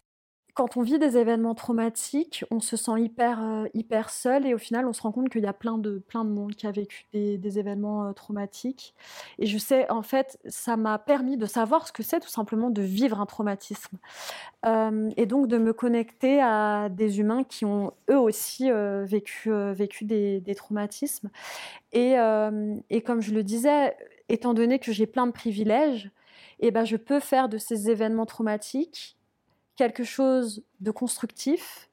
[0.56, 4.58] quand on vit des événements traumatiques, on se sent hyper, euh, hyper seul et au
[4.58, 6.70] final, on se rend compte qu'il y a plein de, plein de monde qui a
[6.70, 8.94] vécu des, événements euh, traumatiques.
[9.38, 12.70] Et je sais, en fait, ça m'a permis de savoir ce que c'est tout simplement
[12.70, 13.98] de vivre un traumatisme.
[14.64, 18.70] Euh, et donc de me connecter à des humains qui ont eux aussi
[19.04, 21.28] vécu, vécu des, des, traumatismes.
[21.92, 22.14] Et,
[22.90, 23.94] et comme je le disais,
[24.30, 26.10] étant donné que j'ai plein de privilèges,
[26.60, 29.15] eh ben, je peux faire de ces événements traumatiques
[29.76, 31.88] quelque chose de constructif.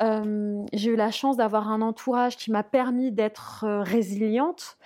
[0.00, 4.78] Euh, j'ai eu la chance d'avoir un entourage qui m'a permis d'être euh, résiliente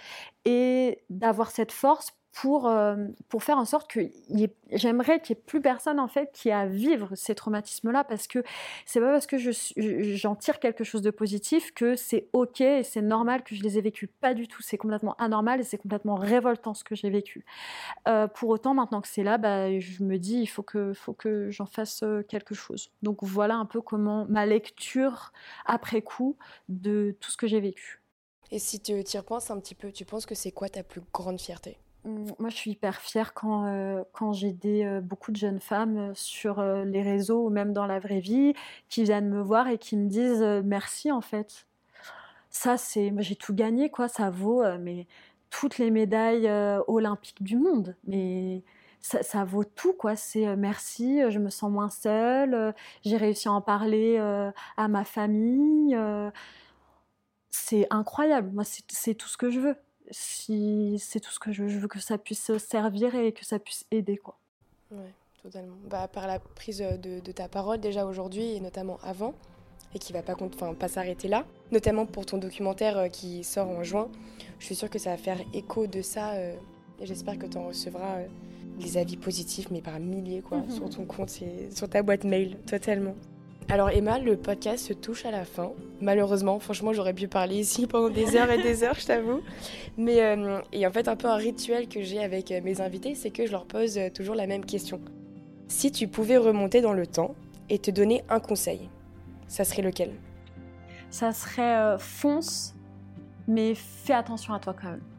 [0.44, 2.96] et d'avoir cette force pour, euh,
[3.28, 4.00] pour faire en sorte que
[4.72, 8.26] j'aimerais qu'il n'y ait plus personne en fait qui a à vivre ces traumatismes-là parce
[8.26, 8.42] que
[8.86, 9.36] c'est pas parce que
[10.16, 13.78] j'en tire quelque chose de positif que c'est ok et c'est normal que je les
[13.78, 14.08] ai vécus.
[14.20, 17.44] Pas du tout, c'est complètement anormal et c'est complètement révoltant ce que j'ai vécu.
[18.08, 20.92] Euh, pour autant, maintenant que c'est là, bah, je me dis il faut que,
[21.50, 22.90] j'en fasse euh, quelque chose.
[23.02, 25.32] Donc voilà un peu comment ma lecture
[25.66, 26.36] après coup
[26.68, 28.02] de tout ce que j'ai vécu.
[28.50, 31.02] Et si tu y repenses un petit peu, tu penses que c'est quoi ta plus
[31.12, 31.78] grande fierté?
[32.04, 35.96] Moi, je suis hyper fière quand, euh, quand j'ai des, euh, beaucoup de jeunes femmes
[35.96, 38.54] euh, sur les réseaux ou même dans la vraie vie
[38.88, 41.66] qui viennent me voir et qui me disent merci en fait.
[42.50, 44.08] Ça, c'est, j'ai tout gagné quoi.
[44.08, 45.06] Ça vaut mais
[45.50, 46.48] toutes les médailles
[46.88, 47.96] olympiques du monde.
[48.06, 48.62] Mais
[49.00, 50.16] ça vaut tout quoi.
[50.16, 52.74] C'est merci, je me sens moins seule.
[53.04, 54.18] j'ai réussi à en parler
[54.76, 55.96] à ma famille.
[57.50, 58.50] c'est incroyable.
[58.52, 59.76] Moi, c'est tout ce que je veux
[60.10, 63.44] si c'est tout ce que je veux, je veux que ça puisse servir et que
[63.44, 64.38] ça puisse aider quoi.
[64.90, 65.12] Ouais,
[65.42, 65.76] totalement.
[65.88, 69.34] Bah, par la prise de, ta parole déjà aujourd'hui et notamment avant
[69.94, 73.68] et qui va pas enfin pas s'arrêter là, notamment pour ton documentaire euh, qui sort
[73.68, 74.08] en juin.
[74.58, 76.56] Je suis sûre que ça va faire écho de ça euh,
[77.00, 78.26] et j'espère que tu en recevras euh,
[78.78, 80.70] des avis positifs mais par milliers quoi mhm.
[80.70, 83.14] sur ton compte et sur ta boîte mail totalement.
[83.70, 85.72] Alors Emma, le podcast se touche à la fin.
[86.00, 89.40] Malheureusement, franchement, j'aurais pu parler ici pendant des heures et des heures, je t'avoue.
[89.96, 93.14] Mais euh, et en fait, un peu un rituel que j'ai avec euh, mes invités,
[93.14, 95.00] c'est que je leur pose euh, toujours la même question.
[95.68, 97.34] Si tu pouvais remonter dans le temps
[97.70, 98.90] et te donner un conseil,
[99.48, 100.12] ça serait lequel?
[101.10, 102.74] Ça serait fonce,
[103.48, 105.13] mais fais attention à toi quand même.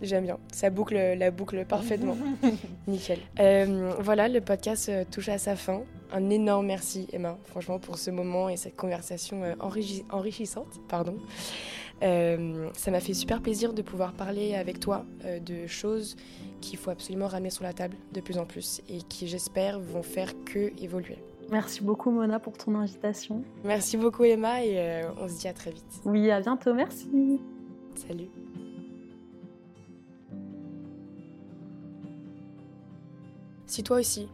[0.00, 0.38] J'aime bien.
[0.52, 2.16] Ça boucle la boucle parfaitement.
[2.86, 3.18] Nickel.
[4.00, 5.82] voilà, le podcast touche à sa fin
[6.12, 9.54] un énorme merci Emma, franchement, pour ce moment et cette conversation euh,
[10.10, 10.80] enrichissante.
[10.88, 11.16] Pardon.
[12.02, 16.16] Euh, ça m'a fait super plaisir de pouvoir parler avec toi euh, de choses
[16.60, 20.02] qu'il faut absolument ramener sur la table de plus en plus et qui, j'espère, vont
[20.02, 21.18] faire que évoluer.
[21.50, 23.42] Merci beaucoup Mona pour ton invitation.
[23.64, 26.00] Merci beaucoup Emma et on se dit à très vite.
[26.04, 27.10] Oui, à bientôt, merci.
[27.94, 28.30] Salut.
[33.72, 34.28] Si toi aussi,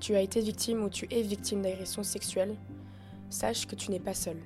[0.00, 2.56] tu as été victime ou tu es victime d'agression sexuelle,
[3.28, 4.38] sache que tu n'es pas seul.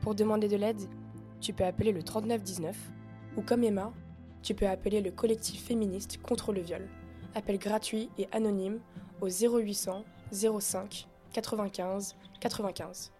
[0.00, 0.80] Pour demander de l'aide,
[1.40, 2.76] tu peux appeler le 3919
[3.36, 3.92] ou comme Emma,
[4.42, 6.88] tu peux appeler le collectif féministe contre le viol.
[7.34, 8.78] Appel gratuit et anonyme
[9.20, 13.10] au 0800 05 95 95.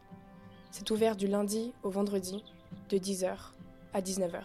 [0.70, 2.44] C'est ouvert du lundi au vendredi
[2.90, 3.36] de 10h
[3.92, 4.44] à 19h.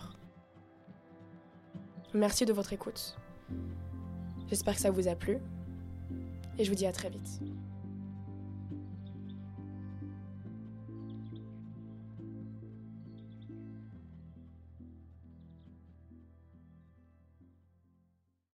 [2.16, 3.16] Merci de votre écoute.
[4.52, 5.38] J'espère que ça vous a plu
[6.60, 7.40] et je vous dis à très vite.